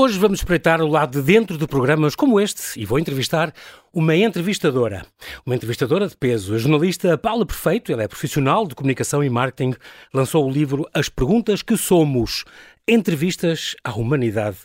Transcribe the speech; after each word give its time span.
Hoje 0.00 0.16
vamos 0.16 0.38
espreitar 0.38 0.80
o 0.80 0.86
lado 0.86 1.20
de 1.20 1.26
dentro 1.26 1.58
de 1.58 1.66
programas 1.66 2.14
como 2.14 2.38
este 2.38 2.80
e 2.80 2.84
vou 2.84 3.00
entrevistar 3.00 3.52
uma 3.92 4.14
entrevistadora. 4.14 5.04
Uma 5.44 5.56
entrevistadora 5.56 6.06
de 6.06 6.16
peso. 6.16 6.54
A 6.54 6.58
jornalista 6.58 7.18
Paula 7.18 7.44
Perfeito, 7.44 7.90
ela 7.90 8.04
é 8.04 8.06
profissional 8.06 8.64
de 8.64 8.76
comunicação 8.76 9.24
e 9.24 9.28
marketing, 9.28 9.74
lançou 10.14 10.46
o 10.46 10.52
livro 10.52 10.88
As 10.94 11.08
Perguntas 11.08 11.62
que 11.62 11.76
Somos. 11.76 12.44
Entrevistas 12.90 13.76
à 13.84 13.92
Humanidade, 13.92 14.56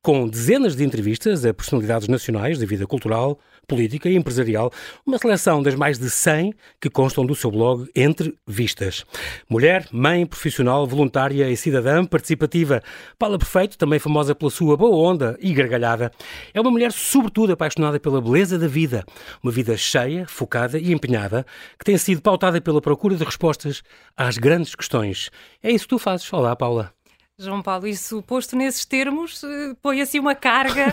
com 0.00 0.28
dezenas 0.28 0.76
de 0.76 0.84
entrevistas 0.84 1.44
a 1.44 1.52
personalidades 1.52 2.06
nacionais 2.06 2.56
da 2.56 2.64
vida 2.64 2.86
cultural, 2.86 3.40
política 3.66 4.08
e 4.08 4.14
empresarial, 4.14 4.70
uma 5.04 5.18
seleção 5.18 5.60
das 5.60 5.74
mais 5.74 5.98
de 5.98 6.08
100 6.08 6.54
que 6.80 6.88
constam 6.88 7.26
do 7.26 7.34
seu 7.34 7.50
blog 7.50 7.90
Entre 7.92 8.36
Vistas. 8.46 9.04
Mulher, 9.50 9.88
mãe, 9.90 10.24
profissional, 10.24 10.86
voluntária 10.86 11.50
e 11.50 11.56
cidadã 11.56 12.04
participativa. 12.04 12.80
Paula 13.18 13.36
Perfeito, 13.36 13.76
também 13.76 13.98
famosa 13.98 14.32
pela 14.32 14.52
sua 14.52 14.76
boa 14.76 14.94
onda 14.94 15.36
e 15.40 15.52
gargalhada, 15.52 16.12
é 16.54 16.60
uma 16.60 16.70
mulher 16.70 16.92
sobretudo 16.92 17.52
apaixonada 17.52 17.98
pela 17.98 18.20
beleza 18.20 18.56
da 18.56 18.68
vida, 18.68 19.04
uma 19.42 19.50
vida 19.50 19.76
cheia, 19.76 20.24
focada 20.28 20.78
e 20.78 20.92
empenhada, 20.92 21.44
que 21.76 21.84
tem 21.84 21.98
sido 21.98 22.22
pautada 22.22 22.60
pela 22.60 22.80
procura 22.80 23.16
de 23.16 23.24
respostas 23.24 23.82
às 24.16 24.38
grandes 24.38 24.72
questões. 24.76 25.30
É 25.60 25.72
isso 25.72 25.86
que 25.86 25.96
tu 25.96 25.98
fazes. 25.98 26.32
Olá, 26.32 26.54
Paula. 26.54 26.94
João 27.38 27.62
Paulo, 27.62 27.86
isso 27.86 28.22
posto 28.22 28.54
nesses 28.54 28.84
termos 28.84 29.42
eh, 29.42 29.74
põe 29.80 30.02
assim 30.02 30.18
uma 30.18 30.34
carga. 30.34 30.92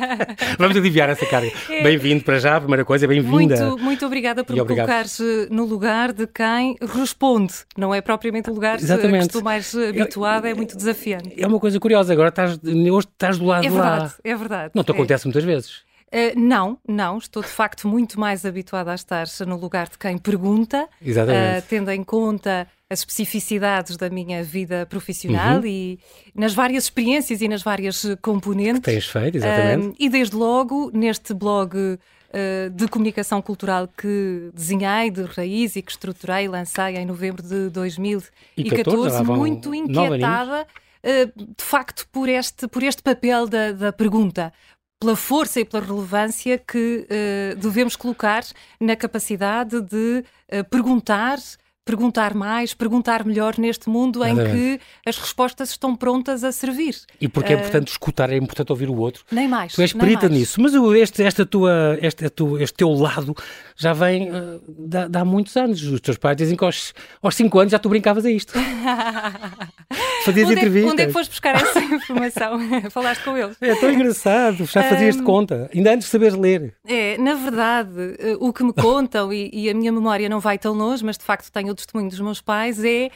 Vamos 0.58 0.76
aliviar 0.76 1.10
essa 1.10 1.26
carga. 1.26 1.52
É. 1.68 1.82
Bem-vindo 1.82 2.24
para 2.24 2.38
já, 2.38 2.56
a 2.56 2.60
primeira 2.60 2.84
coisa, 2.86 3.06
bem-vinda. 3.06 3.66
Muito, 3.66 3.82
muito 3.82 4.06
obrigada 4.06 4.42
por 4.42 4.56
me 4.56 4.64
colocares 4.64 5.18
no 5.50 5.64
lugar 5.66 6.12
de 6.12 6.26
quem 6.26 6.76
responde. 6.80 7.54
Não 7.76 7.94
é 7.94 8.00
propriamente 8.00 8.50
o 8.50 8.54
lugar 8.54 8.78
Exatamente. 8.78 9.18
que 9.18 9.26
estou 9.26 9.42
mais 9.42 9.74
habituada, 9.74 10.48
é 10.48 10.54
muito 10.54 10.74
desafiante. 10.74 11.34
É 11.36 11.46
uma 11.46 11.60
coisa 11.60 11.78
curiosa, 11.78 12.14
agora 12.14 12.30
estás, 12.30 12.58
hoje 12.62 13.06
estás 13.06 13.38
do 13.38 13.44
lado 13.44 13.66
é 13.66 13.68
de 13.68 13.74
verdade, 13.74 14.02
lá. 14.02 14.14
É 14.24 14.34
verdade. 14.34 14.72
Não 14.74 14.82
te 14.82 14.90
é. 14.90 14.94
acontece 14.94 15.26
muitas 15.26 15.44
vezes. 15.44 15.84
Uh, 16.14 16.38
não, 16.38 16.78
não, 16.88 17.18
estou 17.18 17.42
de 17.42 17.48
facto 17.48 17.88
muito 17.88 18.18
mais 18.20 18.46
habituada 18.46 18.92
a 18.92 18.94
estar 18.94 19.26
no 19.46 19.56
lugar 19.56 19.88
de 19.88 19.98
quem 19.98 20.16
pergunta, 20.16 20.84
uh, 20.84 21.62
tendo 21.68 21.90
em 21.90 22.04
conta 22.04 22.68
as 22.90 23.00
especificidades 23.00 23.96
da 23.96 24.10
minha 24.10 24.42
vida 24.44 24.86
profissional 24.86 25.58
uhum. 25.60 25.66
e 25.66 25.98
nas 26.34 26.54
várias 26.54 26.84
experiências 26.84 27.40
e 27.40 27.48
nas 27.48 27.62
várias 27.62 28.04
componentes. 28.20 28.80
Que 28.80 28.90
tens 28.92 29.06
feito, 29.06 29.36
exatamente. 29.38 29.88
Uh, 29.88 29.96
e 29.98 30.08
desde 30.08 30.36
logo, 30.36 30.90
neste 30.92 31.32
blog 31.32 31.76
uh, 31.76 32.70
de 32.70 32.88
comunicação 32.88 33.40
cultural 33.40 33.88
que 33.88 34.50
desenhei 34.52 35.10
de 35.10 35.22
raiz 35.22 35.76
e 35.76 35.82
que 35.82 35.92
estruturei 35.92 36.46
lancei 36.46 36.96
em 36.96 37.06
novembro 37.06 37.42
de 37.42 37.70
2014, 37.70 39.22
e 39.22 39.24
muito 39.24 39.74
inquietada. 39.74 40.66
Uh, 41.02 41.26
de 41.36 41.64
facto, 41.64 42.06
por 42.10 42.28
este, 42.28 42.66
por 42.66 42.82
este 42.82 43.02
papel 43.02 43.46
da, 43.46 43.72
da 43.72 43.92
pergunta, 43.92 44.52
pela 45.00 45.16
força 45.16 45.60
e 45.60 45.64
pela 45.64 45.84
relevância 45.84 46.58
que 46.58 47.06
uh, 47.06 47.56
devemos 47.56 47.94
colocar 47.94 48.42
na 48.80 48.96
capacidade 48.96 49.80
de 49.82 50.24
uh, 50.50 50.64
perguntar 50.70 51.38
perguntar 51.84 52.34
mais, 52.34 52.72
perguntar 52.72 53.24
melhor 53.24 53.58
neste 53.58 53.88
mundo 53.88 54.24
em 54.24 54.34
que 54.36 54.80
as 55.06 55.18
respostas 55.18 55.70
estão 55.70 55.94
prontas 55.94 56.42
a 56.42 56.50
servir. 56.50 56.96
E 57.20 57.28
porque 57.28 57.52
é 57.52 57.56
importante 57.56 57.88
escutar, 57.88 58.30
é 58.30 58.36
importante 58.36 58.72
ouvir 58.72 58.88
o 58.88 58.96
outro. 58.96 59.24
Nem 59.30 59.46
mais. 59.46 59.74
Tu 59.74 59.82
és 59.82 59.92
perita 59.92 60.28
nisso, 60.28 60.60
mas 60.60 60.72
este, 60.96 61.22
esta 61.22 61.44
tua, 61.44 61.98
este, 62.00 62.24
este 62.60 62.76
teu 62.76 62.90
lado 62.90 63.34
já 63.76 63.92
vem 63.92 64.30
uh, 64.30 64.60
de, 64.68 65.18
há 65.18 65.24
muitos 65.24 65.56
anos. 65.56 65.82
Os 65.82 66.00
teus 66.00 66.16
pais 66.16 66.36
dizem 66.36 66.56
que 66.56 66.64
aos, 66.64 66.94
aos 67.22 67.34
5 67.34 67.58
anos 67.58 67.72
já 67.72 67.78
tu 67.78 67.88
brincavas 67.88 68.24
a 68.24 68.30
isto. 68.30 68.54
Fazias 70.24 70.48
onde 70.48 70.58
entrevistas. 70.58 70.90
É, 70.90 70.92
onde 70.92 71.02
é 71.02 71.06
que 71.06 71.12
foste 71.12 71.30
buscar 71.30 71.54
essa 71.54 71.80
informação? 71.84 72.58
Falaste 72.90 73.24
com 73.24 73.36
eles. 73.36 73.56
É 73.60 73.74
tão 73.74 73.90
engraçado, 73.90 74.64
já 74.64 74.82
fazias 74.84 75.16
de 75.16 75.22
um, 75.22 75.24
conta, 75.24 75.70
ainda 75.74 75.92
antes 75.92 76.06
de 76.06 76.10
saberes 76.10 76.34
ler. 76.34 76.74
É, 76.86 77.18
na 77.18 77.34
verdade, 77.34 78.16
eh, 78.18 78.36
o 78.40 78.52
que 78.52 78.64
me 78.64 78.72
contam, 78.72 79.32
e, 79.32 79.50
e, 79.52 79.68
a 79.68 79.74
minha 79.74 79.92
memória 79.92 80.28
não 80.28 80.40
vai 80.40 80.58
tão 80.58 80.72
longe, 80.72 81.04
mas 81.04 81.18
de 81.18 81.24
facto 81.24 81.50
tenho 81.52 81.73
o 81.74 81.76
testemunho 81.76 82.08
dos 82.08 82.20
meus 82.20 82.40
pais, 82.40 82.82
é 82.82 83.10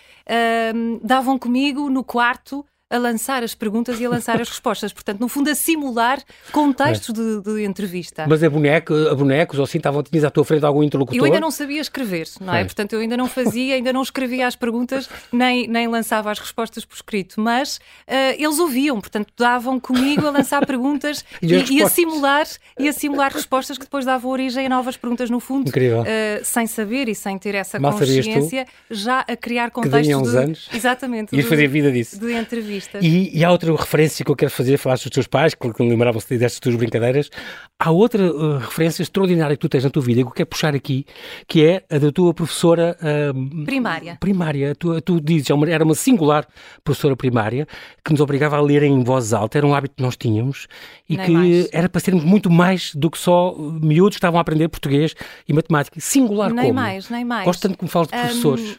um, 0.75 1.01
davam 1.03 1.39
comigo 1.39 1.89
no 1.89 2.05
quarto 2.05 2.65
a 2.91 2.97
lançar 2.97 3.43
as 3.43 3.55
perguntas 3.55 4.01
e 4.01 4.07
a 4.07 4.09
lançar 4.09 4.41
as 4.41 4.49
respostas. 4.51 4.93
Portanto, 4.93 5.21
no 5.21 5.29
fundo, 5.29 5.51
a 5.51 5.55
simular 5.55 6.23
contextos 6.53 7.11
é. 7.11 7.13
de, 7.13 7.43
de, 7.43 7.65
entrevista. 7.65 8.27
Mas 8.29 8.43
a, 8.43 8.49
boneco, 8.49 8.95
a 8.95 9.15
bonecos, 9.15 9.59
ou 9.59 9.65
assim, 9.65 9.79
estavam, 9.79 10.03
tinhas 10.03 10.25
à 10.25 10.31
tua 10.31 10.45
frente 10.45 10.65
algum 10.65 10.83
interlocutor? 10.83 11.19
Eu 11.19 11.25
ainda 11.25 11.41
não 11.41 11.51
sabia 11.51 11.81
escrever, 11.81 12.29
não 12.41 12.55
é? 12.55 12.63
é? 12.63 12.65
Portanto, 12.65 12.95
eu 12.95 13.01
ainda 13.01 13.17
não 13.17 13.29
fazia, 13.29 13.75
ainda 13.75 13.93
não 13.93 14.03
escrevia 14.03 14.47
as 14.47 14.57
perguntas, 14.57 15.09
nem, 15.31 15.69
nem 15.69 15.87
lançava 15.87 16.31
as 16.31 16.39
respostas 16.39 16.85
por 16.85 16.95
escrito. 16.95 17.41
Mas 17.41 17.77
uh, 17.77 18.35
eles 18.39 18.59
ouviam, 18.59 19.01
portanto, 19.01 19.33
davam 19.37 19.79
comigo 19.79 20.27
a 20.27 20.31
lançar 20.31 20.65
perguntas 20.65 21.25
e, 21.43 21.55
e, 21.55 21.79
e, 21.79 21.83
a 21.83 21.89
simular, 21.89 22.47
e 22.79 22.89
a 22.89 22.93
simular 22.93 23.33
respostas 23.33 23.77
que 23.77 23.85
depois 23.85 24.05
davam 24.05 24.31
origem 24.31 24.67
a 24.67 24.69
novas 24.69 24.97
perguntas, 24.97 25.29
no 25.29 25.41
fundo. 25.41 25.69
Incrível. 25.69 26.03
Uh, 26.03 26.45
sem 26.45 26.67
saber 26.67 27.09
e 27.09 27.15
sem 27.15 27.39
ter 27.39 27.55
essa 27.55 27.79
Mal 27.79 27.93
consciência, 27.93 28.67
já 28.91 29.21
a 29.21 29.37
criar 29.37 29.71
contextos 29.71 30.07
que 30.07 30.17
uns 30.17 30.31
de... 30.31 30.37
anos. 30.37 30.69
Exatamente. 30.73 31.39
E 31.39 31.43
fazer 31.43 31.69
vida 31.69 31.93
disso. 31.93 32.19
De 32.19 32.33
entrevista. 32.33 32.78
E, 33.01 33.39
e, 33.39 33.45
há 33.45 33.51
outra 33.51 33.75
referência 33.75 34.25
que 34.25 34.31
eu 34.31 34.37
quero 34.37 34.51
fazer, 34.51 34.77
falaste 34.77 35.05
dos 35.05 35.13
teus 35.13 35.27
pais, 35.27 35.55
que 35.55 35.83
lembravam-se 35.83 36.39
destas 36.39 36.61
tuas 36.61 36.77
brincadeiras. 36.77 37.31
Há 37.79 37.91
outra 37.91 38.33
uh, 38.33 38.59
referência 38.59 39.03
extraordinária 39.03 39.57
que 39.57 39.61
tu 39.61 39.69
tens 39.69 39.85
na 39.85 39.91
tua 39.91 40.03
vida, 40.03 40.23
que 40.23 40.29
eu 40.29 40.33
quero 40.33 40.49
puxar 40.49 40.75
aqui, 40.75 41.07
que 41.47 41.65
é 41.65 41.85
a 41.91 41.99
da 41.99 42.11
tua 42.11 42.35
professora 42.35 42.97
uh, 43.01 43.65
primária. 43.65 44.17
Primária. 44.21 44.75
Tu, 44.75 45.01
tu 45.01 45.21
dizes, 45.21 45.51
é 45.51 45.71
era 45.71 45.85
uma 45.85 45.95
singular 45.95 46.47
professora 46.83 47.17
primária 47.17 47.67
que 48.05 48.13
nos 48.13 48.21
obrigava 48.21 48.57
a 48.57 48.61
ler 48.61 48.83
em 48.83 49.03
voz 49.03 49.33
alta, 49.33 49.59
era 49.59 49.67
um 49.67 49.75
hábito 49.75 49.97
que 49.97 50.03
nós 50.03 50.17
tínhamos 50.17 50.67
e 51.09 51.17
Nem 51.17 51.27
que 51.27 51.33
mais. 51.33 51.69
era 51.73 51.89
para 51.89 52.01
sermos 52.01 52.25
muito 52.25 52.51
mais 52.51 52.95
do 52.95 53.11
que 53.11 53.19
só 53.19 53.55
miúdos 53.57 54.17
que 54.17 54.19
estavam 54.19 54.39
a 54.39 54.43
aprender 54.43 54.69
português 54.69 55.15
e 55.49 55.53
matemática. 55.53 56.01
Singular 56.01 56.53
nem 56.53 56.67
como? 56.67 56.75
mais, 56.75 57.09
nem 57.09 57.25
mais. 57.25 57.45
Gosto 57.45 57.63
tanto 57.63 57.79
que 57.79 57.85
me 57.85 57.91
falas 57.91 58.09
de 58.09 58.17
professores. 58.17 58.79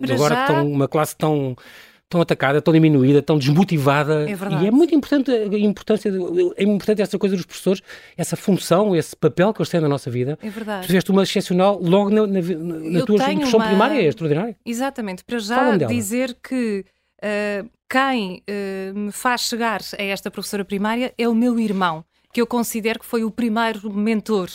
Um, 0.00 0.12
agora 0.14 0.34
já... 0.34 0.40
estão 0.42 0.70
uma 0.70 0.88
classe 0.88 1.16
tão 1.16 1.56
tão 2.08 2.20
atacada, 2.20 2.62
tão 2.62 2.72
diminuída, 2.72 3.20
tão 3.20 3.38
desmotivada. 3.38 4.28
É 4.28 4.34
verdade. 4.34 4.64
E 4.64 4.68
é 4.68 4.70
muito 4.70 4.94
importante 4.94 5.30
a 5.30 5.58
importância, 5.58 6.10
é 6.56 6.62
importante 6.62 7.02
essa 7.02 7.18
coisa 7.18 7.36
dos 7.36 7.44
professores, 7.44 7.82
essa 8.16 8.36
função, 8.36 8.96
esse 8.96 9.14
papel 9.14 9.52
que 9.52 9.60
eles 9.60 9.68
têm 9.68 9.80
na 9.80 9.88
nossa 9.88 10.10
vida. 10.10 10.38
É 10.42 10.48
verdade. 10.48 10.82
Tu 10.82 10.86
fizeste 10.86 11.10
uma 11.10 11.22
excepcional 11.22 11.78
logo 11.80 12.10
na, 12.10 12.26
na, 12.26 12.40
na 12.40 13.04
tua 13.04 13.32
instrução 13.32 13.60
uma... 13.60 13.66
primária, 13.66 14.00
é 14.00 14.06
extraordinário. 14.06 14.56
Exatamente. 14.64 15.22
Para 15.24 15.38
já 15.38 15.76
dizer 15.76 16.36
que 16.42 16.84
uh, 17.22 17.68
quem 17.88 18.42
uh, 18.48 18.98
me 18.98 19.12
faz 19.12 19.42
chegar 19.42 19.80
a 19.98 20.02
esta 20.02 20.30
professora 20.30 20.64
primária 20.64 21.12
é 21.18 21.28
o 21.28 21.34
meu 21.34 21.58
irmão, 21.60 22.04
que 22.32 22.40
eu 22.40 22.46
considero 22.46 23.00
que 23.00 23.06
foi 23.06 23.22
o 23.22 23.30
primeiro 23.30 23.92
mentor 23.92 24.48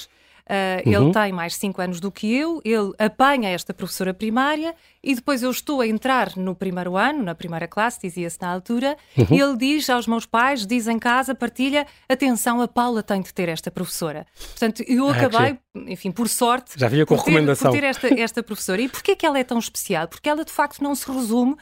Uh, 0.44 0.90
uhum. 0.90 1.06
Ele 1.06 1.14
tem 1.14 1.32
mais 1.32 1.56
5 1.56 1.82
anos 1.82 2.00
do 2.02 2.12
que 2.12 2.36
eu, 2.36 2.62
ele 2.66 2.92
apanha 3.00 3.50
esta 3.50 3.74
professora 3.74 4.14
primária 4.14 4.76
e 5.02 5.16
depois 5.16 5.42
eu 5.42 5.50
estou 5.50 5.80
a 5.80 5.88
entrar 5.88 6.36
no 6.36 6.54
primeiro 6.54 6.98
ano, 6.98 7.24
na 7.24 7.34
primeira 7.34 7.66
classe, 7.66 8.02
dizia-se 8.02 8.38
na 8.42 8.52
altura, 8.52 8.98
uhum. 9.18 9.28
e 9.32 9.40
ele 9.40 9.56
diz 9.56 9.90
aos 9.90 10.06
meus 10.06 10.26
pais, 10.26 10.66
diz 10.68 10.88
em 10.88 11.00
casa, 11.00 11.34
partilha, 11.34 11.88
atenção, 12.10 12.62
a 12.62 12.68
Paula 12.68 13.02
tem 13.02 13.22
de 13.22 13.34
ter 13.34 13.48
esta 13.48 13.72
professora. 13.72 14.28
Portanto, 14.36 14.84
eu 14.86 15.08
ah, 15.08 15.14
acabei, 15.14 15.58
enfim, 15.88 16.12
por 16.12 16.28
sorte, 16.28 16.78
Já 16.78 16.90
vinha 16.90 17.06
com 17.06 17.16
por, 17.16 17.24
recomendação. 17.24 17.72
Ter, 17.72 17.78
por 17.78 18.00
ter 18.00 18.08
esta, 18.08 18.22
esta 18.22 18.44
professora. 18.44 18.82
E 18.82 18.90
porquê 18.90 19.16
que 19.16 19.26
ela 19.26 19.40
é 19.40 19.44
tão 19.46 19.60
especial? 19.60 20.10
Porque 20.10 20.28
ela 20.28 20.44
de 20.44 20.52
facto 20.52 20.84
não 20.84 20.94
se 20.94 21.10
resume 21.10 21.54
uh, 21.54 21.58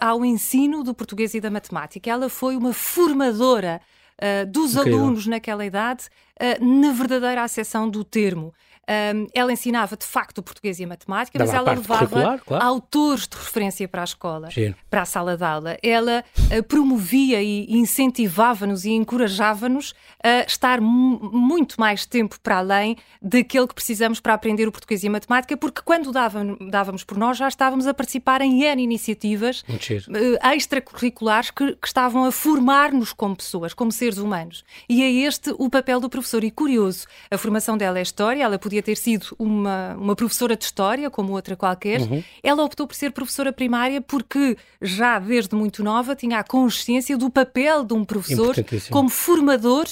ao 0.00 0.22
ensino 0.22 0.82
do 0.84 0.94
português 0.94 1.32
e 1.32 1.40
da 1.40 1.50
matemática. 1.50 2.10
Ela 2.10 2.28
foi 2.28 2.56
uma 2.56 2.74
formadora 2.74 3.80
uh, 4.18 4.46
dos 4.46 4.74
Incrível. 4.74 5.00
alunos 5.00 5.26
naquela 5.26 5.64
idade 5.64 6.08
uh, 6.40 6.64
na 6.64 6.92
verdadeira 6.92 7.42
acessão 7.42 7.88
do 7.88 8.04
termo. 8.04 8.52
Um, 8.88 9.28
ela 9.32 9.52
ensinava 9.52 9.96
de 9.96 10.04
facto 10.04 10.38
o 10.38 10.42
português 10.42 10.80
e 10.80 10.84
a 10.84 10.88
matemática, 10.88 11.38
Dava 11.38 11.52
mas 11.52 11.60
ela 11.60 11.72
levava 11.72 12.38
claro. 12.38 12.64
autores 12.64 13.28
de 13.28 13.36
referência 13.36 13.86
para 13.86 14.00
a 14.00 14.04
escola, 14.04 14.50
Giro. 14.50 14.74
para 14.90 15.02
a 15.02 15.04
sala 15.04 15.36
de 15.36 15.44
aula. 15.44 15.78
Ela 15.82 16.24
uh, 16.36 16.62
promovia 16.64 17.40
e 17.40 17.72
incentivava-nos 17.72 18.84
e 18.84 18.90
encorajava-nos 18.90 19.94
a 20.22 20.44
estar 20.46 20.80
muito 20.80 21.80
mais 21.80 22.04
tempo 22.04 22.40
para 22.40 22.58
além 22.58 22.96
daquele 23.20 23.68
que 23.68 23.74
precisamos 23.74 24.18
para 24.18 24.34
aprender 24.34 24.66
o 24.66 24.72
português 24.72 25.04
e 25.04 25.08
a 25.08 25.10
matemática, 25.10 25.56
porque 25.56 25.80
quando 25.84 26.10
dávamos, 26.10 26.58
dávamos 26.68 27.04
por 27.04 27.16
nós 27.16 27.38
já 27.38 27.46
estávamos 27.46 27.86
a 27.86 27.94
participar 27.94 28.40
em 28.40 28.64
N 28.64 28.82
iniciativas 28.82 29.62
uh, 29.68 30.54
extracurriculares 30.54 31.50
que, 31.50 31.76
que 31.76 31.86
estavam 31.86 32.24
a 32.24 32.32
formar-nos 32.32 33.12
como 33.12 33.36
pessoas, 33.36 33.72
como 33.72 33.92
seres 33.92 34.18
humanos. 34.18 34.64
E 34.88 35.02
é 35.02 35.10
este 35.10 35.54
o 35.56 35.70
papel 35.70 36.00
do 36.00 36.10
professor. 36.10 36.42
E 36.42 36.50
curioso, 36.50 37.06
a 37.30 37.38
formação 37.38 37.76
dela 37.76 37.98
é 37.98 38.02
história, 38.02 38.42
ela 38.42 38.58
podia 38.58 38.71
podia 38.72 38.82
ter 38.82 38.96
sido 38.96 39.26
uma, 39.38 39.94
uma 39.98 40.16
professora 40.16 40.56
de 40.56 40.64
história, 40.64 41.10
como 41.10 41.32
outra 41.32 41.54
qualquer. 41.54 42.00
Uhum. 42.00 42.24
Ela 42.42 42.64
optou 42.64 42.86
por 42.86 42.94
ser 42.94 43.12
professora 43.12 43.52
primária 43.52 44.00
porque 44.00 44.56
já 44.80 45.18
desde 45.18 45.54
muito 45.54 45.84
nova 45.84 46.16
tinha 46.16 46.38
a 46.38 46.44
consciência 46.44 47.18
do 47.18 47.28
papel 47.28 47.84
de 47.84 47.92
um 47.92 48.04
professor 48.04 48.54
como 48.90 49.10
formador 49.10 49.84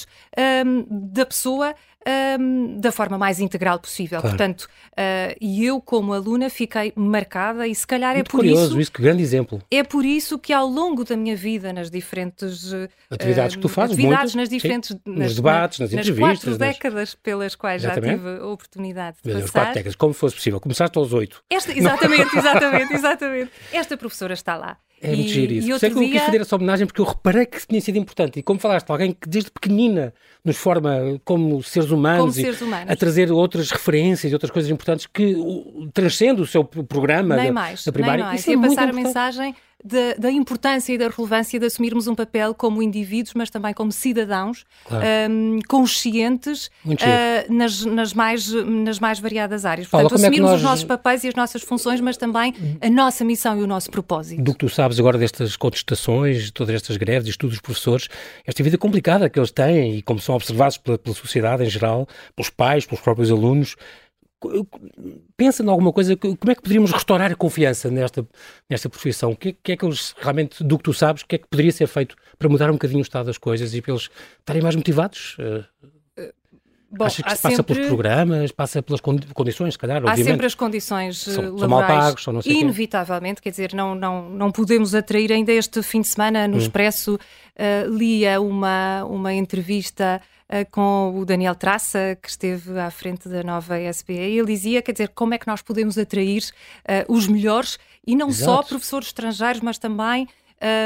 um, 0.66 0.86
da 1.12 1.26
pessoa 1.26 1.74
um, 2.06 2.78
da 2.80 2.90
forma 2.90 3.18
mais 3.18 3.40
integral 3.40 3.78
possível. 3.78 4.20
Claro. 4.20 4.36
Portanto, 4.36 4.62
uh, 4.92 5.36
e 5.40 5.64
eu, 5.64 5.80
como 5.80 6.12
aluna, 6.12 6.48
fiquei 6.48 6.92
marcada 6.96 7.66
e 7.66 7.74
se 7.74 7.86
calhar 7.86 8.14
Muito 8.14 8.28
é 8.28 8.30
por 8.30 8.38
curioso, 8.38 8.66
isso. 8.66 8.80
isso, 8.80 8.92
que 8.92 9.02
grande 9.02 9.22
exemplo. 9.22 9.62
É 9.70 9.82
por 9.82 10.04
isso 10.04 10.38
que 10.38 10.52
ao 10.52 10.66
longo 10.66 11.04
da 11.04 11.16
minha 11.16 11.36
vida, 11.36 11.72
nas 11.72 11.90
diferentes 11.90 12.72
uh, 12.72 12.88
atividades 13.10 13.56
que 13.56 13.62
tu 13.62 13.68
fazes, 13.68 13.96
atividades, 13.96 14.34
nas 14.34 14.48
diferentes 14.48 14.96
nas, 15.04 15.16
nos 15.16 15.34
debates, 15.36 15.78
nas, 15.78 15.92
nas 15.92 16.00
entrevistas, 16.00 16.38
quatro 16.38 16.50
nas... 16.50 16.58
décadas 16.58 17.14
pelas 17.14 17.54
quais 17.54 17.84
Exatamente. 17.84 18.10
já 18.10 18.16
tive 18.16 18.42
a 18.42 18.46
oportunidade 18.46 19.16
de 19.22 19.32
Nas 19.32 19.42
passar. 19.42 19.52
quatro 19.52 19.74
décadas, 19.74 19.94
como 19.96 20.14
fosse 20.14 20.34
possível. 20.34 20.60
Começaste 20.60 20.96
aos 20.98 21.12
oito. 21.12 21.42
Esta, 21.50 21.76
exatamente, 21.76 22.36
exatamente, 22.36 22.94
exatamente. 22.94 23.50
Esta 23.72 23.96
professora 23.96 24.34
está 24.34 24.56
lá. 24.56 24.78
É 25.02 25.16
muito 25.16 25.28
giro 25.28 25.52
isso. 25.52 25.86
É 25.86 25.90
que 25.90 25.96
eu 25.96 26.00
quis 26.00 26.22
fazer 26.22 26.40
essa 26.42 26.56
homenagem 26.56 26.86
porque 26.86 27.00
eu 27.00 27.06
reparei 27.06 27.46
que 27.46 27.66
tinha 27.66 27.80
sido 27.80 27.96
importante. 27.96 28.38
E 28.38 28.42
como 28.42 28.60
falaste, 28.60 28.88
alguém 28.90 29.12
que 29.12 29.28
desde 29.28 29.50
pequenina 29.50 30.12
nos 30.44 30.56
forma 30.56 31.18
como 31.24 31.62
seres 31.62 31.90
humanos, 31.90 32.20
como 32.20 32.32
seres 32.32 32.60
humanos. 32.60 32.90
a 32.90 32.96
trazer 32.96 33.32
outras 33.32 33.70
referências 33.70 34.30
e 34.30 34.34
outras 34.34 34.50
coisas 34.50 34.70
importantes 34.70 35.06
que 35.06 35.36
transcendem 35.94 36.42
o 36.42 36.46
seu 36.46 36.64
programa 36.64 37.36
nem 37.36 37.46
da, 37.46 37.52
mais, 37.52 37.84
da 37.84 37.92
primária. 37.92 38.16
Nem 38.16 38.24
mais. 38.26 38.40
Isso 38.40 38.50
e 38.50 38.54
é 38.54 38.56
a 38.56 38.60
passar 38.60 38.88
a 38.88 38.92
mensagem 38.92 39.54
da, 39.84 40.14
da, 40.18 40.30
importância 40.30 40.92
e 40.92 40.98
da 40.98 41.08
relevância 41.08 41.58
de 41.58 41.66
assumirmos 41.66 42.06
um 42.06 42.14
papel 42.14 42.54
como 42.54 42.82
indivíduos, 42.82 43.34
mas 43.34 43.50
também 43.50 43.72
como 43.72 43.90
cidadãos 43.90 44.64
claro. 44.84 45.04
um, 45.30 45.58
conscientes 45.68 46.70
uh, 46.84 47.52
nas, 47.52 47.84
nas, 47.84 48.12
mais, 48.12 48.50
nas 48.52 48.98
mais 48.98 49.18
variadas 49.18 49.64
áreas. 49.64 49.88
Portanto, 49.88 50.10
Paula, 50.10 50.22
assumirmos 50.22 50.50
é 50.50 50.52
nós... 50.52 50.60
os 50.60 50.66
nossos 50.66 50.84
papéis 50.84 51.24
e 51.24 51.28
as 51.28 51.34
nossas 51.34 51.62
funções, 51.62 52.00
mas 52.00 52.16
também 52.16 52.54
a 52.80 52.90
nossa 52.90 53.24
missão 53.24 53.58
e 53.58 53.62
o 53.62 53.66
nosso 53.66 53.90
propósito. 53.90 54.42
Do 54.42 54.52
que 54.52 54.58
tu 54.58 54.68
sabes 54.68 54.98
agora 54.98 55.18
destas 55.18 55.56
contestações, 55.56 56.50
todas 56.50 56.74
estas 56.74 56.96
greves, 56.96 57.28
estudos 57.28 57.56
dos 57.56 57.62
professores, 57.62 58.08
esta 58.46 58.62
vida 58.62 58.76
complicada 58.76 59.28
que 59.28 59.38
eles 59.38 59.50
têm 59.50 59.96
e 59.96 60.02
como 60.02 60.20
são 60.20 60.34
observados 60.34 60.76
pela, 60.76 60.98
pela 60.98 61.14
sociedade 61.14 61.64
em 61.64 61.70
geral, 61.70 62.06
pelos 62.36 62.50
pais, 62.50 62.84
pelos 62.84 63.00
próprios 63.00 63.30
alunos, 63.30 63.76
pensa 65.36 65.62
em 65.62 65.68
alguma 65.68 65.92
coisa, 65.92 66.16
como 66.16 66.50
é 66.50 66.54
que 66.54 66.62
poderíamos 66.62 66.90
restaurar 66.92 67.30
a 67.30 67.34
confiança 67.34 67.90
nesta, 67.90 68.26
nesta 68.68 68.88
profissão? 68.88 69.32
O 69.32 69.36
que, 69.36 69.52
que, 69.52 69.72
é 69.72 69.76
que 69.76 69.84
eles 69.84 70.14
realmente, 70.18 70.64
do 70.64 70.78
que 70.78 70.84
tu 70.84 70.92
sabes, 70.92 71.22
o 71.22 71.26
que 71.26 71.36
é 71.36 71.38
que 71.38 71.46
poderia 71.46 71.72
ser 71.72 71.86
feito 71.86 72.16
para 72.38 72.48
mudar 72.48 72.70
um 72.70 72.74
bocadinho 72.74 73.00
o 73.00 73.02
estado 73.02 73.26
das 73.26 73.38
coisas 73.38 73.74
e 73.74 73.82
para 73.82 73.92
eles 73.92 74.08
estarem 74.38 74.62
mais 74.62 74.74
motivados? 74.74 75.36
Bom, 76.92 77.04
Achas 77.04 77.24
que 77.24 77.30
se 77.30 77.42
passa 77.42 77.56
sempre... 77.56 77.74
pelos 77.74 77.88
programas, 77.88 78.50
passa 78.50 78.82
pelas 78.82 79.00
condições, 79.00 79.74
se 79.74 79.78
calhar, 79.78 79.98
obviamente. 79.98 80.22
Há 80.22 80.24
sempre 80.24 80.46
as 80.46 80.54
condições 80.56 81.18
são, 81.18 81.44
laborais, 81.44 81.60
são 81.60 81.68
mal 81.68 81.86
pagos, 81.86 82.24
são 82.24 82.32
não 82.32 82.42
sei 82.42 82.52
inevitavelmente, 82.52 83.40
quer 83.40 83.50
dizer, 83.50 83.72
não, 83.74 83.94
não, 83.94 84.28
não 84.28 84.50
podemos 84.50 84.92
atrair 84.92 85.30
ainda 85.30 85.52
este 85.52 85.84
fim 85.84 86.00
de 86.00 86.08
semana 86.08 86.48
no 86.48 86.56
hum. 86.56 86.58
Expresso, 86.58 87.14
uh, 87.14 87.96
lia 87.96 88.40
uma, 88.40 89.04
uma 89.04 89.32
entrevista 89.32 90.20
com 90.70 91.14
o 91.16 91.24
Daniel 91.24 91.54
Traça, 91.54 92.18
que 92.20 92.28
esteve 92.28 92.78
à 92.78 92.90
frente 92.90 93.28
da 93.28 93.42
nova 93.42 93.78
SBA, 93.78 94.12
e 94.14 94.38
ele 94.38 94.46
dizia, 94.46 94.82
quer 94.82 94.92
dizer, 94.92 95.08
como 95.10 95.34
é 95.34 95.38
que 95.38 95.46
nós 95.46 95.62
podemos 95.62 95.96
atrair 95.96 96.42
uh, 96.42 97.12
os 97.12 97.26
melhores, 97.26 97.78
e 98.06 98.16
não 98.16 98.28
Exato. 98.28 98.44
só 98.44 98.62
professores 98.62 99.08
estrangeiros, 99.08 99.60
mas 99.60 99.78
também 99.78 100.26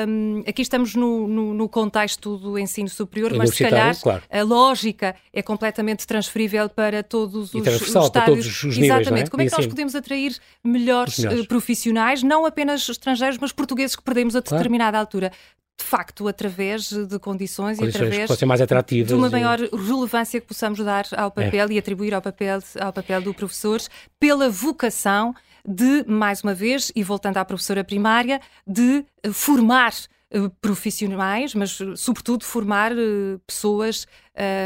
um, 0.07 0.45
aqui 0.47 0.63
estamos 0.63 0.95
no, 0.95 1.27
no, 1.27 1.53
no, 1.53 1.69
contexto 1.69 2.37
do 2.37 2.57
ensino 2.57 2.89
superior, 2.89 3.35
mas 3.35 3.51
se 3.51 3.65
calhar 3.65 4.01
claro. 4.01 4.23
a 4.31 4.43
lógica 4.43 5.17
é 5.33 5.43
completamente 5.43 6.07
transferível 6.07 6.69
para 6.69 7.03
todos 7.03 7.53
os, 7.53 7.67
os 7.67 7.83
estádios. 7.83 8.13
Todos 8.13 8.47
os 8.47 8.77
níveis, 8.77 9.01
Exatamente. 9.01 9.27
É? 9.27 9.31
Como 9.31 9.43
é 9.43 9.47
que 9.47 9.57
nós 9.57 9.67
podemos 9.67 9.97
atrair 9.97 10.37
melhores, 10.63 11.19
melhores, 11.19 11.47
profissionais, 11.47 12.23
não 12.23 12.47
apenas 12.47 12.89
estrangeiros, 12.89 13.37
mas 13.41 13.51
portugueses 13.51 13.97
que 13.97 14.03
perdemos 14.03 14.37
a 14.37 14.41
determinada 14.41 14.93
claro. 14.93 14.99
altura? 14.99 15.33
De 15.79 15.85
facto, 15.85 16.29
através 16.29 16.91
de 16.91 17.19
condições, 17.19 17.79
condições 17.79 17.81
e 17.81 18.23
através 18.23 18.43
mais 18.43 18.61
atrativas 18.61 19.09
de 19.09 19.15
uma 19.15 19.29
e... 19.29 19.31
maior 19.31 19.59
relevância 19.59 20.41
que 20.41 20.47
possamos 20.47 20.79
dar 20.79 21.07
ao 21.17 21.31
papel 21.31 21.69
é. 21.69 21.73
e 21.73 21.79
atribuir 21.79 22.15
ao 22.15 22.23
papel, 22.23 22.61
ao 22.81 22.93
papel 22.93 23.21
do 23.21 23.35
professor 23.35 23.81
pela 24.19 24.49
vocação 24.49 25.35
de, 25.67 26.05
mais 26.07 26.43
uma 26.43 26.55
vez, 26.55 26.93
e 26.95 27.03
voltando 27.03 27.39
à 27.39 27.45
professora 27.45 27.83
primária, 27.83 28.41
de 28.67 29.05
formar 29.33 29.93
eh, 30.31 30.51
profissionais, 30.61 31.55
mas 31.55 31.79
sobretudo 31.97 32.45
formar 32.45 32.93
eh, 32.93 33.39
pessoas 33.47 34.07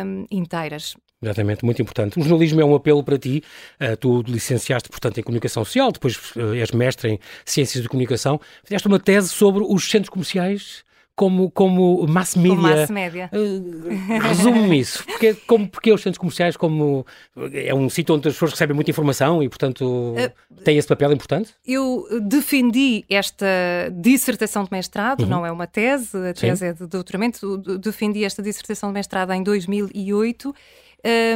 um, 0.05 0.27
inteiras. 0.31 0.97
Exatamente, 1.23 1.65
muito 1.65 1.83
importante. 1.83 2.19
O 2.19 2.23
jornalismo 2.23 2.61
é 2.61 2.65
um 2.65 2.75
apelo 2.75 3.03
para 3.03 3.19
ti. 3.19 3.43
Uh, 3.81 3.97
tu 3.97 4.23
licenciaste, 4.23 4.89
portanto, 4.89 5.19
em 5.19 5.23
Comunicação 5.23 5.65
Social, 5.65 5.91
depois 5.91 6.15
uh, 6.37 6.55
és 6.55 6.71
mestre 6.71 7.11
em 7.11 7.19
Ciências 7.45 7.83
de 7.83 7.89
Comunicação. 7.89 8.41
Fizeste 8.63 8.87
uma 8.87 9.01
tese 9.01 9.29
sobre 9.29 9.65
os 9.69 9.91
centros 9.91 10.11
comerciais 10.11 10.85
como, 11.19 11.51
como 11.51 12.07
mass 12.07 12.37
media. 12.37 12.55
Como 12.55 12.69
mass 12.69 12.91
media. 12.91 13.31
Uh, 13.33 14.73
isso. 14.73 15.05
Porque, 15.05 15.35
como, 15.49 15.69
porque 15.69 15.93
os 15.93 16.01
centros 16.01 16.17
comerciais 16.17 16.57
como 16.57 17.05
é 17.53 17.75
um 17.75 17.91
sítio 17.91 18.15
onde 18.15 18.29
as 18.29 18.35
pessoas 18.35 18.53
recebem 18.53 18.73
muita 18.73 18.93
informação 18.93 19.43
e, 19.43 19.49
portanto, 19.49 19.83
uh, 19.83 20.63
tem 20.63 20.79
esse 20.79 20.87
papel 20.87 21.13
importante? 21.13 21.53
Eu 21.67 22.07
defendi 22.23 23.05
esta 23.11 23.47
dissertação 23.93 24.63
de 24.63 24.69
mestrado, 24.71 25.23
uhum. 25.23 25.29
não 25.29 25.45
é 25.45 25.51
uma 25.51 25.67
tese, 25.67 26.17
a 26.17 26.33
tese 26.33 26.61
Sim. 26.61 26.67
é 26.67 26.73
de 26.73 26.87
doutoramento, 26.87 27.59
defendi 27.79 28.23
esta 28.23 28.41
dissertação 28.41 28.91
de 28.91 28.95
mestrado 28.95 29.33
em 29.33 29.43
2008, 29.43 30.55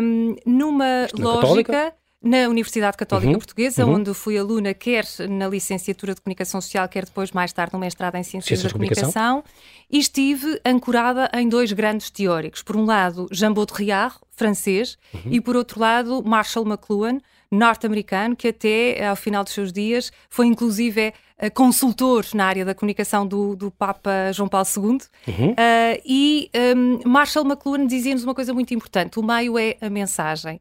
um, 0.01 0.37
numa 0.47 1.09
lógica... 1.13 1.41
Católica? 1.41 2.02
Na 2.23 2.49
Universidade 2.49 2.97
Católica 2.97 3.33
uhum, 3.33 3.39
Portuguesa, 3.39 3.85
uhum. 3.85 3.95
onde 3.95 4.15
fui 4.15 4.39
aluna 4.39 4.73
quer 4.73 5.05
na 5.29 5.49
licenciatura 5.49 6.15
de 6.15 6.21
Comunicação 6.21 6.61
Social, 6.61 6.89
quer 6.89 7.05
depois 7.05 7.33
mais 7.33 7.53
tarde 7.53 7.73
no 7.73 7.79
mestrado 7.79 8.15
em 8.15 8.23
Ciências, 8.23 8.47
Ciências 8.61 8.73
da 8.73 8.79
Comunicação. 8.79 9.13
Comunicação, 9.13 9.45
e 9.91 9.99
estive 9.99 10.61
ancorada 10.65 11.29
em 11.35 11.49
dois 11.49 11.73
grandes 11.73 12.11
teóricos. 12.11 12.63
Por 12.63 12.77
um 12.77 12.85
lado, 12.85 13.27
Jean 13.33 13.53
Baudrillard, 13.53 14.17
francês, 14.31 14.97
uhum. 15.13 15.33
e 15.33 15.41
por 15.41 15.57
outro 15.57 15.81
lado, 15.81 16.23
Marshall 16.25 16.67
McLuhan, 16.67 17.19
norte-americano, 17.51 18.35
que 18.35 18.49
até 18.49 19.07
ao 19.07 19.17
final 19.17 19.45
dos 19.45 19.53
seus 19.53 19.73
dias 19.73 20.11
foi 20.31 20.47
inclusive 20.47 21.01
é, 21.01 21.13
consultor 21.51 22.25
na 22.35 22.47
área 22.47 22.65
da 22.65 22.75
comunicação 22.75 23.27
do, 23.27 23.57
do 23.57 23.71
Papa 23.71 24.33
João 24.33 24.49
Paulo 24.49 24.67
II. 24.77 24.83
Uhum. 24.83 25.51
Uh, 25.53 26.03
e 26.05 26.51
um, 26.77 27.09
Marshall 27.09 27.45
McLuhan 27.45 27.87
dizia-nos 27.87 28.25
uma 28.25 28.35
coisa 28.35 28.55
muito 28.55 28.73
importante: 28.75 29.19
o 29.19 29.23
meio 29.23 29.59
é 29.59 29.77
a 29.81 29.91
mensagem. 29.91 30.61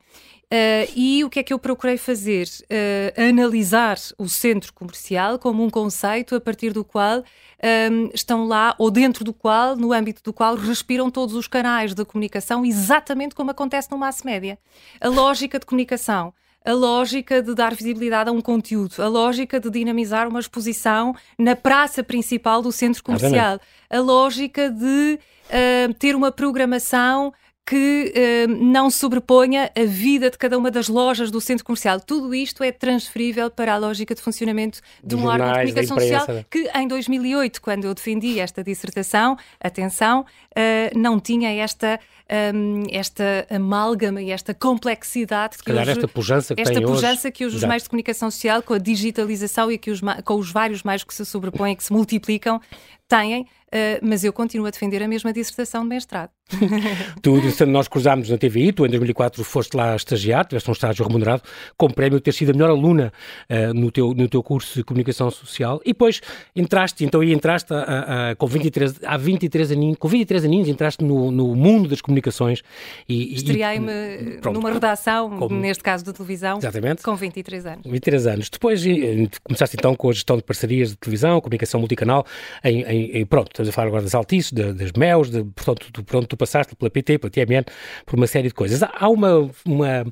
Uh, 0.51 0.83
e 0.97 1.23
o 1.23 1.29
que 1.29 1.39
é 1.39 1.43
que 1.43 1.53
eu 1.53 1.59
procurei 1.59 1.95
fazer? 1.95 2.45
Uh, 2.63 3.29
analisar 3.29 3.97
o 4.17 4.27
centro 4.27 4.73
comercial 4.73 5.39
como 5.39 5.63
um 5.63 5.69
conceito 5.69 6.35
a 6.35 6.41
partir 6.41 6.73
do 6.73 6.83
qual 6.83 7.19
um, 7.19 7.23
ehm, 7.63 8.09
estão 8.13 8.45
lá, 8.45 8.75
ou 8.77 8.91
dentro 8.91 9.23
do 9.23 9.31
qual, 9.31 9.77
no 9.77 9.93
âmbito 9.93 10.21
do 10.21 10.33
qual, 10.33 10.55
respiram 10.55 11.09
todos 11.09 11.35
os 11.35 11.47
canais 11.47 11.93
de 11.93 12.03
comunicação, 12.03 12.65
exatamente 12.65 13.33
como 13.33 13.51
acontece 13.51 13.89
no 13.91 13.97
mass 13.97 14.23
média. 14.23 14.59
A 14.99 15.07
lógica 15.07 15.57
de 15.57 15.65
comunicação 15.65 16.33
a 16.63 16.73
lógica 16.73 17.41
de 17.41 17.53
dar 17.55 17.73
visibilidade 17.73 18.29
a 18.29 18.33
um 18.33 18.41
conteúdo, 18.41 19.01
a 19.01 19.07
lógica 19.07 19.59
de 19.59 19.69
dinamizar 19.69 20.27
uma 20.27 20.39
exposição 20.39 21.15
na 21.38 21.55
praça 21.55 22.03
principal 22.03 22.62
do 22.62 22.71
centro 22.71 23.03
comercial, 23.03 23.59
a 23.89 24.00
lógica 24.00 24.69
de 24.69 25.19
uh, 25.19 25.93
ter 25.95 26.15
uma 26.15 26.31
programação 26.31 27.33
que 27.65 28.12
eh, 28.15 28.47
não 28.47 28.89
sobreponha 28.89 29.71
a 29.77 29.86
vida 29.86 30.29
de 30.29 30.38
cada 30.38 30.57
uma 30.57 30.69
das 30.69 30.89
lojas 30.89 31.31
do 31.31 31.39
centro 31.39 31.63
comercial. 31.63 32.01
Tudo 32.01 32.33
isto 32.33 32.63
é 32.63 32.71
transferível 32.71 33.50
para 33.50 33.74
a 33.74 33.77
lógica 33.77 34.13
de 34.13 34.21
funcionamento 34.21 34.81
de 35.03 35.15
um 35.15 35.25
órgão 35.25 35.47
de 35.47 35.53
comunicação 35.53 36.00
social 36.00 36.45
que 36.50 36.69
em 36.75 36.88
2008, 36.88 37.62
quando 37.62 37.86
eu 37.86 37.93
defendi 37.93 38.39
esta 38.39 38.63
dissertação, 38.63 39.38
atenção, 39.59 40.21
uh, 40.21 41.00
não 41.00 41.19
tinha 41.19 41.50
esta 41.63 42.00
um, 42.31 42.83
esta 42.89 43.45
amálgama 43.50 44.21
e 44.21 44.31
esta 44.31 44.53
complexidade 44.53 45.57
que 45.57 45.71
hoje, 45.71 45.91
esta 45.91 46.07
pujança 46.07 46.55
que, 46.55 46.61
esta 46.61 46.81
pujança 46.81 47.27
hoje. 47.27 47.31
que 47.31 47.45
os 47.45 47.63
meios 47.63 47.83
de 47.83 47.89
comunicação 47.89 48.31
social, 48.31 48.63
com 48.63 48.73
a 48.73 48.77
digitalização 48.77 49.71
e 49.71 49.77
que 49.77 49.91
os, 49.91 50.00
com 50.23 50.35
os 50.35 50.51
vários 50.51 50.83
meios 50.83 51.03
que 51.03 51.13
se 51.13 51.25
sobrepõem, 51.25 51.75
que 51.75 51.83
se 51.83 51.91
multiplicam, 51.91 52.61
têm, 53.11 53.41
uh, 53.41 53.45
mas 54.01 54.23
eu 54.23 54.31
continuo 54.31 54.65
a 54.67 54.69
defender 54.69 55.03
a 55.03 55.07
mesma 55.07 55.33
dissertação 55.33 55.83
de 55.83 55.89
mestrado. 55.89 56.29
tu, 57.21 57.41
nós 57.67 57.88
cruzámos 57.89 58.29
na 58.29 58.38
TVI, 58.38 58.71
tu 58.71 58.85
em 58.85 58.89
2004 58.89 59.43
foste 59.43 59.75
lá 59.75 59.95
estagiar, 59.95 60.45
tiveste 60.45 60.69
um 60.69 60.73
estágio 60.73 61.05
remunerado, 61.05 61.43
com 61.77 61.88
o 61.88 61.93
prémio 61.93 62.19
de 62.19 62.23
ter 62.23 62.33
sido 62.33 62.51
a 62.51 62.53
melhor 62.53 62.69
aluna 62.69 63.11
uh, 63.50 63.73
no, 63.73 63.91
teu, 63.91 64.13
no 64.13 64.29
teu 64.29 64.41
curso 64.41 64.75
de 64.75 64.83
Comunicação 64.83 65.29
Social, 65.29 65.81
e 65.83 65.89
depois 65.89 66.21
entraste, 66.55 67.03
então 67.03 67.19
aí 67.19 67.33
entraste 67.33 67.73
a, 67.73 68.29
a, 68.31 68.35
com 68.35 68.47
23, 68.47 69.03
há 69.03 69.17
23 69.17 69.71
aninhos, 69.73 69.97
com 69.97 70.07
23 70.07 70.45
aninhos 70.45 70.69
entraste 70.69 71.03
no, 71.03 71.31
no 71.31 71.53
mundo 71.53 71.89
das 71.89 72.00
comunicações. 72.00 72.20
E, 73.07 73.35
Estreiei-me 73.35 74.39
numa 74.53 74.71
redação, 74.71 75.37
como, 75.37 75.55
neste 75.55 75.83
caso 75.83 76.03
de 76.03 76.13
televisão, 76.13 76.57
exatamente, 76.57 77.03
com 77.03 77.15
23 77.15 77.65
anos. 77.65 77.81
23 77.85 78.27
anos. 78.27 78.49
Depois 78.49 78.83
começaste 79.43 79.75
então 79.77 79.95
com 79.95 80.09
a 80.09 80.13
gestão 80.13 80.37
de 80.37 80.43
parcerias 80.43 80.89
de 80.89 80.97
televisão, 80.97 81.39
comunicação 81.41 81.79
multicanal, 81.79 82.25
em, 82.63 82.83
em 82.83 83.01
em, 83.13 83.25
pronto, 83.25 83.47
estamos 83.51 83.69
a 83.69 83.71
falar 83.71 83.87
agora 83.87 84.03
das 84.03 84.15
Altices, 84.15 84.51
das 84.51 84.91
MEUs, 84.93 85.29
de, 85.29 85.43
portanto, 85.43 85.87
tu, 85.91 86.03
pronto, 86.03 86.27
tu 86.27 86.37
passaste 86.37 86.75
pela 86.75 86.89
PT, 86.89 87.17
pela 87.17 87.31
TMN, 87.31 87.63
por 88.05 88.15
uma 88.15 88.27
série 88.27 88.47
de 88.47 88.53
coisas. 88.53 88.81
Há 88.83 89.09
uma, 89.09 89.49
uma 89.65 90.05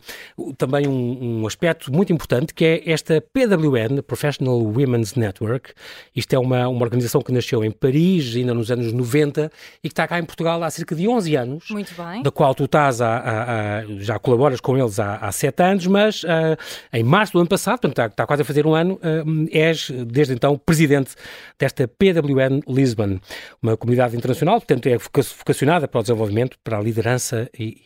também 0.57 0.87
um, 0.87 1.41
um, 1.41 1.47
aspecto 1.47 1.91
muito 1.91 2.11
importante 2.11 2.53
que 2.53 2.65
é 2.65 2.91
esta 2.91 3.21
PWN, 3.21 4.01
Professional 4.05 4.59
Women's 4.59 5.15
Network. 5.15 5.73
Isto 6.15 6.35
é 6.35 6.39
uma, 6.39 6.67
uma 6.67 6.81
organização 6.81 7.21
que 7.21 7.31
nasceu 7.31 7.63
em 7.63 7.71
Paris, 7.71 8.35
ainda 8.35 8.53
nos 8.53 8.71
anos 8.71 8.91
90, 8.91 9.51
e 9.83 9.87
que 9.87 9.93
está 9.93 10.07
cá 10.07 10.19
em 10.19 10.25
Portugal 10.25 10.61
há 10.63 10.69
cerca 10.69 10.95
de 10.95 11.07
11 11.07 11.35
anos. 11.35 11.69
Muito 11.69 11.93
bem. 11.95 11.98
Da 12.23 12.31
qual 12.31 12.55
tu 12.55 12.65
estás 12.65 13.01
a, 13.01 13.17
a, 13.17 13.77
a 13.79 13.85
já 13.99 14.17
colaboras 14.19 14.59
com 14.59 14.77
eles 14.77 14.99
há, 14.99 15.15
há 15.15 15.31
7 15.31 15.63
anos, 15.63 15.87
mas 15.87 16.23
uh, 16.23 16.57
em 16.93 17.03
março 17.03 17.33
do 17.33 17.39
ano 17.39 17.49
passado, 17.49 17.79
portanto 17.79 17.91
está, 17.91 18.05
está 18.07 18.25
quase 18.25 18.41
a 18.41 18.45
fazer 18.45 18.65
um 18.65 18.73
ano, 18.73 18.95
uh, 18.95 19.47
és 19.51 19.91
desde 20.07 20.33
então 20.33 20.57
presidente 20.57 21.15
desta 21.57 21.87
PWN 21.87 22.61
Lisbon, 22.67 23.19
uma 23.61 23.75
comunidade 23.77 24.15
internacional, 24.15 24.59
portanto 24.59 24.87
é 24.87 24.97
vocacionada 24.97 25.87
para 25.87 25.99
o 25.99 26.01
desenvolvimento, 26.01 26.57
para 26.63 26.77
a 26.77 26.81
liderança 26.81 27.49
e, 27.57 27.81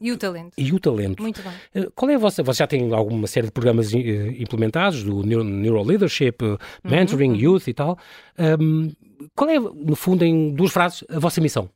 e 0.00 0.10
o 0.10 0.16
talento. 0.16 0.54
E 0.56 0.72
o 0.72 0.80
talento. 0.80 1.22
Muito 1.22 1.42
bem. 1.42 1.52
Eh, 1.74 1.88
qual 1.94 2.10
é 2.10 2.14
a 2.14 2.18
vossa. 2.18 2.42
Você 2.42 2.58
já 2.60 2.66
tem 2.66 2.90
alguma 2.92 3.26
série 3.26 3.48
de 3.48 3.52
programas 3.52 3.92
implementados, 3.92 5.04
do 5.04 5.22
Neuro 5.22 5.82
Leadership, 5.82 6.42
uhum, 6.42 6.56
Mentoring, 6.82 7.32
uhum. 7.32 7.36
Youth 7.36 7.68
e 7.68 7.74
tal. 7.74 7.98
Um, 8.38 8.90
qual 9.34 9.50
é, 9.50 9.58
no 9.58 9.94
fundo, 9.94 10.24
em 10.24 10.54
duas 10.54 10.72
frases, 10.72 11.04
a 11.10 11.18
vossa 11.18 11.40
missão? 11.40 11.68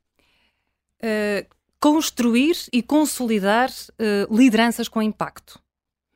Uh, 1.02 1.46
construir 1.84 2.56
e 2.72 2.82
consolidar 2.82 3.68
uh, 3.68 4.34
lideranças 4.34 4.88
com 4.88 5.02
impacto. 5.02 5.60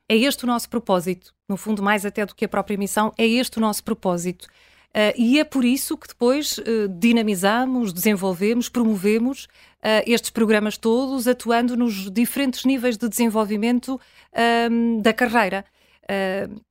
É 0.09 0.15
este 0.15 0.43
o 0.43 0.47
nosso 0.47 0.67
propósito. 0.67 1.31
No 1.47 1.55
fundo, 1.57 1.83
mais 1.83 2.07
até 2.07 2.25
do 2.25 2.33
que 2.33 2.43
a 2.43 2.49
própria 2.49 2.75
missão, 2.75 3.13
é 3.15 3.27
este 3.27 3.59
o 3.59 3.61
nosso 3.61 3.83
propósito. 3.83 4.45
Uh, 4.45 5.13
e 5.15 5.39
é 5.39 5.43
por 5.43 5.63
isso 5.63 5.95
que 5.95 6.07
depois 6.07 6.57
uh, 6.57 6.87
dinamizamos, 6.97 7.93
desenvolvemos, 7.93 8.67
promovemos 8.67 9.43
uh, 9.43 10.01
estes 10.07 10.31
programas 10.31 10.75
todos, 10.75 11.27
atuando 11.27 11.77
nos 11.77 12.09
diferentes 12.09 12.65
níveis 12.65 12.97
de 12.97 13.07
desenvolvimento 13.07 14.01
ehm, 14.33 14.99
da 15.01 15.13
carreira. 15.13 15.63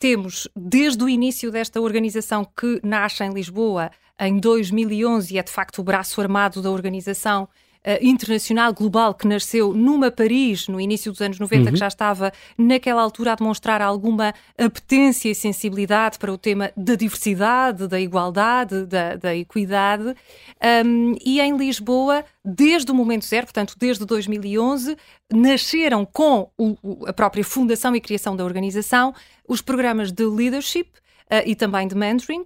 temos, 0.01 0.49
desde 0.57 1.05
o 1.05 1.09
início 1.09 1.53
desta 1.53 1.81
organização 1.81 2.45
que 2.45 2.81
nasce 2.83 3.23
em 3.23 3.33
Lisboa, 3.33 3.93
em 4.19 4.41
2011, 4.41 5.33
e 5.33 5.39
é 5.39 5.43
de 5.45 5.53
facto 5.53 5.79
o 5.79 5.85
braço 5.85 6.21
armado 6.21 6.61
da 6.61 6.69
organização, 6.69 7.49
internacional, 8.01 8.73
global, 8.73 9.15
que 9.15 9.27
nasceu 9.27 9.73
numa 9.73 10.11
Paris 10.11 10.69
no 10.69 10.81
início 10.81 11.11
dos 11.11 11.21
anos 11.21 11.39
90, 11.39 11.65
uhum. 11.65 11.73
que 11.73 11.79
já 11.79 11.89
estava 11.89 12.33
naquela 12.57 13.03
altura 13.03 13.33
a 13.33 13.35
demonstrar 13.35 13.81
alguma 13.81 14.35
apetência 14.59 15.31
e 15.31 15.35
sensibilidade 15.35 16.19
para 16.19 16.33
o 16.33 16.39
tema 16.39 16.71
da 16.77 16.95
diversidade, 16.95 17.87
da 17.87 18.01
igualdade, 18.01 18.85
da, 18.87 19.17
da 19.17 19.35
equidade. 19.35 20.15
Um, 20.85 21.15
e 21.25 21.41
em 21.41 21.57
Lisboa, 21.57 22.25
desde 22.45 22.91
o 22.91 22.95
momento 22.95 23.25
zero, 23.25 23.47
portanto, 23.47 23.75
desde 23.79 24.05
2011, 24.05 24.97
nasceram 25.33 26.05
com 26.05 26.51
o, 26.59 27.07
a 27.07 27.13
própria 27.13 27.45
fundação 27.45 27.95
e 27.95 28.01
criação 28.01 28.37
da 28.37 28.45
organização 28.45 29.15
os 29.49 29.63
programas 29.63 30.13
de 30.13 30.25
leadership 30.25 30.89
uh, 31.31 31.43
e 31.47 31.55
também 31.55 31.89
de 31.89 31.95
mentoring, 31.95 32.45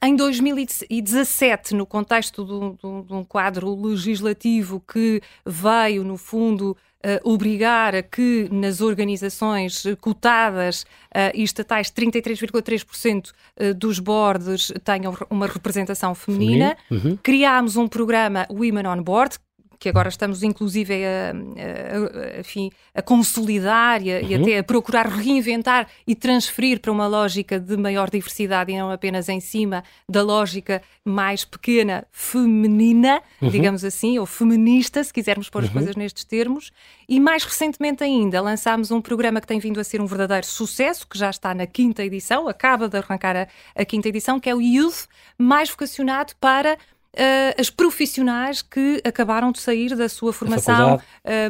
em 0.00 0.14
2017, 0.14 1.74
no 1.74 1.84
contexto 1.84 2.44
de 2.44 2.52
um, 2.86 3.02
de 3.02 3.12
um, 3.12 3.24
quadro 3.24 3.74
legislativo 3.74 4.80
que 4.80 5.20
veio, 5.44 6.04
no 6.04 6.16
fundo, 6.16 6.76
uh, 7.04 7.30
obrigar 7.30 7.94
a 7.94 8.02
que 8.02 8.48
nas 8.52 8.80
organizações 8.80 9.82
cotadas 10.00 10.82
uh, 10.82 11.34
e 11.34 11.42
estatais 11.42 11.90
33,3% 11.90 13.30
uh, 13.30 13.74
dos 13.74 13.98
boards 13.98 14.72
tenham 14.84 15.16
uma 15.30 15.46
representação 15.46 16.14
feminina, 16.14 16.76
uhum. 16.90 17.18
criámos 17.22 17.76
um 17.76 17.88
programa 17.88 18.46
Women 18.50 18.86
on 18.86 19.02
Board, 19.02 19.38
que 19.78 19.88
agora 19.88 20.08
estamos 20.08 20.42
inclusive 20.42 20.94
a, 21.04 21.30
a, 21.30 22.36
a, 22.36 22.40
enfim, 22.40 22.70
a 22.94 23.00
consolidar 23.00 24.02
e, 24.02 24.12
uhum. 24.12 24.28
e, 24.28 24.34
até 24.34 24.58
a 24.58 24.64
procurar 24.64 25.06
reinventar 25.06 25.88
e 26.06 26.14
transferir 26.14 26.80
para 26.80 26.90
uma 26.90 27.06
lógica 27.06 27.60
de 27.60 27.76
maior 27.76 28.10
diversidade 28.10 28.72
e 28.72 28.78
não 28.78 28.90
apenas 28.90 29.28
em 29.28 29.40
cima 29.40 29.84
da 30.08 30.22
lógica 30.22 30.82
mais 31.04 31.44
pequena 31.44 32.06
feminina, 32.10 33.22
uhum. 33.40 33.48
digamos 33.48 33.84
assim, 33.84 34.18
ou 34.18 34.26
feminista, 34.26 35.02
se 35.02 35.12
quisermos 35.12 35.48
pôr 35.48 35.62
as 35.62 35.68
uhum. 35.68 35.74
coisas 35.74 35.96
nestes 35.96 36.24
termos. 36.24 36.72
E 37.08 37.18
mais 37.18 37.44
recentemente 37.44 38.04
ainda 38.04 38.40
lançámos 38.40 38.90
um 38.90 39.00
programa 39.00 39.40
que 39.40 39.46
tem 39.46 39.58
vindo 39.58 39.80
a 39.80 39.84
ser 39.84 40.00
um 40.00 40.06
verdadeiro 40.06 40.46
sucesso, 40.46 41.06
que 41.06 41.18
já 41.18 41.30
está 41.30 41.54
na 41.54 41.66
quinta 41.66 42.04
edição, 42.04 42.48
acaba 42.48 42.88
de 42.88 42.98
arrancar 42.98 43.36
a, 43.36 43.48
a 43.74 43.84
quinta 43.84 44.08
edição, 44.08 44.38
que 44.38 44.50
é 44.50 44.54
o 44.54 44.60
Youth, 44.60 45.06
mais 45.38 45.70
vocacionado 45.70 46.34
para 46.40 46.76
uh, 47.14 47.60
as 47.60 47.70
profissionais 47.70 48.62
que 48.62 49.00
acabaram 49.04 49.52
de 49.52 49.60
sair 49.60 49.94
da 49.96 50.08
sua 50.08 50.32
formação 50.32 51.00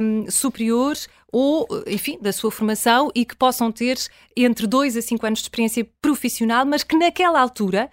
um, 0.00 0.30
superior 0.30 0.96
ou, 1.30 1.66
enfim, 1.86 2.18
da 2.20 2.32
sua 2.32 2.50
formação 2.50 3.10
e 3.14 3.24
que 3.24 3.36
possam 3.36 3.70
ter 3.70 3.98
entre 4.34 4.66
dois 4.66 4.96
a 4.96 5.02
cinco 5.02 5.26
anos 5.26 5.40
de 5.40 5.44
experiência 5.44 5.86
profissional, 6.00 6.64
mas 6.64 6.82
que 6.82 6.96
naquela 6.96 7.38
altura, 7.40 7.90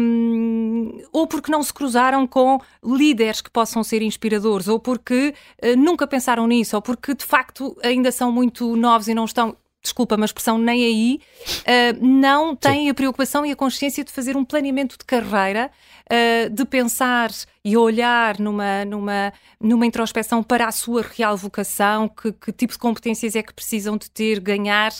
um, 0.00 1.02
ou 1.12 1.26
porque 1.26 1.50
não 1.50 1.62
se 1.62 1.74
cruzaram 1.74 2.26
com 2.26 2.60
líderes 2.84 3.40
que 3.40 3.50
possam 3.50 3.82
ser 3.82 4.02
inspiradores, 4.02 4.68
ou 4.68 4.78
porque 4.78 5.34
uh, 5.64 5.76
nunca 5.76 6.06
pensaram 6.06 6.46
nisso, 6.46 6.76
ou 6.76 6.82
porque 6.82 7.14
de 7.14 7.24
facto 7.24 7.76
ainda 7.82 8.12
são 8.12 8.30
muito 8.30 8.76
novos 8.76 9.08
e 9.08 9.14
não 9.14 9.24
estão 9.24 9.56
desculpa, 9.82 10.14
uma 10.14 10.26
expressão 10.26 10.58
nem 10.58 10.84
aí, 10.84 11.20
uh, 11.60 12.06
não 12.06 12.54
têm 12.54 12.84
Sim. 12.84 12.90
a 12.90 12.94
preocupação 12.94 13.46
e 13.46 13.50
a 13.50 13.56
consciência 13.56 14.04
de 14.04 14.12
fazer 14.12 14.36
um 14.36 14.44
planeamento 14.44 14.96
de 14.98 15.04
carreira, 15.04 15.70
uh, 16.06 16.50
de 16.50 16.64
pensar 16.66 17.30
e 17.64 17.76
olhar 17.76 18.38
numa, 18.38 18.84
numa, 18.84 19.32
numa 19.60 19.86
introspeção 19.86 20.42
para 20.42 20.66
a 20.66 20.72
sua 20.72 21.02
real 21.02 21.36
vocação, 21.36 22.08
que, 22.08 22.32
que 22.32 22.52
tipo 22.52 22.72
de 22.72 22.78
competências 22.78 23.34
é 23.34 23.42
que 23.42 23.54
precisam 23.54 23.96
de 23.96 24.10
ter, 24.10 24.40
ganhar, 24.40 24.92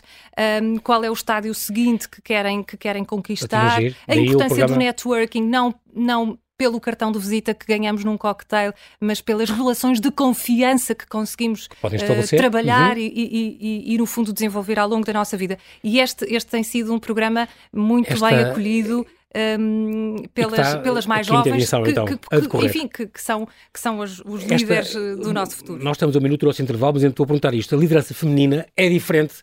um, 0.63 0.77
ah, 0.77 0.81
qual 0.83 1.03
é 1.05 1.11
o 1.11 1.15
estádio 1.15 1.55
seguinte 1.55 2.09
que 2.09 2.21
querem, 2.21 2.63
que 2.63 2.77
querem 2.77 3.05
conquistar, 3.05 3.79
a 4.07 4.15
importância 4.15 4.67
do 4.67 4.77
networking, 4.77 5.43
não, 5.43 5.75
não 5.95 6.39
pelo 6.61 6.79
cartão 6.79 7.11
de 7.11 7.19
visita 7.19 7.55
que 7.55 7.65
ganhamos 7.65 8.05
num 8.05 8.19
cocktail, 8.19 8.75
mas 9.01 9.23
pelas 9.23 9.49
relações 9.49 9.99
de 9.99 10.11
confiança 10.11 10.95
que 10.95 11.07
conseguimos 11.07 11.71
uh, 11.83 12.37
trabalhar 12.37 12.99
uhum. 12.99 13.03
e, 13.03 13.07
e, 13.07 13.57
e, 13.59 13.95
e, 13.95 13.97
no 13.97 14.05
fundo, 14.05 14.31
desenvolver 14.31 14.79
ao 14.79 14.87
longo 14.87 15.07
da 15.07 15.13
nossa 15.15 15.39
vida. 15.39 15.57
E 15.83 16.01
este, 16.01 16.27
este 16.27 16.51
tem 16.51 16.63
sido 16.63 16.93
um 16.93 16.99
programa 16.99 17.49
muito 17.73 18.13
Esta... 18.13 18.29
bem 18.29 18.39
acolhido. 18.41 19.07
Um, 19.33 20.17
pelas, 20.35 20.75
pelas 20.83 21.07
mais 21.07 21.25
jovens 21.25 21.71
que, 21.71 21.91
então, 21.91 22.05
que, 22.05 22.19
que, 22.19 22.67
enfim, 22.67 22.89
que, 22.89 23.07
que, 23.07 23.23
são, 23.23 23.47
que 23.73 23.79
são 23.79 24.01
os, 24.01 24.21
os 24.25 24.43
líderes 24.43 24.93
eh, 24.97 25.15
do 25.15 25.33
nosso 25.33 25.59
futuro. 25.59 25.85
Nós 25.85 25.97
estamos 25.97 26.17
a 26.17 26.19
um 26.19 26.23
minuto 26.23 26.41
do 26.41 26.47
nosso 26.47 26.61
intervalo, 26.61 26.95
mas 26.95 27.05
eu 27.05 27.11
estou 27.11 27.23
a 27.23 27.27
perguntar 27.29 27.55
isto. 27.55 27.73
A 27.73 27.79
liderança 27.79 28.13
feminina 28.13 28.67
é 28.77 28.89
diferente 28.89 29.35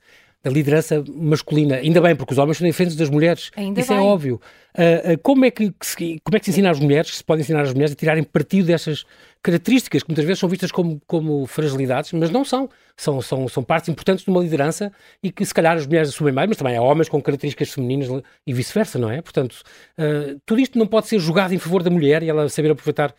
da 0.43 0.51
liderança 0.51 1.03
masculina. 1.07 1.75
Ainda 1.75 1.99
bem, 2.01 2.15
porque 2.15 2.33
os 2.33 2.37
homens 2.37 2.57
são 2.57 2.67
diferentes 2.67 2.95
das 2.95 3.09
mulheres. 3.09 3.51
Ainda 3.55 3.81
Isso 3.81 3.91
é 3.91 3.97
bem. 3.97 4.05
é 4.05 4.07
óbvio. 4.07 4.39
Uh, 4.77 5.13
uh, 5.13 5.17
como, 5.23 5.45
é 5.45 5.51
que, 5.51 5.71
que 5.71 5.85
se, 5.85 6.21
como 6.23 6.37
é 6.37 6.39
que 6.39 6.45
se 6.45 6.51
ensina 6.51 6.69
às 6.69 6.79
mulheres, 6.79 7.17
se 7.17 7.23
pode 7.23 7.41
ensinar 7.41 7.61
às 7.61 7.73
mulheres 7.73 7.91
a 7.93 7.95
tirarem 7.95 8.23
partido 8.23 8.67
dessas 8.67 9.05
características 9.41 10.03
que 10.03 10.09
muitas 10.09 10.25
vezes 10.25 10.39
são 10.39 10.47
vistas 10.47 10.71
como, 10.71 11.01
como 11.07 11.45
fragilidades, 11.47 12.13
mas 12.13 12.29
não 12.29 12.45
são. 12.45 12.69
São, 12.95 13.21
são. 13.21 13.47
são 13.47 13.63
partes 13.63 13.89
importantes 13.89 14.23
de 14.23 14.31
uma 14.31 14.41
liderança 14.41 14.91
e 15.21 15.31
que 15.31 15.45
se 15.45 15.53
calhar 15.53 15.75
as 15.75 15.85
mulheres 15.85 16.09
assumem 16.09 16.33
mais, 16.33 16.47
mas 16.47 16.57
também 16.57 16.77
há 16.77 16.81
homens 16.81 17.09
com 17.09 17.21
características 17.21 17.71
femininas 17.71 18.09
e 18.45 18.53
vice-versa, 18.53 18.99
não 18.99 19.09
é? 19.09 19.21
Portanto, 19.21 19.63
uh, 19.97 20.39
tudo 20.45 20.61
isto 20.61 20.77
não 20.77 20.87
pode 20.87 21.07
ser 21.07 21.19
jogado 21.19 21.53
em 21.53 21.57
favor 21.57 21.81
da 21.81 21.89
mulher 21.89 22.21
e 22.23 22.29
ela 22.29 22.47
saber 22.49 22.71
aproveitar 22.71 23.13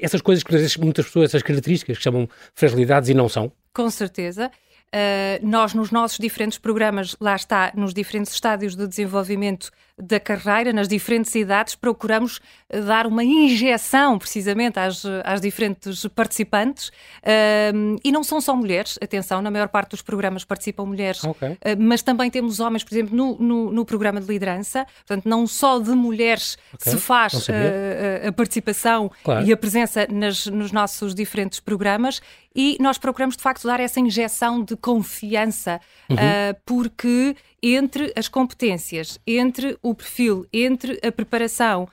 essas 0.00 0.20
coisas 0.20 0.44
que 0.44 0.80
muitas 0.80 1.06
pessoas, 1.06 1.30
essas 1.30 1.42
características 1.42 1.98
que 1.98 2.04
chamam 2.04 2.28
fragilidades 2.54 3.08
e 3.08 3.14
não 3.14 3.28
são. 3.28 3.50
Com 3.74 3.90
certeza. 3.90 4.50
Uh, 4.94 5.46
nós, 5.46 5.74
nos 5.74 5.90
nossos 5.90 6.18
diferentes 6.18 6.58
programas, 6.58 7.16
lá 7.20 7.34
está, 7.34 7.72
nos 7.74 7.92
diferentes 7.92 8.32
estádios 8.32 8.74
de 8.74 8.86
desenvolvimento 8.86 9.70
da 9.98 10.20
carreira, 10.20 10.72
nas 10.72 10.88
diferentes 10.88 11.34
idades, 11.34 11.74
procuramos 11.74 12.40
dar 12.68 13.06
uma 13.06 13.22
injeção 13.22 14.18
precisamente 14.18 14.78
às, 14.78 15.04
às 15.24 15.40
diferentes 15.40 16.06
participantes. 16.08 16.88
Uh, 16.88 17.96
e 18.02 18.10
não 18.10 18.24
são 18.24 18.40
só 18.40 18.56
mulheres, 18.56 18.98
atenção, 19.00 19.40
na 19.40 19.50
maior 19.50 19.68
parte 19.68 19.90
dos 19.90 20.02
programas 20.02 20.44
participam 20.44 20.84
mulheres, 20.84 21.22
okay. 21.22 21.52
uh, 21.52 21.58
mas 21.78 22.02
também 22.02 22.30
temos 22.30 22.58
homens, 22.58 22.82
por 22.82 22.92
exemplo, 22.92 23.16
no, 23.16 23.38
no, 23.38 23.72
no, 23.72 23.84
programa 23.84 24.20
de 24.20 24.26
liderança. 24.26 24.84
Portanto, 25.06 25.28
não 25.28 25.46
só 25.46 25.78
de 25.78 25.90
mulheres 25.90 26.58
okay. 26.74 26.92
se 26.92 26.98
faz 26.98 27.48
uh, 27.48 28.28
a 28.28 28.32
participação 28.32 29.10
claro. 29.22 29.46
e 29.46 29.52
a 29.52 29.56
presença 29.56 30.06
nas, 30.10 30.46
nos 30.46 30.72
nossos 30.72 31.14
diferentes 31.14 31.60
programas, 31.60 32.20
e 32.54 32.76
nós 32.80 32.98
procuramos 32.98 33.36
de 33.36 33.42
facto 33.42 33.66
dar 33.66 33.78
essa 33.80 34.00
injeção 34.00 34.64
de 34.64 34.76
confiança, 34.76 35.78
uhum. 36.08 36.16
porque 36.64 37.36
entre 37.62 38.12
as 38.16 38.28
competências, 38.28 39.20
entre 39.26 39.76
o 39.82 39.94
perfil, 39.94 40.46
entre 40.52 40.98
a 41.06 41.12
preparação, 41.12 41.86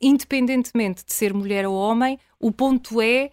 independentemente 0.00 1.04
de 1.04 1.12
ser 1.12 1.34
mulher 1.34 1.66
ou 1.66 1.74
homem, 1.74 2.18
o 2.40 2.50
ponto 2.50 3.00
é 3.00 3.30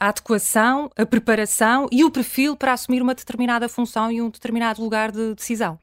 a 0.00 0.08
adequação, 0.08 0.90
a 0.96 1.06
preparação 1.06 1.88
e 1.90 2.04
o 2.04 2.10
perfil 2.10 2.56
para 2.56 2.72
assumir 2.72 3.02
uma 3.02 3.14
determinada 3.14 3.68
função 3.68 4.10
e 4.10 4.20
um 4.20 4.30
determinado 4.30 4.82
lugar 4.82 5.12
de 5.12 5.34
decisão. 5.34 5.78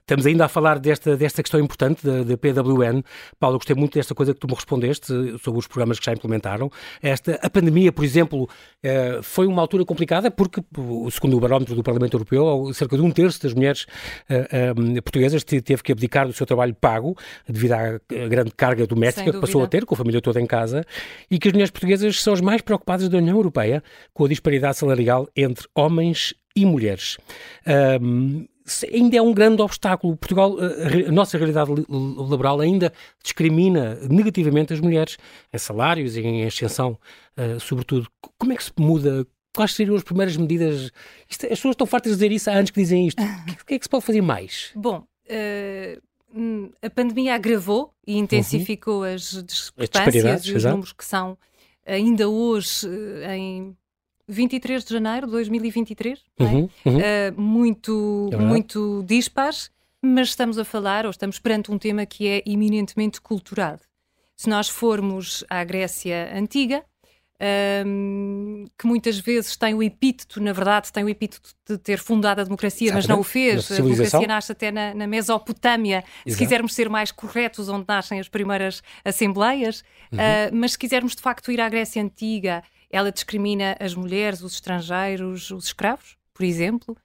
Estamos 0.00 0.26
ainda 0.26 0.44
a 0.44 0.48
falar 0.48 0.78
desta, 0.78 1.16
desta 1.16 1.42
questão 1.42 1.60
importante 1.60 2.04
da, 2.04 2.22
da 2.22 2.36
PWN. 2.36 3.02
Paulo, 3.38 3.58
gostei 3.58 3.74
muito 3.74 3.94
desta 3.94 4.14
coisa 4.14 4.32
que 4.34 4.40
tu 4.40 4.46
me 4.46 4.54
respondeste 4.54 5.06
sobre 5.42 5.58
os 5.58 5.66
programas 5.66 5.98
que 5.98 6.06
já 6.06 6.12
implementaram. 6.12 6.70
Esta, 7.02 7.38
a 7.42 7.50
pandemia, 7.50 7.92
por 7.92 8.04
exemplo, 8.04 8.48
eh, 8.82 9.20
foi 9.22 9.46
uma 9.46 9.60
altura 9.60 9.84
complicada 9.84 10.30
porque, 10.30 10.62
segundo 11.10 11.36
o 11.36 11.40
barómetro 11.40 11.74
do 11.74 11.82
Parlamento 11.82 12.14
Europeu, 12.14 12.70
cerca 12.72 12.96
de 12.96 13.02
um 13.02 13.10
terço 13.10 13.42
das 13.42 13.54
mulheres 13.54 13.86
eh, 14.28 14.48
eh, 14.50 15.00
portuguesas 15.00 15.42
teve 15.44 15.82
que 15.82 15.92
abdicar 15.92 16.26
do 16.26 16.32
seu 16.32 16.46
trabalho 16.46 16.74
pago 16.74 17.16
devido 17.48 17.72
à 17.72 18.00
grande 18.28 18.50
carga 18.56 18.86
doméstica 18.86 19.32
que 19.32 19.40
passou 19.40 19.62
a 19.62 19.66
ter, 19.66 19.84
com 19.84 19.94
a 19.94 19.98
família 19.98 20.20
toda 20.20 20.40
em 20.40 20.46
casa, 20.46 20.84
e 21.30 21.38
que 21.38 21.48
as 21.48 21.52
mulheres 21.52 21.70
portuguesas 21.70 22.22
são 22.26 22.34
as 22.34 22.40
mais 22.40 22.60
preocupadas 22.60 23.08
da 23.08 23.18
União 23.18 23.36
Europeia 23.36 23.82
com 24.12 24.24
a 24.24 24.28
disparidade 24.28 24.76
salarial 24.76 25.28
entre 25.36 25.68
homens 25.74 26.34
e 26.56 26.66
mulheres. 26.66 27.18
Um, 28.02 28.46
ainda 28.92 29.16
é 29.16 29.22
um 29.22 29.32
grande 29.32 29.62
obstáculo. 29.62 30.16
Portugal, 30.16 30.56
a 31.06 31.12
nossa 31.12 31.38
realidade 31.38 31.70
laboral 31.88 32.60
ainda 32.60 32.92
discrimina 33.22 33.94
negativamente 34.10 34.72
as 34.72 34.80
mulheres 34.80 35.16
em 35.52 35.58
salários 35.58 36.16
e 36.16 36.20
em 36.20 36.44
ascensão, 36.44 36.98
uh, 37.38 37.60
sobretudo. 37.60 38.08
Como 38.36 38.52
é 38.52 38.56
que 38.56 38.64
se 38.64 38.72
muda? 38.76 39.24
Quais 39.54 39.72
seriam 39.72 39.94
as 39.94 40.02
primeiras 40.02 40.36
medidas? 40.36 40.90
Isto, 41.30 41.44
as 41.44 41.50
pessoas 41.50 41.74
estão 41.74 41.86
fartas 41.86 42.10
de 42.10 42.16
dizer 42.16 42.32
isso 42.32 42.50
há 42.50 42.54
anos 42.54 42.72
que 42.72 42.80
dizem 42.80 43.06
isto. 43.06 43.22
O 43.22 43.64
que 43.64 43.74
é 43.74 43.78
que 43.78 43.84
se 43.84 43.88
pode 43.88 44.04
fazer 44.04 44.20
mais? 44.20 44.72
Bom, 44.74 45.06
uh, 45.30 46.72
a 46.82 46.90
pandemia 46.90 47.36
agravou 47.36 47.92
e 48.04 48.18
intensificou 48.18 49.02
uhum. 49.02 49.14
as 49.14 49.44
discrepâncias 49.44 50.44
e 50.44 50.54
os 50.54 50.64
números 50.64 50.92
que 50.92 51.04
são 51.04 51.38
ainda 51.86 52.28
hoje 52.28 52.88
eh, 53.22 53.36
em 53.36 53.76
23 54.28 54.84
de 54.84 54.92
janeiro 54.92 55.26
de 55.26 55.32
2023, 55.32 56.24
é? 56.38 56.44
uhum, 56.44 56.68
uhum. 56.84 56.96
Uh, 56.96 57.40
muito, 57.40 58.30
é 58.32 58.36
muito 58.36 59.04
dispares, 59.06 59.70
mas 60.02 60.28
estamos 60.28 60.58
a 60.58 60.64
falar, 60.64 61.04
ou 61.04 61.10
estamos 61.10 61.38
perante 61.38 61.70
um 61.70 61.78
tema 61.78 62.04
que 62.04 62.26
é 62.26 62.42
eminentemente 62.44 63.20
cultural. 63.20 63.78
Se 64.36 64.48
nós 64.48 64.68
formos 64.68 65.44
à 65.48 65.62
Grécia 65.64 66.30
Antiga, 66.36 66.84
um, 67.86 68.64
que 68.78 68.86
muitas 68.86 69.18
vezes 69.18 69.56
tem 69.56 69.74
o 69.74 69.82
epíteto, 69.82 70.40
na 70.40 70.52
verdade, 70.52 70.92
tem 70.92 71.04
o 71.04 71.08
epíteto 71.08 71.50
de 71.68 71.76
ter 71.78 71.98
fundado 71.98 72.40
a 72.40 72.44
democracia, 72.44 72.88
Exatamente. 72.88 73.08
mas 73.08 73.14
não 73.14 73.20
o 73.20 73.24
fez. 73.24 73.70
A 73.70 73.76
democracia 73.76 74.26
nasce 74.26 74.52
até 74.52 74.70
na, 74.70 74.94
na 74.94 75.06
Mesopotâmia, 75.06 75.98
Exato. 75.98 76.30
se 76.30 76.38
quisermos 76.38 76.74
ser 76.74 76.88
mais 76.88 77.12
corretos, 77.12 77.68
onde 77.68 77.84
nascem 77.86 78.18
as 78.18 78.28
primeiras 78.28 78.82
assembleias. 79.04 79.84
Uhum. 80.10 80.18
Uh, 80.18 80.56
mas 80.56 80.72
se 80.72 80.78
quisermos 80.78 81.14
de 81.14 81.22
facto 81.22 81.52
ir 81.52 81.60
à 81.60 81.68
Grécia 81.68 82.02
Antiga, 82.02 82.62
ela 82.90 83.12
discrimina 83.12 83.76
as 83.78 83.94
mulheres, 83.94 84.42
os 84.42 84.54
estrangeiros, 84.54 85.50
os 85.50 85.66
escravos, 85.66 86.16
por 86.32 86.44
exemplo. 86.44 86.96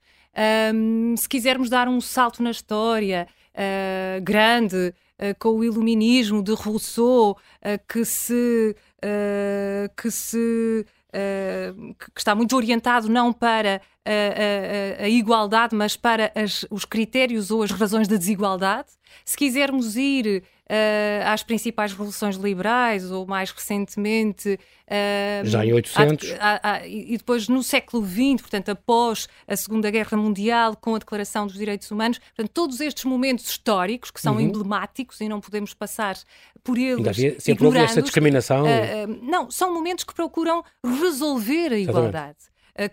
Um, 0.74 1.16
se 1.18 1.28
quisermos 1.28 1.70
dar 1.70 1.90
um 1.90 2.00
salto 2.00 2.42
na 2.42 2.52
história 2.52 3.28
uh, 3.54 4.22
grande, 4.22 4.94
com 5.40 5.50
o 5.50 5.64
iluminismo 5.64 6.44
de 6.44 6.54
Rousseau, 6.54 7.38
que 7.88 8.04
se 8.06 8.76
uh, 9.04 9.96
que 9.96 10.10
se 10.10 10.86
uh, 11.10 11.96
que 11.96 12.20
está 12.20 12.34
muito 12.36 12.56
orientado 12.56 13.10
não 13.10 13.34
para 13.34 13.82
a, 14.06 15.02
a, 15.02 15.04
a 15.06 15.10
igualdade, 15.10 15.76
mas 15.76 15.96
para 15.96 16.32
as, 16.36 16.66
os 16.70 16.86
critérios 16.86 17.52
ou 17.52 17.64
as 17.64 17.72
razões 17.72 18.08
da 18.08 18.16
desigualdade. 18.16 18.90
Se 19.26 19.38
quisermos 19.38 19.96
ir 19.96 20.44
uh, 20.72 21.28
às 21.28 21.44
principais 21.44 21.92
revoluções 21.92 22.38
liberais 22.38 23.12
ou 23.12 23.28
mais 23.28 23.52
recentemente. 23.52 24.58
Uh, 24.88 25.46
Já 25.46 25.66
em 25.66 25.74
800. 25.74 26.36
A, 26.40 26.72
a, 26.72 26.88
e 26.88 27.18
depois 27.18 27.50
no 27.50 27.62
século 27.62 28.06
XX, 28.06 28.42
portanto, 28.42 28.70
após 28.70 29.28
a 29.48 29.56
Segunda 29.56 29.92
Guerra 29.92 30.18
Mundial, 30.18 30.76
com 30.76 30.96
a 30.96 31.00
Declaração 31.00 31.46
dos 31.46 31.58
Direitos 31.58 31.92
Humanos. 31.92 32.20
Portanto, 32.20 32.52
todos 32.54 32.80
estes 32.80 33.04
momentos 33.04 33.50
históricos 33.50 34.10
que 34.12 34.22
são 34.22 34.36
uhum. 34.36 34.42
emblemáticos 34.42 35.20
e 35.20 35.28
não 35.28 35.42
podemos 35.42 35.74
passar 35.74 36.18
por 36.64 36.78
eles. 36.78 37.06
Havia, 37.06 37.40
sempre 37.40 37.66
houve 37.66 37.80
esta 37.80 38.02
discriminação. 38.02 38.64
Uh, 38.64 39.20
não, 39.22 39.52
são 39.52 39.74
momentos 39.74 40.04
que 40.04 40.14
procuram 40.14 40.64
resolver 40.84 41.74
a 41.74 41.78
igualdade. 41.78 42.38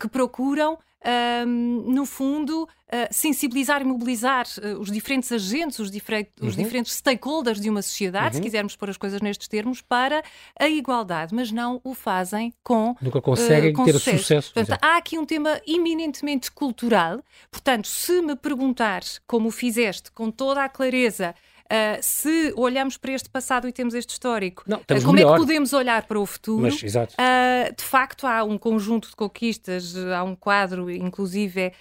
que 0.01 0.09
procuram 0.09 0.79
um, 1.07 1.85
no 1.87 2.05
fundo, 2.05 2.65
uh, 2.65 2.97
sensibilizar 3.11 3.81
e 3.81 3.85
mobilizar 3.85 4.47
uh, 4.59 4.81
os 4.81 4.91
diferentes 4.91 5.31
agentes, 5.31 5.79
os, 5.79 5.91
difere 5.91 6.29
uhum. 6.41 6.49
os, 6.49 6.57
diferentes 6.57 6.93
stakeholders 6.95 7.61
de 7.61 7.71
uma 7.71 7.83
sociedade, 7.83 8.29
uhum. 8.29 8.33
se 8.35 8.41
quisermos 8.41 8.77
pôr 8.77 8.91
as 8.91 8.97
coisas 8.97 9.21
nestes 9.21 9.47
termos, 9.49 9.81
para 9.81 10.23
a 10.59 10.69
igualdade, 10.69 11.35
mas 11.35 11.53
não 11.53 11.81
o 11.85 11.95
fazem 11.95 12.53
com. 12.63 12.97
Nunca 13.01 13.21
conseguem 13.21 13.73
uh, 13.73 13.85
ter 13.85 13.93
sucesso. 13.93 14.19
sucesso. 14.19 14.55
Portanto, 14.55 14.79
há 14.83 14.97
aqui 14.97 15.19
um 15.19 15.25
tema 15.25 15.61
eminentemente 15.67 16.51
cultural. 16.51 17.23
Portanto, 17.51 17.87
se 17.87 18.21
me 18.21 18.35
perguntares 18.35 19.21
como 19.27 19.49
o 19.49 19.53
fizeste, 19.53 20.11
com 20.13 20.31
toda 20.31 20.65
a 20.65 20.69
clareza, 20.69 21.35
Uh, 21.71 21.99
se 22.01 22.55
olhamos 22.57 22.97
para 22.97 23.13
este 23.13 23.29
passado 23.29 23.69
e 23.69 23.73
temos 23.73 23.93
este 23.93 24.11
histórico, 24.11 24.65
Não, 24.67 24.79
uh, 24.79 24.85
como 25.03 25.13
melhor. 25.13 25.33
é 25.33 25.35
que 25.35 25.41
podemos 25.41 25.75
olhar 25.75 26.05
para 26.05 26.19
o 26.19 26.25
futuro? 26.25 26.63
Mas, 26.63 26.81
uh, 26.83 27.75
de 27.77 27.85
facto, 27.85 28.27
há 28.27 28.43
um 28.43 28.57
conjunto 28.57 29.11
de 29.11 29.15
conquistas, 29.15 29.95
há 29.95 30.25
um 30.25 30.35
quadro, 30.35 30.91
inclusive, 30.91 31.73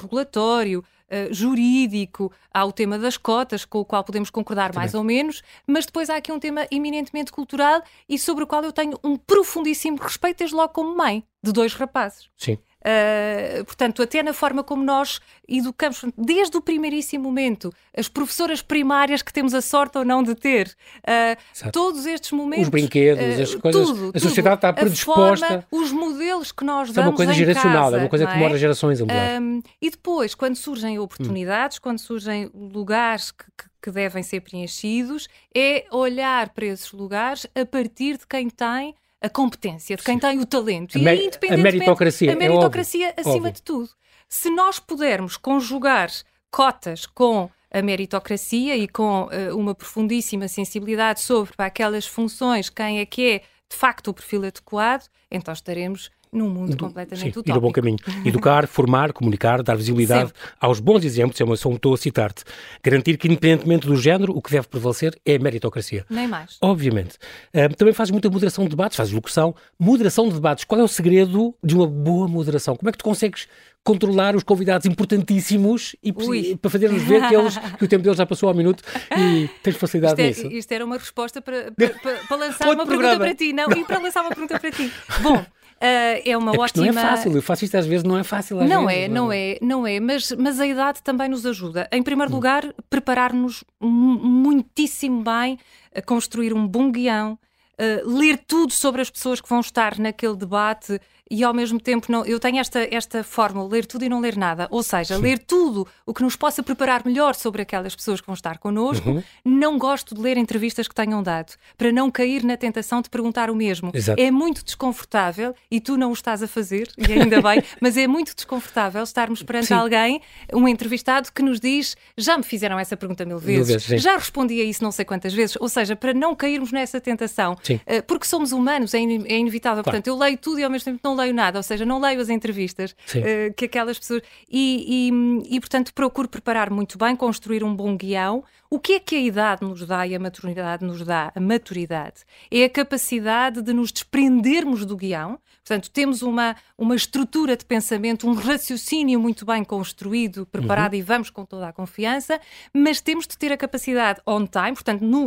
regulatório. 0.00 0.84
Jurídico, 1.30 2.32
há 2.52 2.64
o 2.64 2.72
tema 2.72 2.98
das 2.98 3.16
cotas, 3.16 3.64
com 3.64 3.78
o 3.78 3.84
qual 3.84 4.02
podemos 4.02 4.28
concordar 4.28 4.74
mais 4.74 4.92
ou 4.92 5.04
menos, 5.04 5.40
mas 5.64 5.86
depois 5.86 6.10
há 6.10 6.16
aqui 6.16 6.32
um 6.32 6.40
tema 6.40 6.66
eminentemente 6.68 7.30
cultural 7.30 7.80
e 8.08 8.18
sobre 8.18 8.42
o 8.42 8.46
qual 8.46 8.64
eu 8.64 8.72
tenho 8.72 8.98
um 9.04 9.16
profundíssimo 9.16 9.98
respeito, 9.98 10.38
desde 10.38 10.56
logo 10.56 10.72
como 10.72 10.96
mãe 10.96 11.22
de 11.40 11.52
dois 11.52 11.74
rapazes. 11.74 12.28
Sim. 12.36 12.58
Uh, 12.86 13.64
portanto, 13.64 14.00
até 14.00 14.22
na 14.22 14.32
forma 14.32 14.62
como 14.62 14.84
nós 14.84 15.20
educamos, 15.48 16.04
desde 16.16 16.56
o 16.56 16.60
primeiríssimo 16.60 17.24
momento, 17.24 17.72
as 17.96 18.06
professoras 18.08 18.62
primárias 18.62 19.22
que 19.22 19.32
temos 19.32 19.54
a 19.54 19.60
sorte 19.60 19.98
ou 19.98 20.04
não 20.04 20.22
de 20.22 20.36
ter, 20.36 20.76
uh, 21.00 21.70
todos 21.72 22.06
estes 22.06 22.30
momentos. 22.30 22.66
Os 22.66 22.68
brinquedos, 22.68 23.38
uh, 23.38 23.42
as 23.42 23.54
coisas. 23.56 23.86
Tudo, 23.88 24.12
a 24.14 24.20
sociedade 24.20 24.56
está 24.56 24.72
predisposta. 24.72 25.46
Forma, 25.46 25.66
os 25.72 25.90
modelos 25.90 26.52
que 26.52 26.64
nós 26.64 26.92
damos. 26.92 27.08
É 27.08 27.10
uma 27.10 27.16
coisa 27.16 27.32
geracional, 27.32 27.84
casa, 27.84 27.96
é 27.96 28.00
uma 28.00 28.08
coisa 28.08 28.26
que 28.26 28.32
demora 28.34 28.54
é? 28.54 28.58
gerações 28.58 29.00
a 29.00 29.04
mudar. 29.04 29.40
Um, 29.42 29.62
e 29.82 29.90
depois, 29.90 30.36
quando 30.36 30.54
surgem 30.54 30.96
oportunidades, 31.00 31.78
hum. 31.78 31.80
quando 31.82 31.98
surgem 31.98 32.48
lugares 32.54 33.32
que, 33.32 33.44
que 33.58 33.76
que 33.82 33.90
devem 33.92 34.20
ser 34.20 34.40
preenchidos 34.40 35.28
é 35.54 35.86
olhar 35.92 36.48
para 36.48 36.66
esses 36.66 36.90
lugares 36.90 37.46
a 37.54 37.64
partir 37.64 38.18
de 38.18 38.26
quem 38.26 38.50
tem 38.50 38.96
a 39.20 39.28
competência, 39.28 39.96
de 39.96 40.02
quem 40.02 40.14
Sim. 40.14 40.20
tem 40.20 40.40
o 40.40 40.46
talento. 40.46 40.96
A, 40.96 41.00
e, 41.00 41.30
a 41.50 41.56
meritocracia. 41.56 42.32
A 42.32 42.36
meritocracia 42.36 43.14
é 43.16 43.20
acima 43.20 43.36
óbvio. 43.36 43.52
de 43.52 43.62
tudo. 43.62 43.88
Se 44.28 44.50
nós 44.50 44.78
pudermos 44.78 45.36
conjugar 45.36 46.10
cotas 46.50 47.06
com 47.06 47.50
a 47.70 47.82
meritocracia 47.82 48.76
e 48.76 48.88
com 48.88 49.24
uh, 49.24 49.56
uma 49.56 49.74
profundíssima 49.74 50.48
sensibilidade 50.48 51.20
sobre 51.20 51.54
para 51.54 51.66
aquelas 51.66 52.06
funções, 52.06 52.68
quem 52.68 53.00
é 53.00 53.06
que 53.06 53.30
é 53.30 53.38
de 53.68 53.76
facto 53.76 54.08
o 54.08 54.14
perfil 54.14 54.44
adequado, 54.44 55.08
então 55.30 55.52
estaremos 55.52 56.10
num 56.36 56.48
mundo 56.48 56.76
completamente 56.76 57.22
sim, 57.22 57.28
utópico. 57.30 57.50
E 57.50 57.52
no 57.54 57.60
bom 57.60 57.72
caminho. 57.72 57.98
Educar, 58.24 58.66
formar, 58.68 59.12
comunicar, 59.12 59.62
dar 59.62 59.76
visibilidade 59.76 60.28
Sempre. 60.28 60.42
aos 60.60 60.80
bons 60.80 61.04
exemplos, 61.04 61.40
é 61.40 61.44
uma 61.44 61.56
só 61.56 61.70
estou 61.70 61.94
a 61.94 61.96
citar-te. 61.96 62.44
Garantir 62.82 63.16
que, 63.16 63.26
independentemente 63.26 63.86
do 63.86 63.96
género, 63.96 64.36
o 64.36 64.42
que 64.42 64.50
deve 64.50 64.68
prevalecer 64.68 65.18
é 65.24 65.36
a 65.36 65.38
meritocracia. 65.38 66.04
Nem 66.10 66.28
mais. 66.28 66.58
Obviamente. 66.60 67.16
Uh, 67.54 67.74
também 67.76 67.94
fazes 67.94 68.10
muita 68.10 68.28
moderação 68.28 68.64
de 68.64 68.70
debates, 68.70 68.96
fazes 68.96 69.12
locução. 69.12 69.54
Moderação 69.78 70.28
de 70.28 70.34
debates, 70.34 70.64
qual 70.64 70.80
é 70.80 70.84
o 70.84 70.88
segredo 70.88 71.54
de 71.62 71.74
uma 71.74 71.86
boa 71.86 72.28
moderação? 72.28 72.76
Como 72.76 72.88
é 72.88 72.92
que 72.92 72.98
tu 72.98 73.04
consegues 73.04 73.48
controlar 73.86 74.34
os 74.34 74.42
convidados 74.42 74.84
importantíssimos 74.84 75.94
e 76.02 76.12
Ui. 76.12 76.58
para 76.60 76.68
fazer-nos 76.68 77.00
ver 77.04 77.28
que, 77.28 77.36
eles, 77.36 77.56
que 77.78 77.84
o 77.84 77.88
tempo 77.88 78.02
deles 78.02 78.18
já 78.18 78.26
passou 78.26 78.48
ao 78.48 78.54
minuto 78.54 78.82
e 79.16 79.48
tens 79.62 79.76
facilidade 79.76 80.20
isto 80.20 80.40
é, 80.40 80.44
nisso. 80.44 80.56
Isto 80.58 80.72
era 80.72 80.84
uma 80.84 80.98
resposta 80.98 81.40
para, 81.40 81.70
para, 82.02 82.16
para, 82.26 82.36
lançar 82.36 82.66
uma 82.66 82.84
programa. 82.84 83.02
pergunta 83.02 83.18
para 83.18 83.34
ti. 83.36 83.52
Não, 83.52 83.68
não, 83.68 83.78
e 83.78 83.84
para 83.84 83.98
lançar 84.00 84.22
uma 84.22 84.30
pergunta 84.30 84.58
para 84.58 84.72
ti. 84.72 84.92
Bom, 85.22 85.46
Uh, 85.76 86.22
é 86.24 86.36
uma 86.36 86.54
é 86.54 86.58
ótima. 86.58 86.86
Não 86.86 86.98
é 86.98 87.02
fácil, 87.02 87.32
eu 87.34 87.42
faço 87.42 87.64
isto 87.64 87.76
às 87.76 87.86
vezes, 87.86 88.02
não 88.02 88.18
é 88.18 88.24
fácil. 88.24 88.56
não 88.64 88.86
vezes, 88.86 89.04
é, 89.04 89.08
não 89.08 89.32
é, 89.32 89.58
não 89.60 89.86
é, 89.86 90.00
mas, 90.00 90.32
mas 90.32 90.58
a 90.58 90.66
idade 90.66 91.02
também 91.02 91.28
nos 91.28 91.44
ajuda. 91.44 91.86
Em 91.92 92.02
primeiro 92.02 92.32
hum. 92.32 92.36
lugar, 92.36 92.74
preparar-nos 92.88 93.62
muitíssimo 93.80 95.22
bem, 95.22 95.58
a 95.94 96.00
construir 96.00 96.54
um 96.54 96.66
bom 96.66 96.90
guião, 96.90 97.38
uh, 97.78 98.08
ler 98.08 98.38
tudo 98.38 98.72
sobre 98.72 99.02
as 99.02 99.10
pessoas 99.10 99.40
que 99.40 99.48
vão 99.48 99.60
estar 99.60 99.98
naquele 99.98 100.36
debate 100.36 100.98
e 101.30 101.42
ao 101.42 101.52
mesmo 101.52 101.80
tempo 101.80 102.10
não, 102.10 102.24
eu 102.24 102.38
tenho 102.38 102.58
esta, 102.58 102.86
esta 102.90 103.24
fórmula, 103.24 103.68
ler 103.68 103.84
tudo 103.84 104.04
e 104.04 104.08
não 104.08 104.20
ler 104.20 104.36
nada. 104.36 104.68
Ou 104.70 104.82
seja, 104.82 105.16
Sim. 105.16 105.22
ler 105.22 105.38
tudo 105.38 105.86
o 106.04 106.14
que 106.14 106.22
nos 106.22 106.36
possa 106.36 106.62
preparar 106.62 107.04
melhor 107.04 107.34
sobre 107.34 107.62
aquelas 107.62 107.94
pessoas 107.96 108.20
que 108.20 108.26
vão 108.26 108.34
estar 108.34 108.58
connosco. 108.58 109.08
Uhum. 109.08 109.22
Não 109.44 109.78
gosto 109.78 110.14
de 110.14 110.20
ler 110.20 110.36
entrevistas 110.36 110.86
que 110.86 110.94
tenham 110.94 111.22
dado, 111.22 111.54
para 111.76 111.90
não 111.90 112.10
cair 112.10 112.44
na 112.44 112.56
tentação 112.56 113.02
de 113.02 113.10
perguntar 113.10 113.50
o 113.50 113.54
mesmo. 113.54 113.90
Exato. 113.92 114.20
É 114.20 114.30
muito 114.30 114.64
desconfortável, 114.64 115.54
e 115.70 115.80
tu 115.80 115.96
não 115.96 116.10
o 116.10 116.12
estás 116.12 116.42
a 116.42 116.48
fazer, 116.48 116.88
e 116.96 117.12
ainda 117.12 117.42
bem, 117.42 117.62
mas 117.80 117.96
é 117.96 118.06
muito 118.06 118.34
desconfortável 118.34 119.02
estarmos 119.02 119.42
perante 119.42 119.66
Sim. 119.66 119.74
alguém, 119.74 120.20
um 120.52 120.68
entrevistado, 120.68 121.32
que 121.32 121.42
nos 121.42 121.58
diz: 121.58 121.96
já 122.16 122.36
me 122.36 122.44
fizeram 122.44 122.78
essa 122.78 122.96
pergunta 122.96 123.24
mil 123.24 123.38
vezes, 123.38 123.88
mil 123.88 123.98
já 123.98 124.16
respondi 124.16 124.60
a 124.60 124.64
isso 124.64 124.82
não 124.82 124.92
sei 124.92 125.04
quantas 125.04 125.34
vezes. 125.34 125.56
Ou 125.60 125.68
seja, 125.68 125.96
para 125.96 126.14
não 126.14 126.34
cairmos 126.36 126.70
nessa 126.70 127.00
tentação, 127.00 127.56
Sim. 127.62 127.80
Eh, 127.86 128.02
porque 128.02 128.26
somos 128.26 128.52
humanos, 128.52 128.94
é, 128.94 128.98
in, 128.98 129.24
é 129.26 129.38
inevitável. 129.38 129.82
Claro. 129.82 129.96
Portanto, 129.96 130.06
eu 130.06 130.16
leio 130.16 130.38
tudo 130.38 130.60
e 130.60 130.64
ao 130.64 130.70
mesmo 130.70 130.84
tempo 130.84 131.00
não 131.02 131.15
leio 131.16 131.34
nada, 131.34 131.58
ou 131.58 131.62
seja, 131.62 131.84
não 131.84 132.00
leio 132.00 132.20
as 132.20 132.28
entrevistas 132.28 132.92
uh, 132.92 133.52
que 133.56 133.64
aquelas 133.64 133.98
pessoas. 133.98 134.22
E, 134.48 135.10
e, 135.10 135.56
e, 135.56 135.60
portanto, 135.60 135.92
procuro 135.92 136.28
preparar 136.28 136.70
muito 136.70 136.98
bem, 136.98 137.16
construir 137.16 137.64
um 137.64 137.74
bom 137.74 137.96
guião. 137.96 138.44
O 138.70 138.78
que 138.78 138.94
é 138.94 139.00
que 139.00 139.16
a 139.16 139.20
idade 139.20 139.64
nos 139.64 139.86
dá 139.86 140.06
e 140.06 140.14
a 140.14 140.18
maturidade 140.18 140.84
nos 140.84 141.04
dá? 141.04 141.32
A 141.34 141.40
maturidade 141.40 142.24
é 142.50 142.64
a 142.64 142.70
capacidade 142.70 143.62
de 143.62 143.72
nos 143.72 143.90
desprendermos 143.90 144.84
do 144.84 144.96
guião. 144.96 145.38
Portanto, 145.66 145.90
temos 145.90 146.22
uma, 146.22 146.54
uma 146.78 146.94
estrutura 146.94 147.56
de 147.56 147.64
pensamento, 147.64 148.28
um 148.28 148.34
raciocínio 148.34 149.18
muito 149.18 149.44
bem 149.44 149.64
construído, 149.64 150.46
preparado 150.46 150.92
uhum. 150.92 151.00
e 151.00 151.02
vamos 151.02 151.28
com 151.28 151.44
toda 151.44 151.66
a 151.66 151.72
confiança, 151.72 152.40
mas 152.72 153.00
temos 153.00 153.26
de 153.26 153.36
ter 153.36 153.50
a 153.50 153.56
capacidade 153.56 154.20
on 154.24 154.46
time, 154.46 154.74
portanto, 154.74 155.02
no, 155.02 155.26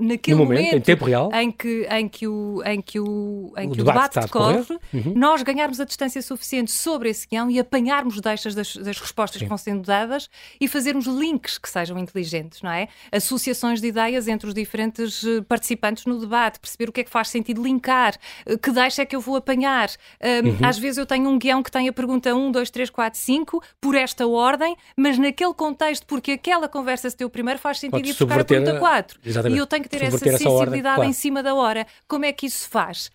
naquele 0.00 0.36
no 0.36 0.42
momento, 0.42 0.58
momento, 0.58 0.76
em 0.76 0.80
tempo 0.80 1.04
real, 1.04 1.30
em 1.32 1.52
que, 1.52 1.86
em 1.88 2.08
que 2.08 2.26
o, 2.26 2.60
em 2.66 2.82
que 2.82 2.98
o, 2.98 3.52
em 3.56 3.68
o 3.68 3.70
que 3.70 3.76
debate, 3.76 4.14
debate 4.14 4.26
decorre, 4.26 4.78
uhum. 4.92 5.14
nós 5.14 5.44
ganharmos 5.44 5.78
a 5.78 5.84
distância 5.84 6.20
suficiente 6.20 6.72
sobre 6.72 7.08
esse 7.08 7.24
guião 7.28 7.48
e 7.48 7.60
apanharmos 7.60 8.20
deixas 8.20 8.56
das, 8.56 8.74
das 8.74 8.98
respostas 8.98 9.38
Sim. 9.38 9.44
que 9.44 9.48
vão 9.48 9.58
sendo 9.58 9.86
dadas 9.86 10.28
e 10.60 10.66
fazermos 10.66 11.06
links 11.06 11.58
que 11.58 11.70
sejam 11.70 11.96
inteligentes, 11.96 12.60
não 12.60 12.72
é? 12.72 12.88
Associações 13.12 13.80
de 13.80 13.86
ideias 13.86 14.26
entre 14.26 14.48
os 14.48 14.54
diferentes 14.54 15.24
eh, 15.24 15.42
participantes 15.42 16.06
no 16.06 16.18
debate, 16.18 16.58
perceber 16.58 16.88
o 16.88 16.92
que 16.92 17.02
é 17.02 17.04
que 17.04 17.10
faz 17.10 17.28
sentido 17.28 17.62
linkar, 17.62 18.16
eh, 18.44 18.56
que 18.58 18.72
deixa 18.72 19.02
é 19.02 19.06
que 19.06 19.14
eu 19.14 19.20
vou 19.20 19.36
apanhar. 19.36 19.75
Um, 19.84 20.48
uhum. 20.48 20.58
Às 20.62 20.78
vezes 20.78 20.98
eu 20.98 21.06
tenho 21.06 21.28
um 21.28 21.38
guião 21.38 21.62
que 21.62 21.70
tem 21.70 21.88
a 21.88 21.92
pergunta 21.92 22.34
1, 22.34 22.50
2, 22.50 22.70
3, 22.70 22.90
4, 22.90 23.18
5, 23.18 23.62
por 23.80 23.94
esta 23.94 24.26
ordem, 24.26 24.76
mas 24.96 25.18
naquele 25.18 25.54
contexto, 25.54 26.06
porque 26.06 26.32
aquela 26.32 26.68
conversa 26.68 27.10
se 27.10 27.16
deu 27.16 27.28
primeiro, 27.28 27.58
faz 27.58 27.78
sentido 27.78 28.06
ir 28.06 28.14
buscar 28.14 28.40
a 28.40 28.44
pergunta 28.44 28.78
4. 28.78 29.20
Exatamente. 29.24 29.56
E 29.56 29.60
eu 29.60 29.66
tenho 29.66 29.82
que 29.82 29.88
ter 29.88 30.02
essa 30.02 30.18
sensibilidade 30.18 31.00
essa 31.00 31.10
em 31.10 31.12
cima 31.12 31.42
da 31.42 31.54
hora. 31.54 31.86
Como 32.08 32.24
é 32.24 32.32
que 32.32 32.46
isso 32.46 32.58
se 32.58 32.68
faz? 32.68 33.10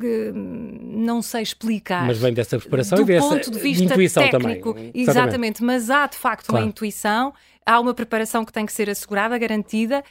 não 0.00 1.20
sei 1.20 1.42
explicar. 1.42 2.06
Mas 2.06 2.18
vem 2.18 2.32
dessa 2.32 2.58
preparação 2.58 2.98
do 2.98 3.02
e 3.02 3.06
dessa 3.06 3.28
ponto 3.28 3.50
de 3.50 3.58
vista 3.58 3.84
intuição 3.84 4.22
técnico, 4.30 4.74
também. 4.74 4.92
Exatamente, 4.94 5.62
mas 5.62 5.90
há 5.90 6.06
de 6.06 6.16
facto 6.16 6.46
claro. 6.46 6.64
uma 6.64 6.68
intuição, 6.68 7.34
há 7.68 7.78
uma 7.78 7.92
preparação 7.92 8.46
que 8.46 8.52
tem 8.52 8.64
que 8.64 8.72
ser 8.72 8.88
assegurada, 8.88 9.36
garantida, 9.36 10.02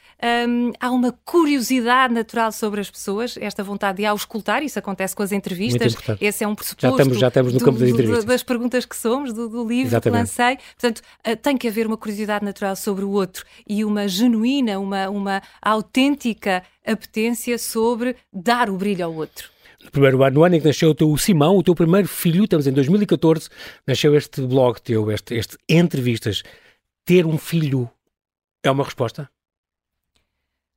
um, 0.48 0.70
há 0.78 0.90
uma 0.92 1.12
curiosidade 1.24 2.14
natural 2.14 2.52
sobre 2.52 2.80
as 2.80 2.88
pessoas, 2.88 3.36
esta 3.40 3.64
vontade 3.64 3.98
de 3.98 4.06
auscultar, 4.06 4.62
isso 4.62 4.78
acontece 4.78 5.16
com 5.16 5.24
as 5.24 5.32
entrevistas, 5.32 5.96
esse 6.20 6.44
é 6.44 6.48
um 6.48 6.54
pressuposto 6.54 6.86
já 6.86 6.90
estamos, 6.90 7.18
já 7.18 7.28
estamos 7.28 7.52
no 7.52 7.58
do, 7.58 7.64
campo 7.64 7.78
das 7.80 7.88
entrevistas. 7.88 8.24
das 8.24 8.42
perguntas 8.44 8.86
que 8.86 8.94
somos, 8.94 9.32
do, 9.32 9.48
do 9.48 9.66
livro 9.66 9.88
Exatamente. 9.88 10.30
que 10.30 10.40
lancei. 10.40 10.58
Portanto, 10.80 11.02
uh, 11.26 11.36
tem 11.36 11.56
que 11.56 11.66
haver 11.66 11.86
uma 11.86 11.96
curiosidade 11.96 12.44
natural 12.44 12.76
sobre 12.76 13.04
o 13.04 13.10
outro 13.10 13.44
e 13.68 13.84
uma 13.84 14.06
genuína, 14.06 14.78
uma, 14.78 15.08
uma 15.08 15.42
autêntica 15.60 16.62
apetência 16.86 17.58
sobre 17.58 18.14
dar 18.32 18.70
o 18.70 18.76
brilho 18.76 19.04
ao 19.04 19.14
outro 19.14 19.50
no 19.82 19.90
primeiro 19.92 20.22
ano, 20.24 20.34
no 20.34 20.44
ano 20.44 20.56
em 20.56 20.60
que 20.60 20.66
nasceu 20.66 20.90
o 20.90 20.94
teu 20.94 21.16
Simão, 21.16 21.56
o 21.56 21.62
teu 21.62 21.72
primeiro 21.72 22.08
filho, 22.08 22.44
estamos 22.44 22.66
em 22.66 22.72
2014, 22.72 23.48
nasceu 23.86 24.14
este 24.16 24.42
blog 24.42 24.80
teu, 24.80 25.10
este, 25.10 25.34
este 25.34 25.56
Entrevistas. 25.68 26.42
Ter 27.08 27.24
um 27.24 27.38
filho 27.38 27.90
é 28.62 28.70
uma 28.70 28.84
resposta? 28.84 29.30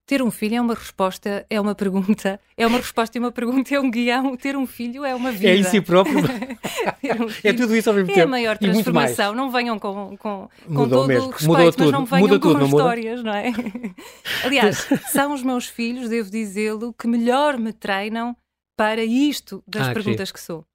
Ter 0.05 0.21
um 0.23 0.31
filho 0.31 0.55
é 0.55 0.61
uma 0.61 0.73
resposta, 0.73 1.45
é 1.49 1.59
uma 1.59 1.75
pergunta, 1.75 2.39
é 2.55 2.65
uma 2.65 2.77
resposta 2.77 3.17
e 3.17 3.19
uma 3.19 3.33
pergunta, 3.33 3.75
é 3.75 3.79
um 3.81 3.91
guião. 3.91 4.37
Ter 4.37 4.55
um 4.55 4.65
filho 4.65 5.03
é 5.03 5.13
uma 5.13 5.29
vida. 5.29 5.49
É 5.49 5.57
em 5.57 5.63
si 5.65 5.81
próprio. 5.81 6.19
um 6.23 7.27
é 7.43 7.51
tudo 7.51 7.75
isso 7.75 7.89
ao 7.89 7.95
mesmo 7.97 8.11
é 8.11 8.13
tempo. 8.13 8.19
É 8.21 8.23
a 8.23 8.27
maior 8.27 8.57
transformação. 8.57 9.35
Não 9.35 9.51
venham 9.51 9.77
com, 9.77 10.15
com, 10.15 10.49
com 10.73 10.87
todo 10.87 11.05
mesmo. 11.05 11.27
o 11.27 11.31
respeito, 11.31 11.49
Mudou 11.49 11.65
mas 11.65 11.75
tudo. 11.75 11.91
não 11.91 12.05
venham 12.05 12.29
com 12.29 12.39
tudo, 12.39 12.65
histórias, 12.65 13.23
não, 13.23 13.33
não 13.33 13.37
é? 13.37 13.51
Aliás, 14.45 14.87
são 15.11 15.33
os 15.33 15.43
meus 15.43 15.67
filhos, 15.67 16.07
devo 16.07 16.31
dizê-lo, 16.31 16.93
que 16.93 17.09
melhor 17.09 17.57
me 17.57 17.73
treinam 17.73 18.37
para 18.77 19.03
isto 19.03 19.61
das 19.67 19.89
ah, 19.89 19.93
perguntas 19.93 20.31
que, 20.31 20.39
que 20.39 20.45
sou. 20.45 20.65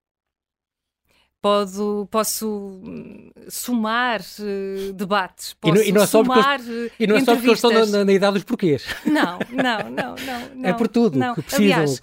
Podo, 1.47 2.09
posso 2.11 2.81
hum, 2.85 3.31
somar 3.49 4.21
uh, 4.21 4.93
debates, 4.93 5.55
posso 5.55 5.81
e 5.81 5.93
não, 5.93 6.03
é 6.03 6.07
somar 6.07 6.61
eles, 6.61 6.91
E 6.99 7.07
não 7.07 7.15
é 7.15 7.21
só 7.21 7.35
porque 7.37 7.47
eles 7.47 7.63
estão 7.63 7.87
na, 7.87 8.05
na, 8.05 8.13
idade 8.13 8.35
dos 8.35 8.43
porquês. 8.43 8.85
Não, 9.05 9.39
não, 9.53 9.89
não, 9.89 10.15
não. 10.17 10.49
não 10.57 10.69
é 10.69 10.73
por 10.73 10.89
tudo 10.89 11.17
não. 11.17 11.37
que 11.37 11.43
precisam. 11.43 11.85
Aliás, 11.85 12.03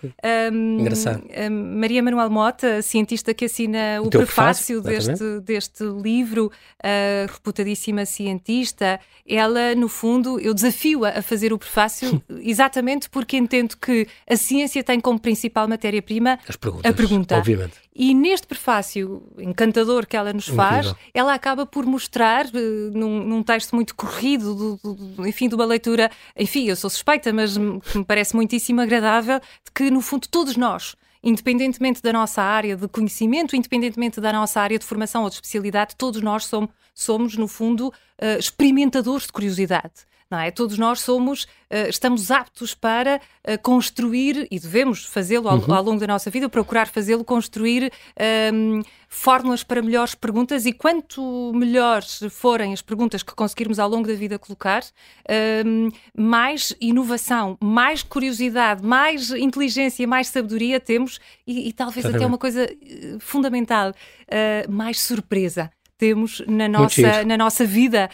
um, 0.54 0.80
Engraçado. 0.80 1.24
Um, 1.28 1.78
Maria 1.78 2.02
Manuel 2.02 2.30
Mota, 2.30 2.82
cientista 2.82 3.34
que 3.34 3.44
assina 3.44 4.02
o, 4.02 4.06
o 4.06 4.10
prefácio, 4.10 4.82
prefácio 4.82 4.82
deste, 4.82 5.40
deste 5.42 5.84
livro, 5.84 6.46
uh, 6.46 7.30
reputadíssima 7.30 8.06
cientista, 8.06 8.98
ela, 9.28 9.76
no 9.76 9.90
fundo, 9.90 10.40
eu 10.40 10.54
desafio-a 10.54 11.20
a 11.20 11.22
fazer 11.22 11.52
o 11.52 11.58
prefácio 11.58 12.24
exatamente 12.40 13.10
porque 13.10 13.36
entendo 13.36 13.76
que 13.76 14.08
a 14.26 14.38
ciência 14.38 14.82
tem 14.86 15.02
como 15.02 15.20
principal 15.20 15.68
matéria-prima 15.68 16.40
a 16.82 16.94
pergunta. 16.94 17.38
Obviamente. 17.38 17.83
E 17.96 18.14
neste 18.14 18.48
prefácio 18.48 19.22
encantador 19.38 20.08
que 20.08 20.18
ela 20.18 20.34
nos 20.34 20.48
faz, 20.48 20.88
Incrível. 20.88 21.12
ela 21.14 21.34
acaba 21.34 21.66
por 21.66 21.86
mostrar, 21.86 22.48
uh, 22.48 22.92
num, 22.92 23.24
num, 23.24 23.44
texto 23.44 23.76
muito 23.76 23.94
corrido, 23.94 24.56
do, 24.56 24.96
do, 24.96 25.28
enfim, 25.28 25.48
de 25.48 25.54
uma 25.54 25.66
leitura, 25.66 26.10
enfim, 26.36 26.68
eu 26.68 26.76
sou 26.76 26.90
suspeita, 26.90 27.32
mas 27.32 27.56
que 27.56 27.98
me 28.00 28.04
parece 28.04 28.36
muitíssimo 28.36 28.82
agradável, 28.82 29.40
de 29.40 29.72
que, 29.74 29.92
no 29.92 30.02
fundo, 30.02 30.28
todos 30.28 30.58
nós, 30.58 30.96
independentemente 31.22 32.02
da 32.02 32.12
nossa 32.12 32.42
área 32.42 32.76
de 32.76 32.88
conhecimento, 32.88 33.56
independentemente 33.56 34.20
da 34.20 34.34
nossa 34.34 34.60
área 34.60 34.80
de 34.80 34.86
formação 34.86 35.22
ou 35.24 35.30
de 35.30 35.36
especialidade, 35.36 35.96
todos 35.96 36.20
nós 36.22 36.46
somos, 36.46 36.72
somos 36.96 37.38
no 37.38 37.48
fundo, 37.48 37.90
uh, 37.90 38.40
experimentadores 38.40 39.28
de 39.28 39.32
curiosidade 39.32 40.06
não 40.30 40.40
é? 40.40 40.52
Todos 40.52 40.78
nós 40.78 41.02
somos, 41.02 41.44
uh, 41.44 41.90
estamos 41.90 42.32
aptos 42.32 42.74
para 42.74 43.18
uh, 43.18 43.62
construir, 43.62 44.48
e 44.50 44.60
devemos 44.60 45.06
fazê-lo 45.06 45.48
ao, 45.48 45.58
uhum. 45.58 45.74
ao, 45.74 45.84
longo 45.84 46.00
da 46.00 46.08
nossa 46.08 46.30
vida, 46.30 46.50
procurar 46.50 46.88
fazê-lo, 46.88 47.24
construir 47.24 47.84
um, 47.84 48.78
ehm, 48.78 48.82
fórmulas 49.08 49.64
para 49.64 49.82
melhores 49.82 50.16
perguntas, 50.16 50.66
e 50.66 50.74
quanto 50.74 51.52
melhores 51.54 52.20
forem 52.32 52.74
as 52.74 52.82
perguntas 52.82 53.22
que 53.22 53.34
conseguirmos 53.34 53.80
ao 53.80 53.90
longo 53.90 54.08
da 54.08 54.14
vida 54.14 54.40
colocar, 54.40 54.84
um, 54.84 55.88
ehm, 55.88 55.90
mais 56.18 56.76
inovação, 56.82 57.58
mais 57.62 58.04
curiosidade, 58.04 58.84
mais 58.84 59.32
inteligência, 59.32 60.08
mais 60.08 60.28
sabedoria 60.28 60.80
temos, 60.80 61.20
e, 61.46 61.70
e 61.70 61.74
talvez 61.74 62.06
até 62.06 62.26
uma 62.26 62.38
coisa 62.38 62.64
eh, 62.64 63.18
fundamental, 63.20 63.92
uh, 63.92 64.72
mais 64.72 65.00
surpresa 65.00 65.72
temos 65.98 66.42
na 66.48 66.68
nossa, 66.68 67.24
na 67.24 67.38
nossa 67.38 67.66
vida 67.66 68.10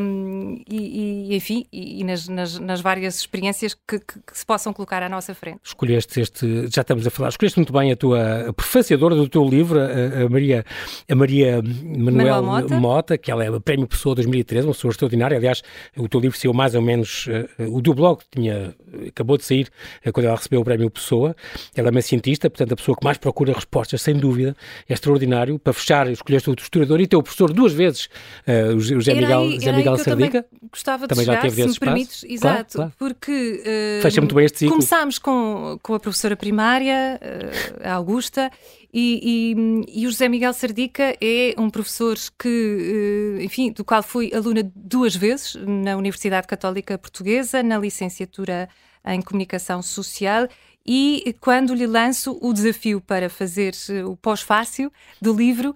um, 0.00 0.62
e, 0.68 1.30
e, 1.30 1.36
enfim, 1.36 1.66
e, 1.72 2.04
nas, 2.04 2.28
nas, 2.28 2.58
nas, 2.58 2.80
várias 2.80 3.18
experiências 3.18 3.74
que, 3.74 3.98
que, 3.98 4.20
que, 4.26 4.38
se 4.38 4.46
possam 4.46 4.72
colocar 4.72 5.02
à 5.02 5.08
nossa 5.08 5.34
frente. 5.34 5.60
Escolheste 5.64 6.20
este, 6.20 6.68
já 6.68 6.82
estamos 6.82 7.06
a 7.06 7.10
falar, 7.10 7.28
escolheste 7.30 7.58
muito 7.58 7.72
bem 7.72 7.92
a 7.92 7.96
tua 7.96 8.52
prefaciadora 8.56 9.14
do 9.14 9.28
teu 9.28 9.44
livro, 9.44 9.78
a, 9.80 10.24
a 10.24 10.28
Maria, 10.28 10.64
a 11.08 11.14
Maria 11.14 11.62
Manuel, 11.62 12.42
Mota. 12.42 12.80
Mota. 12.80 13.18
que 13.18 13.30
ela 13.30 13.44
é 13.44 13.50
o 13.50 13.60
Prémio 13.60 13.86
Pessoa 13.86 14.14
2013, 14.14 14.66
uma 14.66 14.74
pessoa 14.74 14.90
extraordinária. 14.90 15.36
Aliás, 15.36 15.62
o 15.96 16.08
teu 16.08 16.20
livro 16.20 16.38
saiu 16.38 16.52
mais 16.52 16.74
ou 16.74 16.82
menos, 16.82 17.26
uh, 17.26 17.76
o 17.76 17.82
teu 17.82 17.92
blog 17.92 18.20
tinha, 18.30 18.74
acabou 19.08 19.36
de 19.36 19.44
sair 19.44 19.68
uh, 20.06 20.12
quando 20.12 20.26
ela 20.26 20.36
recebeu 20.36 20.60
o 20.60 20.64
Prémio 20.64 20.90
Pessoa. 20.90 21.34
Ela 21.74 21.88
é 21.88 21.90
uma 21.90 22.02
cientista, 22.02 22.48
portanto, 22.48 22.72
a 22.72 22.76
pessoa 22.76 22.96
que 22.96 23.04
mais 23.04 23.18
procura 23.18 23.52
respostas, 23.52 24.00
sem 24.02 24.16
dúvida, 24.16 24.56
é 24.88 24.92
extraordinário. 24.92 25.58
Para 25.58 25.72
fechar, 25.72 26.08
escolheste 26.08 26.50
o 26.50 26.54
historiador 26.54 26.99
e 27.02 27.06
teu 27.06 27.22
professor 27.22 27.52
duas 27.52 27.72
vezes, 27.72 28.08
uh, 28.46 28.74
o 28.76 28.80
José 28.80 29.14
Miguel, 29.14 29.40
aí, 29.40 29.72
Miguel 29.72 29.96
Sardica. 29.98 30.42
Também 30.42 30.60
gostava 30.70 31.04
de 31.04 31.08
também 31.08 31.24
chegar, 31.24 31.36
já 31.36 31.42
teve 31.42 31.62
se 31.62 31.68
me 31.68 31.78
permites, 31.78 32.24
exato, 32.24 32.76
claro, 32.76 32.92
claro. 32.92 32.92
porque 32.98 33.62
uh, 33.98 34.02
Fecha 34.02 34.20
muito 34.20 34.34
bem 34.34 34.44
este 34.44 34.58
ciclo. 34.58 34.74
começámos 34.74 35.18
com, 35.18 35.78
com 35.82 35.94
a 35.94 36.00
professora 36.00 36.36
primária, 36.36 37.20
uh, 37.22 37.88
a 37.88 37.94
Augusta, 37.94 38.50
e, 38.92 39.54
e, 39.54 40.00
e, 40.00 40.06
o 40.06 40.10
José 40.10 40.28
Miguel 40.28 40.52
Sardica 40.52 41.16
é 41.20 41.54
um 41.56 41.70
professor 41.70 42.16
que, 42.36 43.38
enfim, 43.40 43.70
do 43.70 43.84
qual 43.84 44.02
fui 44.02 44.32
aluna 44.34 44.68
duas 44.74 45.14
vezes 45.14 45.56
na 45.64 45.96
Universidade 45.96 46.48
Católica 46.48 46.98
Portuguesa, 46.98 47.62
na 47.62 47.78
licenciatura 47.78 48.68
em 49.06 49.22
Comunicação 49.22 49.80
Social 49.80 50.48
e 50.86 51.34
quando 51.40 51.74
lhe 51.74 51.86
lanço 51.86 52.38
o 52.40 52.52
desafio 52.52 53.00
para 53.00 53.28
fazer 53.28 53.74
o 54.06 54.16
pós-fácil 54.16 54.90
do 55.20 55.32
livro, 55.32 55.74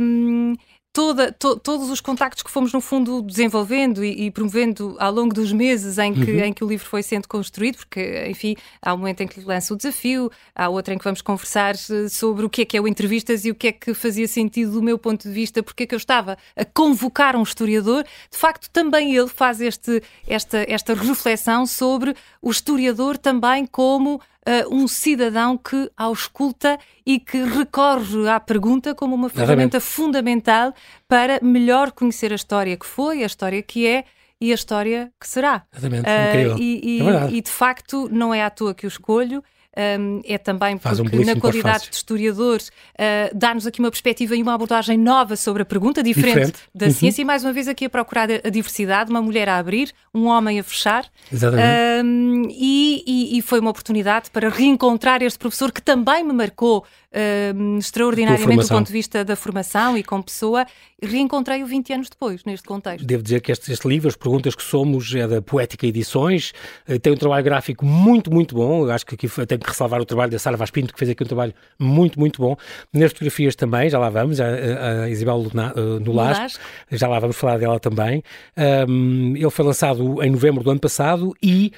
um, 0.00 0.54
toda, 0.98 1.30
to, 1.30 1.56
todos 1.60 1.90
os 1.90 2.00
contactos 2.00 2.42
que 2.42 2.50
fomos, 2.50 2.72
no 2.72 2.80
fundo, 2.80 3.22
desenvolvendo 3.22 4.04
e, 4.04 4.26
e 4.26 4.30
promovendo 4.32 4.96
ao 4.98 5.12
longo 5.12 5.32
dos 5.32 5.52
meses 5.52 5.96
em 5.96 6.12
que, 6.12 6.32
uhum. 6.32 6.40
em 6.40 6.52
que 6.52 6.64
o 6.64 6.68
livro 6.68 6.84
foi 6.84 7.04
sendo 7.04 7.28
construído, 7.28 7.76
porque, 7.76 8.26
enfim, 8.28 8.56
há 8.82 8.92
um 8.94 8.96
momento 8.96 9.20
em 9.20 9.28
que 9.28 9.40
lança 9.42 9.72
o 9.72 9.76
desafio, 9.76 10.28
há 10.52 10.68
outro 10.68 10.92
em 10.92 10.98
que 10.98 11.04
vamos 11.04 11.22
conversar 11.22 11.76
eh, 11.76 12.08
sobre 12.08 12.44
o 12.44 12.50
que 12.50 12.62
é 12.62 12.64
que 12.64 12.76
é 12.76 12.80
o 12.80 12.88
entrevistas 12.88 13.44
e 13.44 13.50
o 13.52 13.54
que 13.54 13.68
é 13.68 13.72
que 13.72 13.94
fazia 13.94 14.26
sentido 14.26 14.72
do 14.72 14.82
meu 14.82 14.98
ponto 14.98 15.28
de 15.28 15.32
vista, 15.32 15.62
porque 15.62 15.84
é 15.84 15.86
que 15.86 15.94
eu 15.94 15.98
estava 15.98 16.36
a 16.56 16.64
convocar 16.64 17.36
um 17.36 17.44
historiador. 17.44 18.02
De 18.28 18.36
facto, 18.36 18.68
também 18.68 19.14
ele 19.14 19.28
faz 19.28 19.60
este, 19.60 20.02
esta, 20.26 20.66
esta 20.68 20.94
reflexão 20.94 21.64
sobre 21.64 22.12
o 22.42 22.50
historiador 22.50 23.16
também 23.16 23.66
como 23.66 24.20
uh, 24.48 24.74
um 24.74 24.88
cidadão 24.88 25.58
que 25.58 25.90
ausculta 25.96 26.78
e 27.04 27.20
que 27.20 27.42
recorre 27.44 28.28
à 28.28 28.40
pergunta 28.40 28.94
como 28.94 29.14
uma 29.14 29.28
ferramenta 29.28 29.78
fundamental 29.80 30.72
para 31.06 31.38
melhor 31.42 31.92
conhecer 31.92 32.32
a 32.32 32.36
história 32.36 32.76
que 32.76 32.86
foi, 32.86 33.22
a 33.22 33.26
história 33.26 33.62
que 33.62 33.86
é 33.86 34.04
e 34.40 34.52
a 34.52 34.54
história 34.54 35.12
que 35.20 35.28
será. 35.28 35.64
Exatamente, 35.72 36.08
uh, 36.08 36.28
incrível. 36.28 36.58
E, 36.58 36.98
e, 36.98 37.08
é 37.08 37.30
e, 37.30 37.40
de 37.42 37.50
facto 37.50 38.08
não 38.10 38.32
é 38.32 38.42
à 38.42 38.50
toa 38.50 38.74
que 38.74 38.86
o 38.86 38.88
escolho 38.88 39.42
um, 39.78 40.20
é 40.24 40.36
também 40.36 40.76
porque, 40.76 41.16
um 41.16 41.24
na 41.24 41.36
qualidade 41.36 41.88
de 41.88 41.96
historiadores, 41.96 42.68
uh, 42.68 43.34
dá-nos 43.34 43.66
aqui 43.66 43.78
uma 43.78 43.90
perspectiva 43.90 44.34
e 44.34 44.42
uma 44.42 44.54
abordagem 44.54 44.98
nova 44.98 45.36
sobre 45.36 45.62
a 45.62 45.64
pergunta, 45.64 46.02
diferente, 46.02 46.34
diferente. 46.34 46.58
da 46.74 46.86
uhum. 46.86 46.92
ciência, 46.92 47.22
e 47.22 47.24
mais 47.24 47.44
uma 47.44 47.52
vez 47.52 47.68
aqui 47.68 47.84
a 47.84 47.90
procurar 47.90 48.28
a, 48.30 48.48
diversidade, 48.50 49.10
uma 49.10 49.22
mulher 49.22 49.48
a 49.48 49.56
abrir, 49.56 49.92
um 50.12 50.26
homem 50.26 50.58
a 50.58 50.64
fechar. 50.64 51.06
Exatamente. 51.32 52.04
Um, 52.04 52.48
e, 52.50 53.04
e, 53.06 53.38
e, 53.38 53.42
foi 53.42 53.60
uma 53.60 53.70
oportunidade 53.70 54.30
para 54.30 54.48
reencontrar 54.48 55.22
este 55.22 55.38
professor 55.38 55.70
que 55.70 55.80
também 55.80 56.24
me 56.24 56.32
marcou 56.32 56.84
extraordinariamente 57.78 58.64
do 58.64 58.68
ponto 58.68 58.86
de 58.86 58.92
vista 58.92 59.24
da 59.24 59.34
formação 59.34 59.96
e 59.96 60.04
como 60.04 60.22
pessoa, 60.22 60.66
reencontrei-o 61.02 61.66
20 61.66 61.92
anos 61.94 62.10
depois, 62.10 62.44
neste 62.44 62.66
contexto. 62.66 63.04
Devo 63.04 63.22
dizer 63.22 63.40
que 63.40 63.50
este, 63.50 63.72
este, 63.72 63.88
livro, 63.88 64.08
As 64.08 64.16
Perguntas 64.16 64.54
que 64.54 64.62
Somos, 64.62 65.14
é 65.14 65.26
da 65.26 65.40
Poética 65.40 65.86
Edições, 65.86 66.52
uh, 66.86 66.98
tem 66.98 67.12
um 67.12 67.16
trabalho 67.16 67.42
gráfico 67.42 67.84
muito, 67.86 68.30
muito 68.30 68.54
bom. 68.54 68.84
Eu 68.84 68.90
acho 68.90 69.06
que 69.06 69.14
aqui 69.14 69.28
tenho 69.46 69.60
que 69.60 69.67
ressalvar 69.68 70.00
o 70.00 70.04
trabalho 70.04 70.30
da 70.30 70.38
Sara 70.38 70.56
Vaz 70.56 70.70
Pinto, 70.70 70.92
que 70.92 70.98
fez 70.98 71.10
aqui 71.10 71.22
um 71.22 71.26
trabalho 71.26 71.54
muito, 71.78 72.20
muito 72.20 72.40
bom. 72.40 72.56
Nas 72.92 73.12
fotografias 73.12 73.56
também, 73.56 73.88
já 73.88 73.98
lá 73.98 74.10
vamos, 74.10 74.40
a, 74.40 74.46
a, 74.46 75.10
Isabel 75.10 75.36
uh, 75.36 76.00
Nolasco, 76.00 76.60
já 76.92 77.08
lá 77.08 77.18
vamos 77.18 77.36
falar 77.36 77.58
dela 77.58 77.80
também. 77.80 78.22
Um, 78.88 79.34
ele 79.34 79.50
foi 79.50 79.64
lançado 79.64 80.22
em 80.22 80.30
novembro 80.30 80.62
do 80.62 80.70
ano 80.70 80.80
passado 80.80 81.34
e 81.42 81.72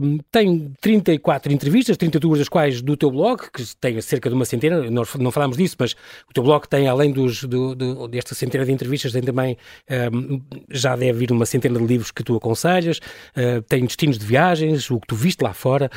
um, 0.00 0.18
tem 0.30 0.72
34 0.80 1.52
entrevistas, 1.52 1.96
32 1.96 2.38
das 2.38 2.48
quais 2.48 2.80
do 2.80 2.96
teu 2.96 3.10
blog, 3.10 3.50
que 3.52 3.64
tem 3.76 4.00
cerca 4.00 4.28
de 4.28 4.34
uma 4.34 4.44
centena 4.44 4.60
centena, 4.60 4.90
nós 4.90 5.14
não 5.14 5.30
falámos 5.30 5.56
disso, 5.56 5.76
mas 5.78 5.92
o 6.28 6.32
teu 6.32 6.42
blog 6.42 6.66
tem, 6.68 6.86
além 6.86 7.10
dos, 7.10 7.44
do, 7.44 7.74
do, 7.74 8.08
desta 8.08 8.34
centena 8.34 8.64
de 8.64 8.72
entrevistas, 8.72 9.12
tem 9.12 9.22
também, 9.22 9.56
um, 10.12 10.40
já 10.70 10.94
deve 10.94 11.20
vir 11.20 11.32
uma 11.32 11.46
centena 11.46 11.78
de 11.78 11.86
livros 11.86 12.10
que 12.10 12.22
tu 12.22 12.36
aconselhas, 12.36 12.98
uh, 12.98 13.62
tem 13.62 13.84
destinos 13.84 14.18
de 14.18 14.24
viagens, 14.24 14.90
o 14.90 15.00
que 15.00 15.06
tu 15.06 15.16
viste 15.16 15.42
lá 15.42 15.52
fora, 15.52 15.90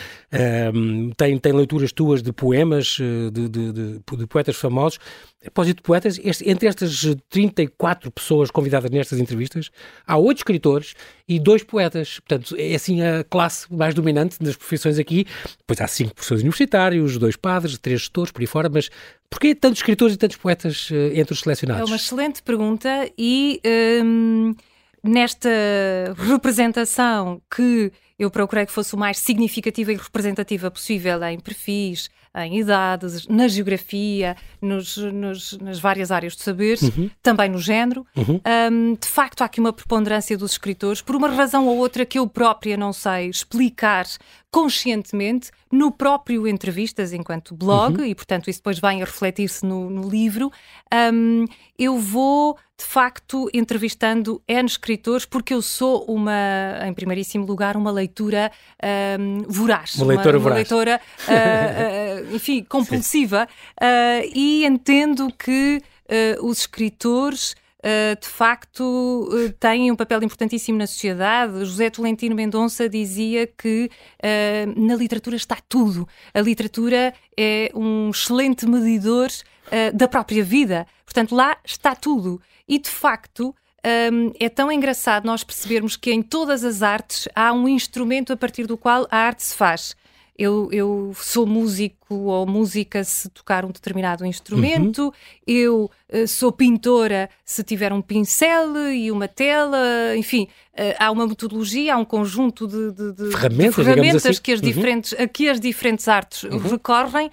um, 0.74 1.12
tem, 1.18 1.38
tem 1.38 1.52
leituras 1.54 1.92
tuas 1.92 2.22
de 2.22 2.32
poemas, 2.32 2.98
eh, 3.00 3.30
de, 3.32 3.50
de, 3.50 3.72
de, 3.72 4.18
de 4.18 4.28
poetas 4.28 4.56
famosos. 4.56 5.00
A 5.42 5.46
propósito 5.46 5.78
de 5.78 5.84
poetas, 5.84 6.20
este, 6.24 6.50
entre 6.50 6.68
estas 6.68 7.06
34 7.30 8.10
pessoas 8.12 8.50
convidadas 8.50 8.90
nestas 8.90 9.20
entrevistas, 9.20 9.70
há 10.08 10.18
oito 10.18 10.38
escritores 10.38 10.94
e 11.28 11.40
dois 11.40 11.64
poetas. 11.64 12.20
Portanto, 12.20 12.56
é 12.58 12.76
assim 12.76 13.02
a 13.02 13.24
classe 13.24 13.72
mais 13.74 13.94
dominante 13.94 14.38
das 14.42 14.56
profissões 14.56 14.98
aqui. 14.98 15.26
Depois 15.60 15.82
há 15.82 15.88
cinco 15.88 16.14
professores 16.16 16.42
universitários, 16.44 17.18
dois 17.18 17.36
padres, 17.36 17.78
três 17.78 18.02
gestores, 18.02 18.32
por 18.32 18.42
aí 18.42 18.48
fora, 18.48 18.70
mas 18.70 18.90
porquê 19.30 19.54
tantos 19.54 19.80
escritores 19.80 20.16
e 20.16 20.18
tantos 20.18 20.38
poetas 20.38 20.90
uh, 20.92 20.96
entre 21.14 21.34
os 21.34 21.42
selecionados? 21.42 21.82
É 21.82 21.86
uma 21.86 21.98
excelente 21.98 22.42
pergunta 22.42 23.10
e 23.18 23.62
um, 24.04 24.56
nesta 25.04 25.50
representação 26.16 27.42
que 27.54 27.92
eu 28.18 28.30
procurei 28.30 28.66
que 28.66 28.72
fosse 28.72 28.94
o 28.96 28.98
mais 28.98 29.18
significativa 29.18 29.92
e 29.92 29.96
representativa 29.96 30.70
possível 30.70 31.24
em 31.24 31.40
perfis, 31.40 32.10
em 32.36 32.60
idades, 32.60 33.28
na 33.28 33.48
geografia, 33.48 34.36
nos, 34.60 34.98
nos, 34.98 35.58
nas 35.60 35.80
várias 35.80 36.12
áreas 36.12 36.36
do 36.36 36.42
saber, 36.42 36.80
uhum. 36.82 37.10
também 37.22 37.50
no 37.50 37.60
género. 37.60 38.06
Uhum. 38.16 38.42
Um, 38.72 38.96
de 38.96 39.08
facto, 39.08 39.42
há 39.42 39.46
aqui 39.46 39.60
uma 39.60 39.72
preponderância 39.72 40.36
dos 40.36 40.54
escritores, 40.54 41.02
por 41.02 41.16
uma 41.16 41.28
razão 41.28 41.68
ou 41.68 41.78
outra 41.78 42.06
que 42.06 42.18
eu 42.18 42.28
própria 42.28 42.76
não 42.76 42.92
sei 42.92 43.30
explicar 43.30 44.08
conscientemente 44.50 45.52
no 45.72 45.92
próprio 45.92 46.48
entrevistas 46.48 47.14
enquanto 47.14 47.56
blog, 47.56 48.00
uhum. 48.00 48.06
e 48.06 48.16
portanto 48.16 48.50
isso 48.50 48.60
depois 48.60 48.80
vem 48.80 49.02
a 49.02 49.06
refletir-se 49.06 49.66
no, 49.66 49.90
no, 49.90 50.08
livro. 50.08 50.52
Um, 50.94 51.46
eu 51.78 51.98
vou 51.98 52.58
de 52.78 52.86
facto 52.86 53.50
entrevistando 53.54 54.42
N 54.48 54.68
escritores 54.68 55.26
porque 55.26 55.54
eu 55.54 55.62
sou 55.62 56.04
uma, 56.06 56.80
em 56.86 56.94
primeiríssimo 56.94 57.46
lugar, 57.46 57.76
uma 57.76 57.92
leitura 58.04 58.52
um, 59.20 59.44
voraz. 59.48 59.96
Uma 59.96 60.08
leitora 60.08 60.38
uma, 60.38 60.44
voraz. 60.44 60.72
Uma 60.72 60.78
leitora, 60.78 61.02
uh, 61.28 62.32
uh, 62.32 62.36
enfim, 62.36 62.64
compulsiva 62.64 63.48
uh, 63.48 64.32
e 64.34 64.66
entendo 64.66 65.28
que 65.38 65.82
os 66.42 66.60
escritores 66.60 67.56
Uh, 67.84 68.18
de 68.18 68.30
facto 68.30 68.82
uh, 68.82 69.52
têm 69.60 69.92
um 69.92 69.96
papel 69.96 70.24
importantíssimo 70.24 70.78
na 70.78 70.88
sociedade. 70.88 71.66
José 71.66 71.90
Tolentino 71.90 72.34
Mendonça 72.34 72.88
dizia 72.88 73.46
que 73.46 73.90
uh, 74.24 74.82
na 74.82 74.96
literatura 74.96 75.36
está 75.36 75.58
tudo. 75.68 76.08
A 76.34 76.40
literatura 76.40 77.14
é 77.38 77.70
um 77.76 78.10
excelente 78.10 78.66
medidor 78.66 79.28
da 79.94 80.08
própria 80.08 80.44
vida. 80.44 80.86
Portanto, 81.04 81.34
lá 81.34 81.58
está 81.66 81.96
tudo. 81.96 82.40
E 82.68 82.78
de 82.78 82.90
facto. 82.90 83.56
Um, 83.86 84.32
é 84.40 84.48
tão 84.48 84.72
engraçado 84.72 85.26
nós 85.26 85.44
percebermos 85.44 85.98
que 85.98 86.12
em 86.12 86.22
todas 86.22 86.64
as 86.64 86.82
artes 86.82 87.28
há 87.36 87.52
um 87.52 87.68
instrumento 87.68 88.32
a 88.32 88.38
partir 88.38 88.66
do 88.66 88.78
qual 88.78 89.06
a 89.12 89.18
arte 89.18 89.44
se 89.44 89.56
faz. 89.56 89.96
Eu, 90.36 90.68
eu, 90.72 91.14
sou 91.16 91.46
músico 91.46 92.16
ou 92.16 92.48
música 92.48 93.04
se 93.04 93.30
tocar 93.30 93.64
um 93.66 93.72
determinado 93.72 94.26
instrumento, 94.26 95.04
uhum. 95.04 95.12
eu 95.46 95.92
uh, 96.12 96.28
sou 96.28 96.52
pintora 96.52 97.30
se 97.46 97.64
tiver 97.64 97.94
um 97.94 98.02
pincel 98.02 98.76
e 98.92 99.12
uma 99.12 99.28
tela, 99.28 99.78
enfim, 100.18 100.48
uh, 100.74 100.96
há 100.98 101.12
uma 101.12 101.28
metodologia, 101.28 101.94
há 101.94 101.98
um 101.98 102.06
conjunto 102.06 102.68
de, 102.68 102.92
de, 102.94 103.14
de 103.14 103.32
ferramentas, 103.32 103.76
de 103.76 103.84
ferramentas 103.84 104.26
assim. 104.26 104.42
que, 104.42 104.52
as 104.54 104.60
uhum. 104.60 104.66
diferentes, 104.66 105.14
a 105.14 105.28
que 105.28 105.48
as 105.48 105.60
diferentes 105.60 106.08
artes 106.08 106.44
uhum. 106.44 106.58
recorrem. 106.58 107.30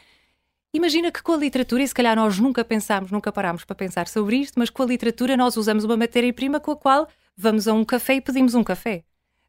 Imagina 0.72 1.11
que 1.11 1.22
com 1.22 1.33
a 1.33 1.37
literatura, 1.37 1.83
e 1.83 1.88
se 1.88 1.94
calhar 1.94 2.14
nós 2.14 2.38
nunca 2.38 2.64
pensámos, 2.64 3.11
nunca 3.11 3.33
parámos 3.33 3.64
para 3.64 3.74
pensar 3.74 4.06
sobre 4.06 4.37
isto, 4.37 4.59
mas 4.59 4.70
com 4.70 4.83
a 4.83 4.87
literatura 4.87 5.37
nós 5.37 5.56
usamos 5.56 5.85
uma 5.85 5.96
matéria-prima 5.96 6.61
com 6.61 6.70
a 6.70 6.76
qual 6.76 7.09
vamos 7.37 7.66
a 7.66 7.72
um 7.72 7.85
café 7.85 8.14
e 8.14 8.20
pedimos 8.20 8.54
um 8.54 8.62
café. 8.62 9.02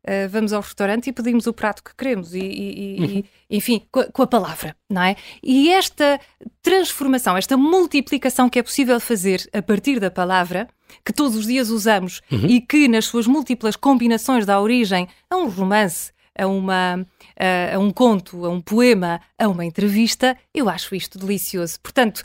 Uh, 0.04 0.28
vamos 0.30 0.52
ao 0.52 0.62
restaurante 0.62 1.12
e 1.12 1.14
pedimos 1.14 1.46
o 1.46 1.54
prato 1.54 1.84
que 1.84 1.96
queremos, 1.96 2.34
e, 2.34 2.40
e, 2.40 2.98
uhum. 3.00 3.06
e 3.06 3.58
enfim, 3.58 3.86
com 3.92 4.00
a, 4.00 4.06
com 4.06 4.24
a, 4.24 4.28
palavra, 4.28 4.76
não 4.90 5.04
é? 5.04 5.16
E 5.44 5.70
esta 5.70 6.20
transformação, 6.64 7.38
esta 7.38 7.56
multiplicação 7.56 8.50
que 8.50 8.58
é 8.58 8.64
possível 8.64 9.00
fazer 9.00 9.48
a 9.54 9.62
partir 9.62 10.00
da 10.00 10.10
palavra, 10.10 10.68
que 11.06 11.14
todos 11.14 11.38
os 11.38 11.46
dias 11.46 11.70
usamos 11.70 12.20
uhum. 12.32 12.48
e 12.48 12.60
que 12.60 12.88
nas 12.88 13.06
suas 13.06 13.28
múltiplas 13.28 13.76
combinações 13.76 14.44
dá 14.44 14.60
origem 14.60 15.08
a 15.30 15.38
um 15.38 15.48
romance, 15.48 16.12
a, 16.42 16.48
uma, 16.48 17.06
a, 17.40 17.76
a, 17.76 17.80
um 17.80 17.92
conto, 17.92 18.46
a 18.46 18.50
um 18.50 18.60
poema, 18.60 19.22
a 19.38 19.48
uma 19.48 19.64
entrevista, 19.64 20.36
eu 20.54 20.68
acho 20.68 20.96
isto 20.96 21.20
delicioso. 21.20 21.80
Portanto, 21.82 22.24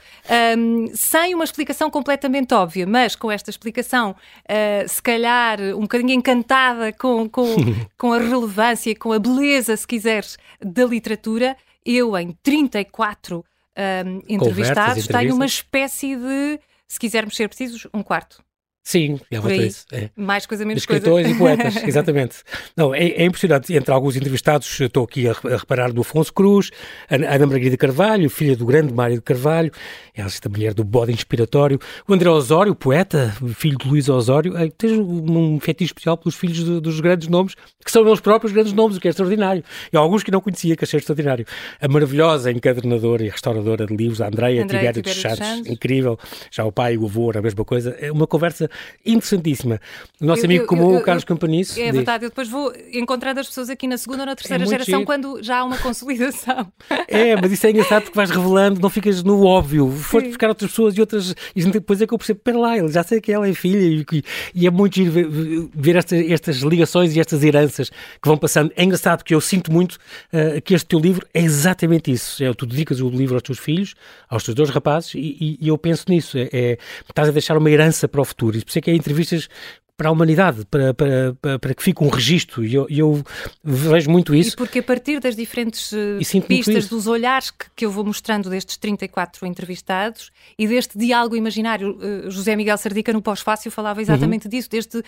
um, 0.58 0.88
sem 0.94 1.34
uma 1.34 1.44
explicação 1.44 1.90
completamente 1.90 2.54
óbvia, 2.54 2.86
mas 2.86 3.14
com 3.14 3.30
esta 3.30 3.50
explicação, 3.50 4.12
uh, 4.12 4.88
se 4.88 5.02
calhar 5.02 5.60
um 5.60 5.82
bocadinho 5.82 6.12
encantada 6.12 6.92
com, 6.92 7.28
com, 7.28 7.54
com 7.98 8.12
a 8.12 8.18
relevância, 8.18 8.94
com 8.96 9.12
a 9.12 9.18
beleza, 9.18 9.76
se 9.76 9.86
quiseres, 9.86 10.38
da 10.60 10.84
literatura, 10.84 11.56
eu 11.84 12.16
em 12.16 12.32
34 12.42 13.44
um, 13.76 14.22
entrevistados 14.28 15.06
tenho 15.06 15.34
uma 15.34 15.46
espécie 15.46 16.16
de, 16.16 16.58
se 16.88 16.98
quisermos 16.98 17.36
ser 17.36 17.48
precisos, 17.48 17.86
um 17.92 18.02
quarto. 18.02 18.45
Sim, 18.86 19.18
é 19.32 19.40
uma 19.40 19.52
isso. 19.52 19.84
É. 19.90 20.10
Mais 20.14 20.46
coisa, 20.46 20.64
menos 20.64 20.84
Escritores 20.84 21.26
coisa. 21.26 21.28
Escritores 21.28 21.58
e 21.58 21.74
poetas, 21.74 21.82
exatamente. 21.90 22.36
Não, 22.76 22.94
é, 22.94 23.08
é, 23.08 23.24
impressionante. 23.24 23.74
Entre 23.74 23.92
alguns 23.92 24.14
entrevistados, 24.14 24.78
estou 24.78 25.02
aqui 25.02 25.28
a, 25.28 25.32
a 25.32 25.56
reparar 25.56 25.92
do 25.92 26.02
Afonso 26.02 26.32
Cruz, 26.32 26.70
Ana 27.10 27.46
Margarida 27.46 27.76
Carvalho, 27.76 28.30
filha 28.30 28.54
do 28.54 28.64
grande 28.64 28.94
Mário 28.94 29.16
de 29.16 29.22
Carvalho, 29.22 29.72
esta 30.14 30.48
mulher 30.48 30.72
do 30.72 30.84
bode 30.84 31.10
inspiratório, 31.10 31.80
o 32.06 32.14
André 32.14 32.30
Osório, 32.30 32.76
poeta, 32.76 33.36
filho 33.56 33.76
de 33.76 33.88
Luís 33.88 34.08
Osório, 34.08 34.54
tem 34.78 35.00
um 35.00 35.58
fetiche 35.58 35.90
especial 35.90 36.16
pelos 36.16 36.36
filhos 36.36 36.64
de, 36.64 36.80
dos 36.80 37.00
grandes 37.00 37.26
nomes, 37.26 37.56
que 37.84 37.90
são 37.90 38.06
eles 38.06 38.20
próprios 38.20 38.52
grandes 38.52 38.72
nomes, 38.72 38.98
o 38.98 39.00
que 39.00 39.08
é 39.08 39.10
extraordinário. 39.10 39.64
E 39.92 39.96
alguns 39.96 40.22
que 40.22 40.30
não 40.30 40.40
conhecia, 40.40 40.76
que 40.76 40.84
achei 40.84 41.00
extraordinário. 41.00 41.44
A 41.80 41.88
maravilhosa 41.88 42.52
encadernadora 42.52 43.24
e 43.24 43.28
restauradora 43.28 43.84
de 43.84 43.96
livros, 43.96 44.20
a 44.20 44.28
Andréia 44.28 44.64
Tibério 44.64 45.02
dos 45.02 45.20
Santos, 45.20 45.66
incrível. 45.66 46.16
Já 46.52 46.64
o 46.64 46.70
pai 46.70 46.94
e 46.94 46.98
o 46.98 47.04
avô, 47.06 47.32
a 47.36 47.42
mesma 47.42 47.64
coisa. 47.64 47.90
É 47.98 48.12
uma 48.12 48.28
conversa 48.28 48.70
interessantíssima. 49.04 49.80
O 50.20 50.26
nosso 50.26 50.42
eu, 50.42 50.46
amigo 50.46 50.64
eu, 50.64 50.66
comum, 50.66 50.92
eu, 50.94 50.98
o 50.98 51.02
Carlos 51.02 51.24
Campaniço. 51.24 51.78
É 51.80 51.86
diz. 51.86 51.94
verdade, 51.94 52.24
eu 52.24 52.30
depois 52.30 52.48
vou 52.48 52.72
encontrando 52.92 53.40
as 53.40 53.46
pessoas 53.46 53.70
aqui 53.70 53.86
na 53.86 53.98
segunda 53.98 54.22
ou 54.22 54.26
na 54.26 54.36
terceira 54.36 54.64
é 54.64 54.66
geração 54.66 55.00
giro. 55.00 55.06
quando 55.06 55.42
já 55.42 55.58
há 55.58 55.64
uma 55.64 55.78
consolidação. 55.78 56.72
É, 57.08 57.40
mas 57.40 57.52
isso 57.52 57.66
é 57.66 57.70
engraçado 57.70 58.04
porque 58.04 58.16
vais 58.16 58.30
revelando, 58.30 58.80
não 58.80 58.90
ficas 58.90 59.22
no 59.22 59.44
óbvio. 59.44 59.90
Foste 59.90 60.28
buscar 60.28 60.48
outras 60.48 60.70
pessoas 60.70 60.96
e 60.96 61.00
outras. 61.00 61.34
E 61.54 61.64
depois 61.64 62.00
é 62.00 62.06
que 62.06 62.14
eu 62.14 62.18
percebo, 62.18 62.40
pera 62.40 62.58
lá, 62.58 62.88
já 62.88 63.02
sei 63.02 63.20
que 63.20 63.32
ela 63.32 63.48
é 63.48 63.54
filha 63.54 64.04
e, 64.12 64.22
e 64.54 64.66
é 64.66 64.70
muito 64.70 64.96
giro 64.96 65.10
ver, 65.10 65.28
ver 65.74 65.96
estas, 65.96 66.30
estas 66.30 66.56
ligações 66.58 67.14
e 67.14 67.20
estas 67.20 67.42
heranças 67.42 67.90
que 67.90 68.28
vão 68.28 68.36
passando. 68.36 68.72
É 68.76 68.84
engraçado 68.84 69.18
porque 69.18 69.34
eu 69.34 69.40
sinto 69.40 69.72
muito 69.72 69.94
uh, 69.94 70.60
que 70.62 70.74
este 70.74 70.86
teu 70.86 70.98
livro 70.98 71.26
é 71.32 71.40
exatamente 71.40 72.10
isso. 72.10 72.42
É, 72.42 72.52
tu 72.52 72.66
dedicas 72.66 73.00
o 73.00 73.08
livro 73.08 73.34
aos 73.34 73.42
teus 73.42 73.58
filhos, 73.58 73.94
aos 74.28 74.44
teus 74.44 74.54
dois 74.54 74.70
rapazes, 74.70 75.14
e, 75.14 75.36
e, 75.40 75.58
e 75.60 75.68
eu 75.68 75.78
penso 75.78 76.04
nisso. 76.08 76.38
É, 76.38 76.48
é, 76.52 76.78
estás 77.08 77.28
a 77.28 77.32
deixar 77.32 77.56
uma 77.56 77.70
herança 77.70 78.08
para 78.08 78.20
o 78.20 78.24
futuro. 78.24 78.56
E 78.56 78.62
por 78.66 78.70
isso 78.70 78.78
é 78.78 78.82
que 78.82 78.90
é 78.90 78.94
entrevistas 78.94 79.48
para 79.96 80.10
a 80.10 80.12
humanidade, 80.12 80.66
para, 80.66 80.92
para, 80.92 81.58
para, 81.58 81.74
que 81.74 81.82
fique 81.82 82.04
um 82.04 82.08
registro. 82.08 82.64
E 82.64 82.74
eu, 82.74 82.86
eu, 82.90 83.22
vejo 83.64 84.10
muito 84.10 84.34
isso. 84.34 84.52
E 84.52 84.56
porque 84.56 84.80
a 84.80 84.82
partir 84.82 85.20
das 85.20 85.34
diferentes 85.34 85.90
uh, 85.92 86.18
pistas, 86.46 86.86
dos 86.86 87.06
olhares 87.06 87.50
que, 87.50 87.64
que, 87.74 87.86
eu 87.86 87.90
vou 87.90 88.04
mostrando 88.04 88.50
destes 88.50 88.76
34 88.76 89.46
entrevistados 89.46 90.30
e 90.58 90.68
deste 90.68 90.98
diálogo 90.98 91.34
imaginário, 91.34 91.96
uh, 91.96 92.30
José 92.30 92.54
Miguel 92.54 92.76
Sardica 92.76 93.10
no 93.10 93.22
pós-fácil 93.22 93.70
falava 93.70 94.02
exatamente 94.02 94.44
uhum. 94.44 94.50
disso, 94.50 94.68
deste 94.68 94.98
uh, 94.98 95.04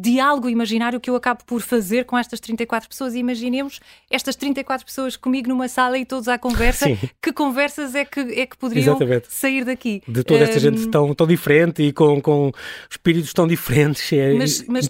diálogo 0.00 0.48
imaginário 0.48 1.00
que 1.00 1.10
eu 1.10 1.16
acabo 1.16 1.42
por 1.44 1.60
fazer 1.60 2.04
com 2.04 2.16
estas 2.16 2.38
34 2.38 2.88
pessoas. 2.88 3.14
E 3.14 3.18
imaginemos 3.18 3.80
estas 4.08 4.36
34 4.36 4.86
pessoas 4.86 5.16
comigo 5.16 5.48
numa 5.48 5.66
sala 5.66 5.98
e 5.98 6.04
todos 6.04 6.28
à 6.28 6.38
conversa. 6.38 6.86
Sim. 6.86 6.96
Que 7.20 7.32
conversas 7.32 7.96
é 7.96 8.04
que, 8.04 8.20
é 8.20 8.46
que 8.46 8.56
poderiam 8.56 8.94
exatamente. 8.94 9.26
sair 9.30 9.64
daqui? 9.64 10.00
De 10.06 10.22
toda 10.22 10.44
esta 10.44 10.60
gente 10.60 10.86
tão, 10.86 11.12
tão 11.12 11.26
diferente 11.26 11.82
e 11.82 11.92
com, 11.92 12.20
com 12.20 12.52
espíritos 12.88 13.32
tão 13.32 13.46
diferentes. 13.46 14.12
É 14.12 14.27
é 14.28 14.34
mas, 14.34 14.64
mas 14.66 14.88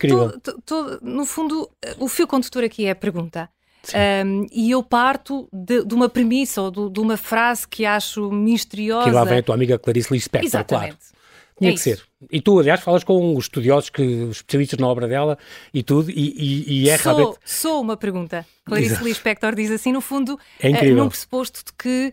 no 1.03 1.25
fundo, 1.25 1.71
o 1.99 2.09
fio 2.09 2.27
condutor 2.27 2.65
aqui 2.65 2.87
é 2.87 2.91
a 2.91 2.97
pergunta. 2.97 3.49
Um, 3.95 4.47
e 4.53 4.71
eu 4.71 4.83
parto 4.83 5.49
de, 5.53 5.85
de 5.85 5.95
uma 5.95 6.09
premissa 6.09 6.61
ou 6.61 6.71
de, 6.71 6.91
de, 6.91 7.01
uma 7.01 7.17
frase 7.17 7.67
que 7.67 7.87
acho 7.87 8.31
misteriosa. 8.31 9.09
Que 9.09 9.15
lá 9.15 9.25
vem 9.25 9.39
a 9.39 9.43
tua 9.43 9.55
amiga 9.55 9.79
Clarice 9.79 10.13
Lispector, 10.13 10.47
Exatamente. 10.47 10.97
claro. 10.97 11.19
Tinha 11.59 11.71
é 11.71 11.75
que 11.75 11.81
ser. 11.81 12.03
E 12.31 12.41
tu, 12.41 12.59
aliás, 12.59 12.81
falas 12.81 13.03
com 13.03 13.37
os 13.37 13.45
estudiosos, 13.45 13.91
que, 13.91 14.03
os 14.03 14.37
especialistas 14.37 14.79
na 14.79 14.87
obra 14.87 15.09
dela 15.09 15.39
e 15.73 15.83
tudo, 15.83 16.11
e, 16.11 16.15
e, 16.15 16.83
e 16.85 16.89
é 16.89 16.99
sou, 16.99 17.15
realmente. 17.15 17.39
Sou 17.45 17.81
uma 17.81 17.97
pergunta. 17.97 18.47
Clarice 18.65 19.03
Lispector 19.03 19.55
diz 19.55 19.71
assim, 19.71 19.93
no 19.93 20.01
fundo, 20.01 20.39
é 20.61 20.69
incrível. 20.69 20.97
Uh, 20.97 20.99
num 20.99 21.09
pressuposto 21.09 21.65
de 21.65 21.73
que 21.73 22.13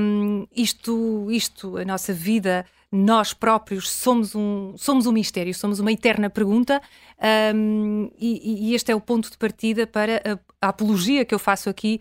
um, 0.00 0.46
isto, 0.54 1.28
isto, 1.30 1.76
a 1.76 1.84
nossa 1.84 2.12
vida 2.12 2.64
nós 2.90 3.34
próprios 3.34 3.90
somos 3.90 4.34
um, 4.34 4.74
somos 4.76 5.06
um 5.06 5.12
mistério, 5.12 5.52
somos 5.54 5.80
uma 5.80 5.92
eterna 5.92 6.30
pergunta, 6.30 6.80
um, 7.54 8.10
e, 8.18 8.70
e, 8.70 8.74
este 8.74 8.92
é 8.92 8.94
o 8.94 9.00
ponto 9.00 9.30
de 9.30 9.36
partida 9.36 9.86
para 9.86 10.16
a, 10.18 10.66
a 10.66 10.68
apologia 10.68 11.24
que 11.24 11.34
eu 11.34 11.38
faço 11.38 11.68
aqui 11.68 12.00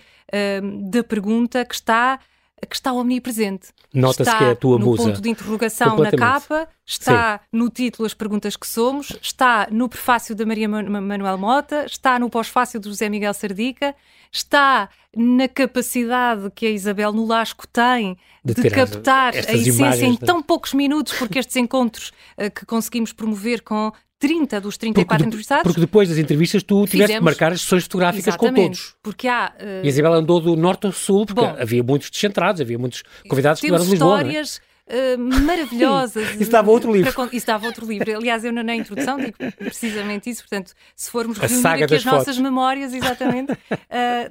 um, 0.61 0.89
da 0.89 1.03
pergunta 1.03 1.65
que 1.65 1.75
está 1.75 2.19
que 2.65 2.75
está 2.75 2.91
omnipresente. 2.93 3.69
Nota-se 3.93 4.35
que 4.35 4.43
é 4.43 4.51
a 4.51 4.55
tua 4.55 4.77
no 4.77 4.85
musa. 4.85 5.03
ponto 5.03 5.21
de 5.21 5.29
interrogação 5.29 5.97
na 5.97 6.11
capa, 6.11 6.67
está 6.85 7.39
Sim. 7.39 7.57
no 7.57 7.69
título 7.69 8.05
As 8.05 8.13
Perguntas 8.13 8.55
que 8.55 8.67
Somos, 8.67 9.17
está 9.21 9.67
no 9.71 9.87
prefácio 9.87 10.35
da 10.35 10.45
Maria 10.45 10.67
Manuel 10.67 11.37
Mota, 11.37 11.85
está 11.85 12.19
no 12.19 12.29
pós-fácio 12.29 12.79
do 12.79 12.89
José 12.89 13.09
Miguel 13.09 13.33
Sardica, 13.33 13.95
está 14.31 14.89
na 15.15 15.47
capacidade 15.47 16.51
que 16.53 16.65
a 16.65 16.69
Isabel 16.69 17.13
Nolasco 17.13 17.65
tem 17.67 18.17
de, 18.43 18.53
de 18.53 18.69
captar 18.69 19.33
a 19.33 19.53
essência 19.53 20.05
em 20.05 20.15
tão 20.15 20.41
poucos 20.43 20.73
minutos, 20.73 21.13
porque 21.13 21.39
estes 21.39 21.55
encontros 21.55 22.11
uh, 22.37 22.51
que 22.51 22.65
conseguimos 22.65 23.13
promover 23.13 23.61
com 23.61 23.91
30 24.27 24.61
dos 24.61 24.77
34 24.77 25.05
porque, 25.05 25.27
entrevistados. 25.27 25.63
Porque 25.63 25.81
depois 25.81 26.09
das 26.09 26.17
entrevistas 26.17 26.63
tu 26.63 26.85
tiveste 26.85 26.91
fizemos, 26.91 27.19
que 27.19 27.23
marcar 27.23 27.51
as 27.51 27.61
sessões 27.61 27.83
fotográficas 27.83 28.35
com 28.35 28.51
todos. 28.51 28.95
Porque 29.03 29.27
há. 29.27 29.53
Uh, 29.59 29.83
e 29.83 29.87
a 29.87 29.89
Isabel 29.89 30.13
andou 30.13 30.39
do 30.41 30.55
norte 30.55 30.87
ao 30.87 30.91
sul, 30.91 31.25
porque 31.25 31.41
bom, 31.41 31.55
havia 31.59 31.83
muitos 31.83 32.09
descentrados, 32.09 32.59
havia 32.59 32.77
muitos 32.79 33.03
convidados 33.29 33.61
que 33.61 33.67
eram 33.67 33.83
de 33.83 33.91
Lisboa. 33.91 34.19
É? 34.19 34.21
histórias 34.21 34.61
uh, 34.87 35.45
maravilhosas. 35.45 36.39
isso 36.39 36.51
dava 36.51 36.71
outro 36.71 36.93
livro. 36.93 37.11
Para, 37.11 37.29
isso 37.35 37.45
dava 37.45 37.65
outro 37.65 37.85
livro. 37.85 38.17
Aliás, 38.17 38.43
eu 38.43 38.51
na 38.51 38.75
introdução 38.75 39.17
digo 39.17 39.37
precisamente 39.57 40.29
isso. 40.29 40.41
Portanto, 40.41 40.73
se 40.95 41.09
formos 41.09 41.39
a 41.41 41.47
reunir 41.47 41.83
aqui 41.83 41.95
as 41.95 42.03
fotos. 42.03 42.05
nossas 42.05 42.37
memórias, 42.37 42.93
exatamente, 42.93 43.51
uh, 43.51 43.57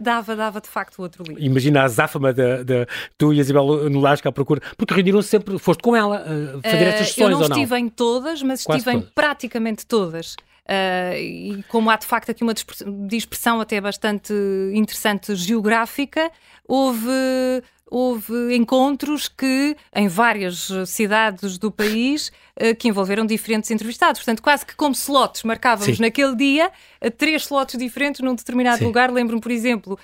dava, 0.01 0.37
dava 0.37 0.61
de 0.61 0.69
facto 0.69 1.01
outro 1.01 1.25
livro. 1.25 1.43
Imagina 1.43 1.83
a 1.85 1.89
záfama 1.89 2.33
da, 2.33 2.63
da 2.63 2.87
tu 3.19 3.33
e 3.33 3.39
a 3.39 3.41
Isabel 3.41 3.91
Nolasco 3.91 4.29
à 4.29 4.33
procura, 4.33 4.61
porque 4.77 4.95
reuniram-se 4.95 5.29
sempre, 5.29 5.59
foste 5.59 5.83
com 5.83 5.95
ela 5.95 6.23
uh, 6.23 6.63
fazer 6.63 6.85
estas 6.85 7.09
sessões 7.09 7.33
Eu 7.33 7.39
não 7.39 7.43
estive 7.43 7.71
não? 7.71 7.79
em 7.79 7.89
todas, 7.89 8.43
mas 8.43 8.65
Quase 8.65 8.79
estive 8.79 8.97
todas. 8.97 9.09
em 9.09 9.13
praticamente 9.15 9.87
todas. 9.87 10.37
Uh, 10.65 11.17
e 11.19 11.65
como 11.69 11.91
há 11.91 11.97
de 11.97 12.07
facto 12.07 12.31
aqui 12.31 12.43
uma 12.43 12.55
dispersão 13.07 13.61
até 13.61 13.79
bastante 13.81 14.33
interessante 14.73 15.35
geográfica, 15.37 16.31
houve 16.67 17.11
houve 17.95 18.57
encontros 18.57 19.29
que, 19.29 19.77
em 19.95 20.09
várias 20.09 20.69
cidades 20.87 21.59
do 21.59 21.71
país, 21.71 22.33
eh, 22.57 22.75
que 22.75 22.89
envolveram 22.89 23.25
diferentes 23.25 23.71
entrevistados. 23.71 24.21
Portanto, 24.21 24.43
quase 24.43 24.67
que 24.67 24.75
como 24.75 24.97
slots, 24.97 25.45
marcávamos 25.45 25.97
Sim. 25.97 26.03
naquele 26.03 26.35
dia 26.35 26.73
eh, 27.01 27.09
três 27.09 27.43
slots 27.43 27.79
diferentes 27.79 28.21
num 28.21 28.35
determinado 28.35 28.79
Sim. 28.79 28.87
lugar. 28.87 29.13
Lembro-me, 29.13 29.41
por 29.41 29.53
exemplo, 29.53 29.97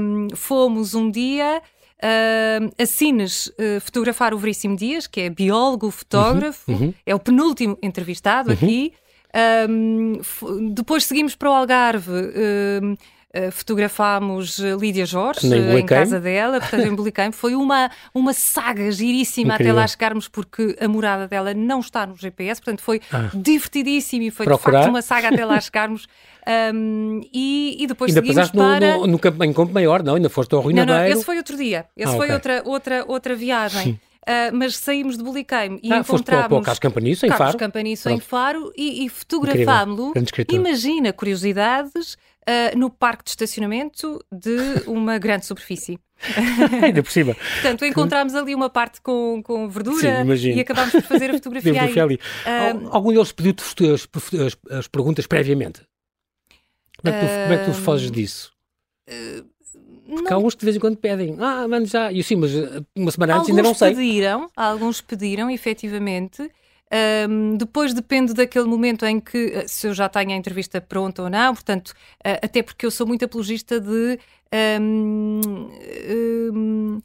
um, 0.00 0.26
ehm, 0.26 0.28
fomos 0.34 0.94
um 0.94 1.08
dia. 1.08 1.62
Uh, 2.00 2.70
a 2.80 2.86
Cines 2.86 3.48
uh, 3.48 3.80
fotografar 3.80 4.32
o 4.32 4.38
Veríssimo 4.38 4.76
Dias, 4.76 5.08
que 5.08 5.22
é 5.22 5.28
biólogo, 5.28 5.90
fotógrafo, 5.90 6.70
uhum, 6.70 6.78
uhum. 6.78 6.94
é 7.04 7.12
o 7.12 7.18
penúltimo 7.18 7.76
entrevistado 7.82 8.50
uhum. 8.50 8.54
aqui. 8.54 8.92
Um, 9.68 10.12
ehm, 10.12 10.72
depois 10.74 11.06
seguimos 11.06 11.34
para 11.34 11.50
o 11.50 11.54
Algarve. 11.54 12.12
Uh, 12.12 12.96
fotografámos 13.50 14.58
eh, 14.58 14.76
Lídia 14.78 15.06
Jorge 15.06 15.46
uh, 15.46 15.78
em 15.78 15.86
casa 15.86 16.20
dela, 16.20 16.60
portanto 16.60 16.86
em 16.86 16.94
Belicam. 16.94 17.32
Foi 17.32 17.54
uma, 17.54 17.90
uma 18.14 18.32
saga 18.32 18.90
giríssima 18.90 19.54
Incrível. 19.54 19.72
até 19.72 19.80
lá 19.80 19.86
chegarmos, 19.86 20.28
porque 20.28 20.76
a 20.80 20.88
morada 20.88 21.28
dela 21.28 21.54
não 21.54 21.80
está 21.80 22.06
no 22.06 22.16
GPS, 22.16 22.60
portanto 22.60 22.82
foi 22.82 23.00
ah. 23.12 23.30
divertidíssimo 23.34 24.24
e 24.24 24.30
foi 24.30 24.46
Procurar. 24.46 24.70
de 24.70 24.84
facto 24.84 24.90
uma 24.90 25.02
saga 25.02 25.28
até 25.28 25.44
lá 25.44 25.60
chegarmos. 25.60 26.06
Um, 26.74 27.20
e, 27.32 27.76
e, 27.78 27.86
depois 27.86 28.16
ainda 28.16 28.26
seguimos 28.26 28.50
para... 28.50 28.94
no, 28.94 29.00
no, 29.00 29.06
no 29.08 29.18
campo, 29.18 29.44
em 29.44 29.52
Campo 29.52 29.72
Maior, 29.72 30.02
não? 30.02 30.14
Ainda 30.14 30.30
foste 30.30 30.54
ao 30.54 30.62
Rui 30.62 30.72
não, 30.72 30.86
Não, 30.86 31.04
esse 31.04 31.24
foi 31.24 31.36
outro 31.36 31.56
dia. 31.56 31.84
Esse 31.94 32.12
ah, 32.12 32.16
foi 32.16 32.26
okay. 32.26 32.34
outra, 32.34 32.62
outra, 32.64 33.04
outra 33.06 33.34
viagem. 33.34 34.00
Uh, 34.28 34.52
mas 34.52 34.76
saímos 34.76 35.16
de 35.16 35.24
Bulicame 35.24 35.80
e 35.82 35.90
ah, 35.90 36.00
encontramos 36.00 36.48
para 36.48 36.58
o 36.58 36.60
Carlos 36.60 36.78
Campaniço 36.78 37.24
em 37.24 37.30
Faro, 37.30 37.56
Campaniço 37.56 38.10
em 38.10 38.20
Faro 38.20 38.70
e, 38.76 39.06
e 39.06 39.08
fotografámo-lo. 39.08 40.12
Imagina 40.52 41.14
curiosidades 41.14 42.18
uh, 42.48 42.78
no 42.78 42.88
parque 42.88 43.24
de 43.24 43.30
estacionamento 43.30 44.24
de 44.32 44.82
uma 44.86 45.18
grande 45.18 45.44
superfície. 45.44 45.98
Ainda 46.82 47.02
por 47.02 47.12
cima. 47.12 47.34
Portanto, 47.34 47.84
encontramos 47.84 48.34
ali 48.34 48.54
uma 48.54 48.68
parte 48.68 49.00
com, 49.00 49.40
com 49.44 49.68
verdura 49.68 50.24
Sim, 50.36 50.54
e 50.54 50.60
acabámos 50.60 50.92
por 50.92 51.02
fazer 51.02 51.30
a 51.30 51.34
fotografia, 51.38 51.82
aí. 51.82 52.00
ali. 52.00 52.14
Uh, 52.16 52.88
Algum 52.90 53.12
deles 53.12 53.30
pediu-te 53.30 53.62
as, 53.92 54.08
as, 54.34 54.56
as, 54.78 54.88
perguntas 54.88 55.26
previamente? 55.26 55.82
Como 57.00 57.14
é 57.14 57.20
que 57.20 57.26
tu, 57.26 57.30
uh, 57.30 57.42
como 57.42 57.52
é 57.52 57.58
que 57.58 57.64
tu 57.66 57.74
foges 57.74 58.10
disso? 58.10 58.52
Uh, 59.08 59.44
Porque 60.08 60.30
não. 60.30 60.38
há 60.38 60.42
uns 60.42 60.54
que 60.54 60.60
de 60.60 60.64
vez 60.64 60.76
em 60.76 60.80
quando 60.80 60.96
pedem, 60.96 61.36
ah, 61.38 61.68
mano, 61.68 61.86
já. 61.86 62.10
E 62.10 62.20
assim, 62.20 62.34
mas 62.34 62.50
uma 62.96 63.12
semana 63.12 63.36
antes 63.36 63.50
ainda 63.50 63.62
não 63.62 63.74
sei. 63.74 63.94
Pediram, 63.94 64.50
alguns 64.56 65.00
pediram, 65.00 65.48
efetivamente. 65.48 66.50
Um, 67.28 67.56
depois 67.56 67.92
depende 67.92 68.32
daquele 68.32 68.64
momento 68.64 69.04
em 69.04 69.20
que, 69.20 69.52
eh, 69.54 69.68
se 69.68 69.86
eu 69.86 69.92
já 69.92 70.08
tenho 70.08 70.30
a 70.30 70.34
entrevista 70.34 70.80
pronta 70.80 71.22
ou 71.22 71.28
não, 71.28 71.52
portanto, 71.52 71.88
uh, 71.90 72.40
até 72.42 72.62
porque 72.62 72.86
eu 72.86 72.90
sou 72.90 73.06
muito 73.06 73.24
apologista 73.24 73.78
de. 73.80 74.18
Um, 74.80 75.40
um, 76.10 77.02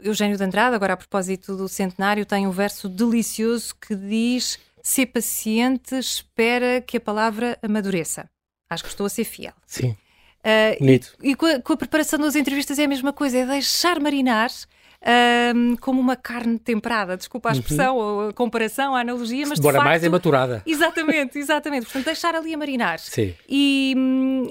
Eugênio 0.00 0.36
de 0.36 0.44
Andrade, 0.44 0.76
agora 0.76 0.92
a 0.92 0.96
propósito 0.98 1.56
do 1.56 1.66
centenário, 1.66 2.26
tem 2.26 2.46
um 2.46 2.50
verso 2.50 2.90
delicioso 2.90 3.74
que 3.74 3.94
diz: 3.94 4.58
Ser 4.82 5.06
paciente, 5.06 5.94
espera 5.94 6.82
que 6.82 6.98
a 6.98 7.00
palavra 7.00 7.58
amadureça. 7.62 8.28
Acho 8.68 8.82
que 8.82 8.90
estou 8.90 9.06
a 9.06 9.08
ser 9.08 9.24
fiel. 9.24 9.54
Sim. 9.66 9.96
Uh, 10.40 10.78
Bonito. 10.78 11.16
E, 11.22 11.30
e 11.30 11.34
com, 11.34 11.46
a, 11.46 11.58
com, 11.58 11.72
a, 11.72 11.76
preparação 11.78 12.18
das 12.18 12.36
entrevistas 12.36 12.78
é 12.78 12.84
a 12.84 12.88
mesma 12.88 13.14
coisa, 13.14 13.38
é 13.38 13.46
deixar 13.46 13.98
marinar 13.98 14.50
um, 15.54 15.76
como 15.76 16.00
uma 16.00 16.16
carne 16.16 16.58
temperada. 16.58 17.16
Desculpa 17.16 17.50
a 17.50 17.52
uhum. 17.52 17.58
expressão, 17.58 17.98
uhum. 17.98 18.28
a 18.28 18.32
comparação, 18.32 18.94
a 18.94 19.00
analogia, 19.00 19.46
mas. 19.46 19.58
Demora 19.58 19.76
facto, 19.76 19.88
mais 19.88 20.04
é 20.04 20.08
maturada. 20.08 20.62
Exatamente, 20.66 21.38
exatamente. 21.38 21.84
Portanto, 21.84 22.06
deixar 22.06 22.34
ali 22.34 22.54
a 22.54 22.58
marinar. 22.58 22.98
Sim. 22.98 23.34
E, 23.48 23.94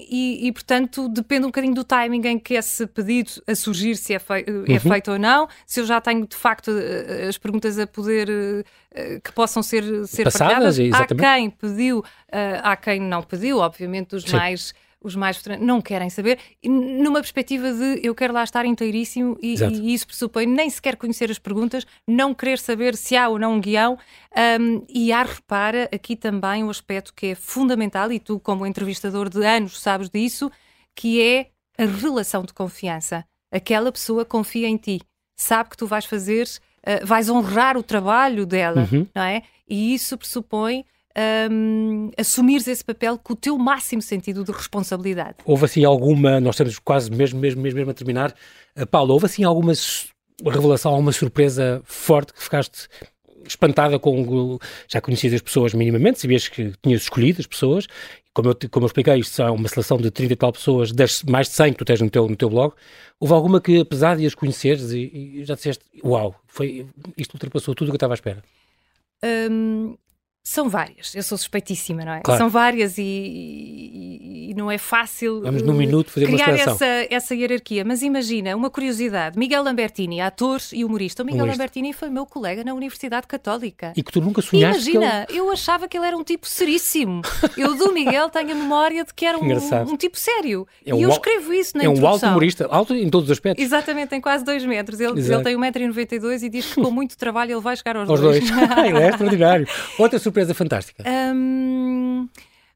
e, 0.09 0.47
e, 0.47 0.51
portanto, 0.51 1.09
depende 1.09 1.45
um 1.45 1.49
bocadinho 1.49 1.73
do 1.73 1.83
timing 1.83 2.27
em 2.27 2.39
que 2.39 2.53
esse 2.53 2.85
pedido 2.85 3.31
a 3.47 3.55
surgir, 3.55 3.95
se 3.95 4.13
é, 4.13 4.19
fei 4.19 4.45
é 4.47 4.51
uhum. 4.51 4.79
feito 4.79 5.11
ou 5.11 5.19
não. 5.19 5.47
Se 5.65 5.79
eu 5.79 5.85
já 5.85 5.99
tenho, 5.99 6.27
de 6.27 6.35
facto, 6.35 6.71
eh, 6.71 7.27
as 7.27 7.37
perguntas 7.37 7.79
a 7.79 7.87
poder. 7.87 8.29
Eh, 8.29 8.63
que 9.23 9.31
possam 9.31 9.63
ser, 9.63 9.83
ser 10.05 10.25
Passadas, 10.25 10.77
partilhadas. 10.77 11.11
Há 11.11 11.15
quem 11.15 11.49
pediu, 11.49 12.03
há 12.61 12.75
quem 12.75 12.99
não 12.99 13.23
pediu, 13.23 13.57
obviamente, 13.57 14.15
os 14.15 14.23
Sim. 14.23 14.37
mais 14.37 14.71
os 15.03 15.15
mais 15.15 15.41
não 15.59 15.81
querem 15.81 16.09
saber, 16.09 16.39
numa 16.63 17.19
perspectiva 17.19 17.71
de 17.73 17.99
eu 18.01 18.15
quero 18.15 18.33
lá 18.33 18.43
estar 18.43 18.65
inteiríssimo 18.65 19.37
e, 19.41 19.55
e, 19.55 19.93
isso 19.93 20.07
pressupõe 20.07 20.45
nem 20.45 20.69
sequer 20.69 20.95
conhecer 20.95 21.29
as 21.29 21.37
perguntas, 21.37 21.85
não 22.07 22.33
querer 22.33 22.57
saber 22.57 22.95
se 22.95 23.15
há 23.15 23.27
ou 23.27 23.37
não 23.37 23.55
um 23.55 23.61
guião. 23.61 23.97
Um, 24.59 24.85
e 24.89 25.11
há, 25.11 25.23
repara, 25.23 25.89
aqui 25.93 26.15
também 26.15 26.63
um 26.63 26.69
aspecto 26.69 27.13
que 27.13 27.27
é 27.27 27.35
fundamental, 27.35 28.11
e 28.11 28.19
tu, 28.19 28.39
como 28.39 28.65
entrevistador 28.65 29.29
de 29.29 29.45
anos, 29.45 29.79
sabes 29.79 30.09
disso, 30.09 30.49
que 30.95 31.21
é 31.21 31.47
a 31.77 31.85
relação 31.85 32.43
de 32.43 32.53
confiança. 32.53 33.25
Aquela 33.51 33.91
pessoa 33.91 34.25
confia 34.25 34.67
em 34.67 34.77
ti, 34.77 35.01
sabe 35.35 35.69
que 35.69 35.77
tu 35.77 35.85
vais 35.85 36.05
fazer, 36.05 36.47
uh, 36.47 37.05
vais 37.05 37.29
honrar 37.29 37.77
o 37.77 37.83
trabalho 37.83 38.45
dela, 38.45 38.87
uhum. 38.91 39.05
não 39.13 39.23
é? 39.23 39.43
E 39.67 39.93
isso 39.93 40.17
pressupõe 40.17 40.85
um, 41.51 42.11
assumires 42.17 42.67
esse 42.67 42.83
papel 42.83 43.17
com 43.17 43.33
o 43.33 43.35
teu 43.35 43.57
máximo 43.57 44.01
sentido 44.01 44.43
de 44.43 44.51
responsabilidade. 44.51 45.37
Houve 45.45 45.65
assim 45.65 45.83
alguma, 45.85 46.39
nós 46.39 46.55
estamos 46.55 46.79
quase 46.79 47.11
mesmo, 47.11 47.39
mesmo, 47.39 47.61
mesmo, 47.61 47.77
mesmo 47.77 47.91
a 47.91 47.93
terminar, 47.93 48.33
uh, 48.77 48.85
Paulo, 48.87 49.13
houve 49.13 49.25
assim 49.25 49.43
alguma 49.43 49.73
revelação, 50.45 50.91
alguma 50.91 51.11
surpresa 51.11 51.81
forte 51.85 52.33
que 52.33 52.41
ficaste 52.41 52.87
espantada 53.45 53.99
com. 53.99 54.57
Já 54.87 55.01
conhecias 55.01 55.33
as 55.33 55.41
pessoas 55.41 55.73
minimamente, 55.73 56.19
sabias 56.19 56.47
que 56.47 56.73
tinhas 56.81 57.03
escolhido 57.03 57.41
as 57.41 57.47
pessoas. 57.47 57.87
Como 58.33 58.49
eu, 58.49 58.57
como 58.71 58.85
eu 58.85 58.87
expliquei, 58.87 59.19
isto 59.19 59.41
é 59.43 59.51
uma 59.51 59.67
seleção 59.67 59.97
de 59.97 60.09
30 60.09 60.33
e 60.33 60.35
tal 60.35 60.51
pessoas, 60.51 60.91
das 60.91 61.21
mais 61.23 61.47
de 61.47 61.53
100 61.53 61.73
que 61.73 61.77
tu 61.77 61.85
tens 61.85 62.01
no 62.01 62.09
teu, 62.09 62.27
no 62.27 62.35
teu 62.35 62.49
blog. 62.49 62.73
Houve 63.19 63.33
alguma 63.33 63.61
que, 63.61 63.81
apesar 63.81 64.17
de 64.17 64.25
as 64.25 64.33
conheceres, 64.33 64.91
e, 64.91 65.11
e 65.13 65.45
já 65.45 65.53
disseste, 65.53 65.85
uau, 66.03 66.35
foi, 66.47 66.87
isto 67.15 67.35
ultrapassou 67.35 67.75
tudo 67.75 67.89
o 67.89 67.91
que 67.91 67.95
eu 67.95 67.97
estava 67.97 68.13
à 68.13 68.15
espera? 68.15 68.43
São 70.45 70.67
várias, 70.67 71.15
eu 71.15 71.23
sou 71.23 71.37
suspeitíssima, 71.37 72.03
não 72.03 72.11
é? 72.11 72.19
Claro. 72.19 72.37
São 72.37 72.49
várias 72.49 72.97
e, 72.97 73.01
e, 73.01 74.49
e, 74.49 74.53
não 74.53 74.69
é 74.69 74.77
fácil 74.77 75.41
Vamos 75.41 75.61
num 75.61 75.73
minuto 75.73 76.11
fazer 76.11 76.25
criar 76.25 76.49
uma 76.49 76.57
essa, 76.57 76.85
essa 77.09 77.33
hierarquia. 77.33 77.85
Mas 77.85 78.01
imagina, 78.01 78.53
uma 78.53 78.69
curiosidade: 78.69 79.39
Miguel 79.39 79.63
Lambertini, 79.63 80.19
ator 80.19 80.59
e 80.73 80.83
humorista. 80.83 81.23
O 81.23 81.25
Miguel 81.25 81.43
humorista. 81.43 81.63
Lambertini 81.63 81.93
foi 81.93 82.09
meu 82.09 82.25
colega 82.25 82.61
na 82.61 82.73
Universidade 82.73 83.25
Católica. 83.25 83.93
E 83.95 84.03
que 84.03 84.11
tu 84.11 84.19
nunca 84.19 84.41
sonhaste. 84.41 84.91
Imagina, 84.91 85.25
ele... 85.29 85.39
eu 85.39 85.49
achava 85.49 85.87
que 85.87 85.97
ele 85.97 86.07
era 86.07 86.17
um 86.17 86.23
tipo 86.25 86.45
seríssimo. 86.45 87.21
eu 87.57 87.77
do 87.77 87.93
Miguel 87.93 88.29
tenho 88.29 88.51
a 88.51 88.55
memória 88.55 89.05
de 89.05 89.13
que 89.13 89.25
era 89.25 89.37
um, 89.39 89.91
um, 89.93 89.95
tipo 89.95 90.19
sério. 90.19 90.67
É 90.85 90.93
um 90.93 90.99
e 90.99 91.03
eu 91.03 91.09
escrevo 91.09 91.53
isso 91.53 91.77
na 91.77 91.85
É 91.85 91.89
um 91.89 92.05
alto 92.05 92.25
humorista, 92.25 92.67
alto 92.69 92.93
em 92.93 93.09
todos 93.09 93.29
os 93.29 93.31
aspectos. 93.31 93.63
Exatamente, 93.63 94.09
tem 94.09 94.19
quase 94.19 94.43
2 94.43 94.65
metros. 94.65 94.99
Ele, 94.99 95.21
ele 95.21 95.41
tem 95.41 95.55
1,92m 95.55 96.43
e 96.43 96.49
diz 96.49 96.65
que 96.73 96.81
com 96.81 96.91
muito 96.91 97.17
trabalho 97.17 97.53
ele 97.53 97.61
vai 97.61 97.77
chegar 97.77 97.95
aos 97.95 98.09
2. 98.09 98.19
dois. 98.19 98.51
dois. 98.51 98.61
ele 98.85 98.97
é 98.97 99.07
extraordinário. 99.07 99.67
Outra 99.97 100.19
surpresa 100.33 100.53
fantástica. 100.55 101.03
Um, 101.07 102.27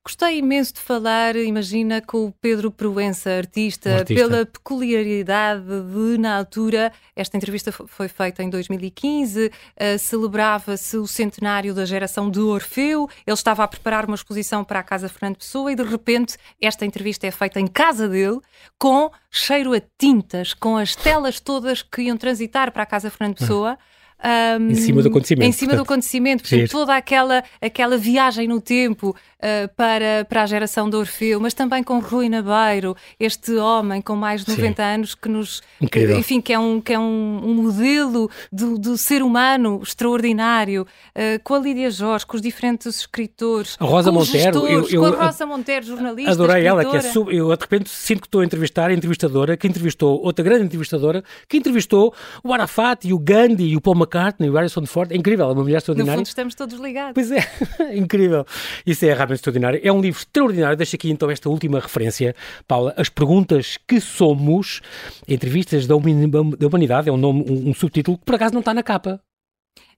gostei 0.05 0.37
imenso 0.37 0.75
de 0.75 0.79
falar, 0.79 1.35
imagina, 1.35 2.01
com 2.01 2.25
o 2.25 2.31
Pedro 2.31 2.71
Proença, 2.71 3.31
artista, 3.31 3.89
um 3.89 3.95
artista, 3.95 4.29
pela 4.29 4.45
peculiaridade 4.45 5.63
de, 5.65 6.17
na 6.17 6.37
altura, 6.37 6.93
esta 7.15 7.35
entrevista 7.35 7.71
foi 7.71 8.07
feita 8.07 8.43
em 8.43 8.49
2015, 8.49 9.47
uh, 9.47 9.99
celebrava-se 9.99 10.95
o 10.97 11.07
centenário 11.07 11.73
da 11.73 11.83
geração 11.83 12.29
de 12.29 12.39
Orfeu, 12.39 13.09
ele 13.25 13.33
estava 13.33 13.63
a 13.63 13.67
preparar 13.67 14.05
uma 14.05 14.15
exposição 14.15 14.63
para 14.63 14.79
a 14.79 14.83
Casa 14.83 15.09
Fernando 15.09 15.37
Pessoa 15.37 15.71
e, 15.71 15.75
de 15.75 15.83
repente, 15.83 16.37
esta 16.61 16.85
entrevista 16.85 17.25
é 17.25 17.31
feita 17.31 17.59
em 17.59 17.67
casa 17.67 18.07
dele, 18.07 18.39
com 18.79 19.11
cheiro 19.31 19.73
a 19.73 19.81
tintas, 19.97 20.53
com 20.53 20.77
as 20.77 20.95
telas 20.95 21.39
todas 21.39 21.81
que 21.81 22.03
iam 22.03 22.15
transitar 22.17 22.71
para 22.71 22.83
a 22.83 22.85
Casa 22.85 23.09
Fernando 23.09 23.37
Pessoa. 23.37 23.77
Um, 24.19 24.71
em 24.71 24.75
cima 24.75 25.03
do 25.03 25.09
acontecimento. 25.09 25.47
Em 25.47 25.51
cima 25.51 25.69
portanto, 25.69 25.85
do 25.85 25.93
acontecimento, 25.93 26.41
portanto, 26.41 26.71
toda 26.71 26.95
aquela, 26.95 27.43
aquela 27.61 27.97
viagem 27.97 28.47
no 28.47 28.59
tempo 28.59 29.09
uh, 29.37 29.75
para, 29.75 30.25
para 30.27 30.41
a 30.41 30.45
geração 30.47 30.89
do 30.89 30.97
Orfeu, 30.97 31.39
mas 31.39 31.53
também 31.53 31.83
com 31.83 31.99
Rui 31.99 32.27
Nabeiro, 32.27 32.95
este 33.19 33.53
homem 33.55 34.01
com 34.01 34.15
mais 34.15 34.43
de 34.43 34.49
90 34.49 34.75
Sim. 34.75 34.89
anos 34.89 35.15
que 35.15 35.29
nos. 35.29 35.61
Incrível. 35.79 36.17
Enfim, 36.17 36.41
que 36.41 36.51
é 36.51 36.57
um, 36.57 36.81
que 36.81 36.93
é 36.93 36.99
um, 36.99 37.41
um 37.43 37.53
modelo 37.53 38.27
do, 38.51 38.79
do 38.79 38.97
ser 38.97 39.21
humano 39.21 39.81
extraordinário, 39.83 40.81
uh, 40.81 41.39
com 41.43 41.53
a 41.53 41.59
Lídia 41.59 41.91
Jorge, 41.91 42.25
com 42.25 42.35
os 42.35 42.41
diferentes 42.41 42.87
escritores. 42.87 43.77
A 43.79 43.85
Rosa 43.85 44.11
Monteiro. 44.11 44.67
Eu, 44.67 44.89
eu, 44.89 45.01
com 45.01 45.21
a 45.21 45.25
Rosa 45.25 45.45
Monteiro, 45.45 45.85
jornalista. 45.85 46.31
Adorei 46.31 46.65
ela, 46.65 46.83
que 46.83 46.97
é 46.97 47.01
sub, 47.01 47.35
eu 47.35 47.55
de 47.55 47.61
repente 47.61 47.89
sinto 47.89 48.21
que 48.21 48.27
estou 48.27 48.41
a 48.41 48.45
entrevistar 48.45 48.89
a 48.89 48.93
entrevistadora, 48.93 49.55
que 49.55 49.67
entrevistou 49.67 50.19
outra 50.23 50.43
grande 50.43 50.65
entrevistadora, 50.65 51.23
que 51.47 51.57
entrevistou 51.57 52.13
o 52.43 52.51
Arafat 52.51 53.07
e 53.07 53.13
o 53.13 53.19
Gandhi 53.19 53.65
e 53.65 53.77
o 53.77 53.81
Paul 53.81 54.06
McCartney, 54.07 54.49
o 54.49 54.53
Harrison 54.53 54.85
Ford. 54.85 55.11
É 55.11 55.15
incrível, 55.15 55.49
é 55.49 55.53
uma 55.53 55.63
mulher 55.63 55.77
extraordinária. 55.77 56.13
No 56.13 56.19
fundo, 56.19 56.27
estamos 56.27 56.55
todos 56.55 56.79
ligados. 56.79 57.13
Pois 57.13 57.31
é, 57.31 57.95
incrível. 57.95 58.45
Isso 58.85 59.05
é 59.05 59.13
realmente 59.13 59.37
extraordinário. 59.37 59.79
É 59.83 59.91
um 59.91 60.01
livro 60.01 60.19
extraordinário. 60.19 60.77
Deixa 60.77 60.95
aqui 60.95 61.11
então 61.11 61.29
esta 61.29 61.49
última 61.49 61.79
referência, 61.79 62.35
Paula. 62.67 62.93
As 62.97 63.09
perguntas 63.09 63.77
que 63.87 63.99
somos, 63.99 64.81
entrevistas 65.27 65.85
da 65.85 65.95
humanidade, 65.95 67.09
é 67.09 67.11
um, 67.11 67.17
nome, 67.17 67.45
um, 67.49 67.69
um 67.69 67.73
subtítulo 67.73 68.17
que 68.17 68.25
por 68.25 68.35
acaso 68.35 68.53
não 68.53 68.61
está 68.61 68.73
na 68.73 68.83
capa. 68.83 69.21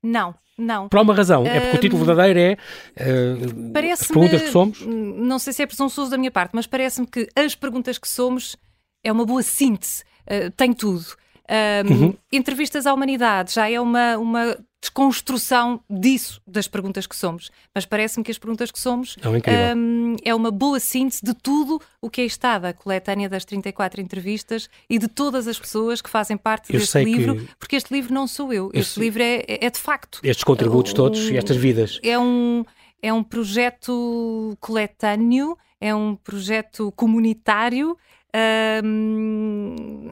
Não, 0.01 0.33
não. 0.57 0.89
Por 0.89 0.99
uma 0.99 1.13
razão. 1.13 1.45
É 1.45 1.59
porque 1.59 1.77
o 1.77 1.79
título 1.79 2.05
verdadeiro 2.05 2.39
é 2.39 2.57
uh, 2.99 3.91
As 3.93 4.07
Perguntas 4.07 4.41
que 4.41 4.49
Somos. 4.49 4.81
Não 4.85 5.39
sei 5.39 5.53
se 5.53 5.61
é 5.61 5.65
presunçoso 5.65 6.11
da 6.11 6.17
minha 6.17 6.31
parte, 6.31 6.51
mas 6.53 6.67
parece-me 6.67 7.07
que 7.07 7.27
As 7.35 7.55
Perguntas 7.55 7.97
que 7.97 8.07
Somos 8.07 8.55
é 9.03 9.11
uma 9.11 9.25
boa 9.25 9.43
síntese. 9.43 10.03
Uh, 10.25 10.51
tem 10.51 10.73
tudo. 10.73 11.05
Um, 11.49 11.91
uhum. 11.91 12.13
Entrevistas 12.31 12.85
à 12.85 12.93
humanidade 12.93 13.53
já 13.53 13.69
é 13.69 13.81
uma, 13.81 14.17
uma 14.17 14.55
desconstrução 14.79 15.81
disso, 15.89 16.41
das 16.47 16.67
perguntas 16.67 17.05
que 17.05 17.15
somos. 17.15 17.51
Mas 17.73 17.85
parece-me 17.85 18.23
que 18.23 18.31
as 18.31 18.37
perguntas 18.37 18.71
que 18.71 18.79
somos 18.79 19.17
é, 19.43 19.75
um, 19.75 20.15
é 20.23 20.33
uma 20.33 20.51
boa 20.51 20.79
síntese 20.79 21.21
de 21.23 21.33
tudo 21.33 21.81
o 22.01 22.09
que 22.09 22.21
é 22.21 22.25
estado 22.25 22.65
a 22.65 22.73
coletânea 22.73 23.27
das 23.27 23.43
34 23.45 23.99
entrevistas 23.99 24.69
e 24.89 24.97
de 24.97 25.07
todas 25.07 25.47
as 25.47 25.59
pessoas 25.59 26.01
que 26.01 26.09
fazem 26.09 26.37
parte 26.37 26.73
eu 26.73 26.79
deste 26.79 27.03
livro, 27.03 27.35
que... 27.35 27.55
porque 27.57 27.75
este 27.75 27.93
livro 27.93 28.13
não 28.13 28.25
sou 28.27 28.53
eu, 28.53 28.69
este 28.73 28.99
eu 28.99 29.03
livro 29.03 29.21
é, 29.21 29.43
é, 29.47 29.69
de 29.69 29.79
facto. 29.79 30.19
Estes 30.23 30.43
contributos 30.43 30.93
um, 30.93 30.95
todos 30.95 31.29
e 31.29 31.35
estas 31.35 31.57
vidas. 31.57 31.99
É 32.03 32.17
um, 32.17 32.63
é 33.01 33.11
um 33.11 33.23
projeto 33.23 34.55
coletâneo, 34.61 35.57
é 35.81 35.93
um 35.93 36.15
projeto 36.15 36.91
comunitário 36.93 37.97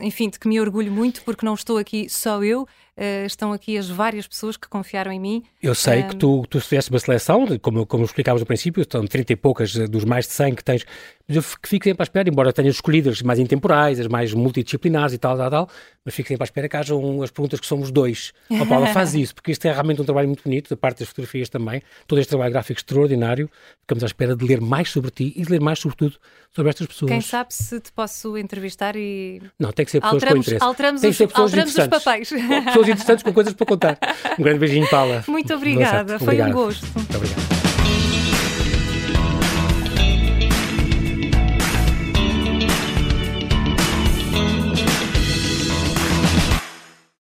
enfim, 0.02 0.30
de 0.30 0.40
que 0.40 0.48
me 0.48 0.60
orgulho 0.60 0.92
muito 0.92 1.22
porque 1.24 1.46
não 1.46 1.54
estou 1.54 1.78
aqui 1.78 2.10
só 2.10 2.44
eu, 2.44 2.68
uh, 2.98 3.26
estão 3.26 3.54
aqui 3.54 3.78
as 3.78 3.90
várias 3.90 4.28
pessoas 4.28 4.58
que 4.58 4.68
confiaram 4.68 5.12
em 5.12 5.20
mim. 5.20 5.44
Eu 5.62 5.76
sei 5.76 6.04
que 6.04 6.16
tu, 6.16 6.46
tu 6.50 6.60
fizeste 6.60 6.90
uma 6.90 7.00
seleção, 7.00 7.46
como, 7.60 7.86
como 7.86 8.04
explicávamos 8.04 8.42
no 8.42 8.46
princípio, 8.46 8.82
estão 8.82 9.06
30 9.06 9.34
e 9.34 9.36
poucas 9.36 9.76
eh, 9.76 9.88
dos 9.88 10.04
mais 10.04 10.26
de 10.26 10.34
100 10.34 10.56
que 10.56 10.64
tens, 10.64 10.86
mas 11.28 11.36
eu 11.36 11.44
fico 11.44 11.84
sempre 11.84 12.02
à 12.02 12.04
espera, 12.04 12.30
embora 12.30 12.54
tenhas 12.54 12.76
escolhido 12.76 13.10
as 13.10 13.22
mais 13.22 13.38
intemporais, 13.40 14.00
as 14.00 14.08
mais 14.08 14.34
multidisciplinares 14.34 15.14
e 15.14 15.18
tal, 15.18 15.38
tal, 15.38 15.50
tal, 15.50 15.70
mas 16.04 16.16
fico 16.16 16.28
sempre 16.28 16.44
à 16.44 16.46
espera 16.46 16.70
que 16.70 16.78
hajam 16.78 17.22
as 17.22 17.30
perguntas 17.30 17.60
que 17.60 17.68
somos 17.68 17.92
dois. 17.92 18.34
Oh, 18.50 18.66
Paula, 18.66 18.88
faz 18.88 19.14
isso, 19.16 19.36
porque 19.36 19.52
isto 19.52 19.66
é 19.66 19.72
realmente 19.72 20.02
um 20.02 20.06
trabalho 20.06 20.28
muito 20.28 20.44
bonito, 20.44 20.70
da 20.70 20.78
parte 20.78 21.00
das 21.00 21.10
fotografias 21.10 21.50
também, 21.50 21.82
todo 22.08 22.20
este 22.20 22.30
trabalho 22.30 22.52
gráfico 22.52 22.80
extraordinário, 22.80 23.50
ficamos 23.82 24.04
à 24.04 24.08
espera 24.08 24.36
de 24.36 24.46
ler 24.46 24.62
mais 24.62 24.90
sobre 24.90 25.12
ti 25.12 25.34
e 25.36 25.44
de 25.44 25.52
ler 25.52 25.60
mais, 25.60 25.80
sobretudo, 25.80 26.18
sobre 26.56 26.70
estas 26.70 26.88
pessoas. 26.88 27.12
Quem 27.12 27.22
sabe 27.22 27.54
se 27.54 27.80
te 27.80 27.92
posso 27.92 28.38
entrevistar 28.38 28.96
e... 28.96 29.42
Não, 29.60 29.72
tem 29.72 29.86
que 29.86 29.92
ser 29.92 30.00
pessoas 30.00 30.24
alteramos, 30.24 30.46
com 30.46 30.50
interesse. 30.50 30.66
Alteramos, 30.66 31.02
tem 31.02 31.12
que 31.12 31.18
ser 31.18 31.28
pessoas 31.28 31.54
alteramos 31.54 31.76
os 31.76 31.88
papéis. 31.88 32.30
Pessoas 32.66 32.87
interessantes 32.88 33.24
com 33.24 33.34
coisas 33.34 33.54
para 33.54 33.66
contar. 33.66 33.98
Um 34.38 34.44
grande 34.44 34.60
beijinho, 34.60 34.88
Paula. 34.90 35.24
Muito 35.28 35.54
obrigada, 35.54 36.20
foi 36.20 36.42
um 36.42 36.52
gosto. 36.52 36.88
Muito 36.96 37.18
obrigado. 37.18 37.57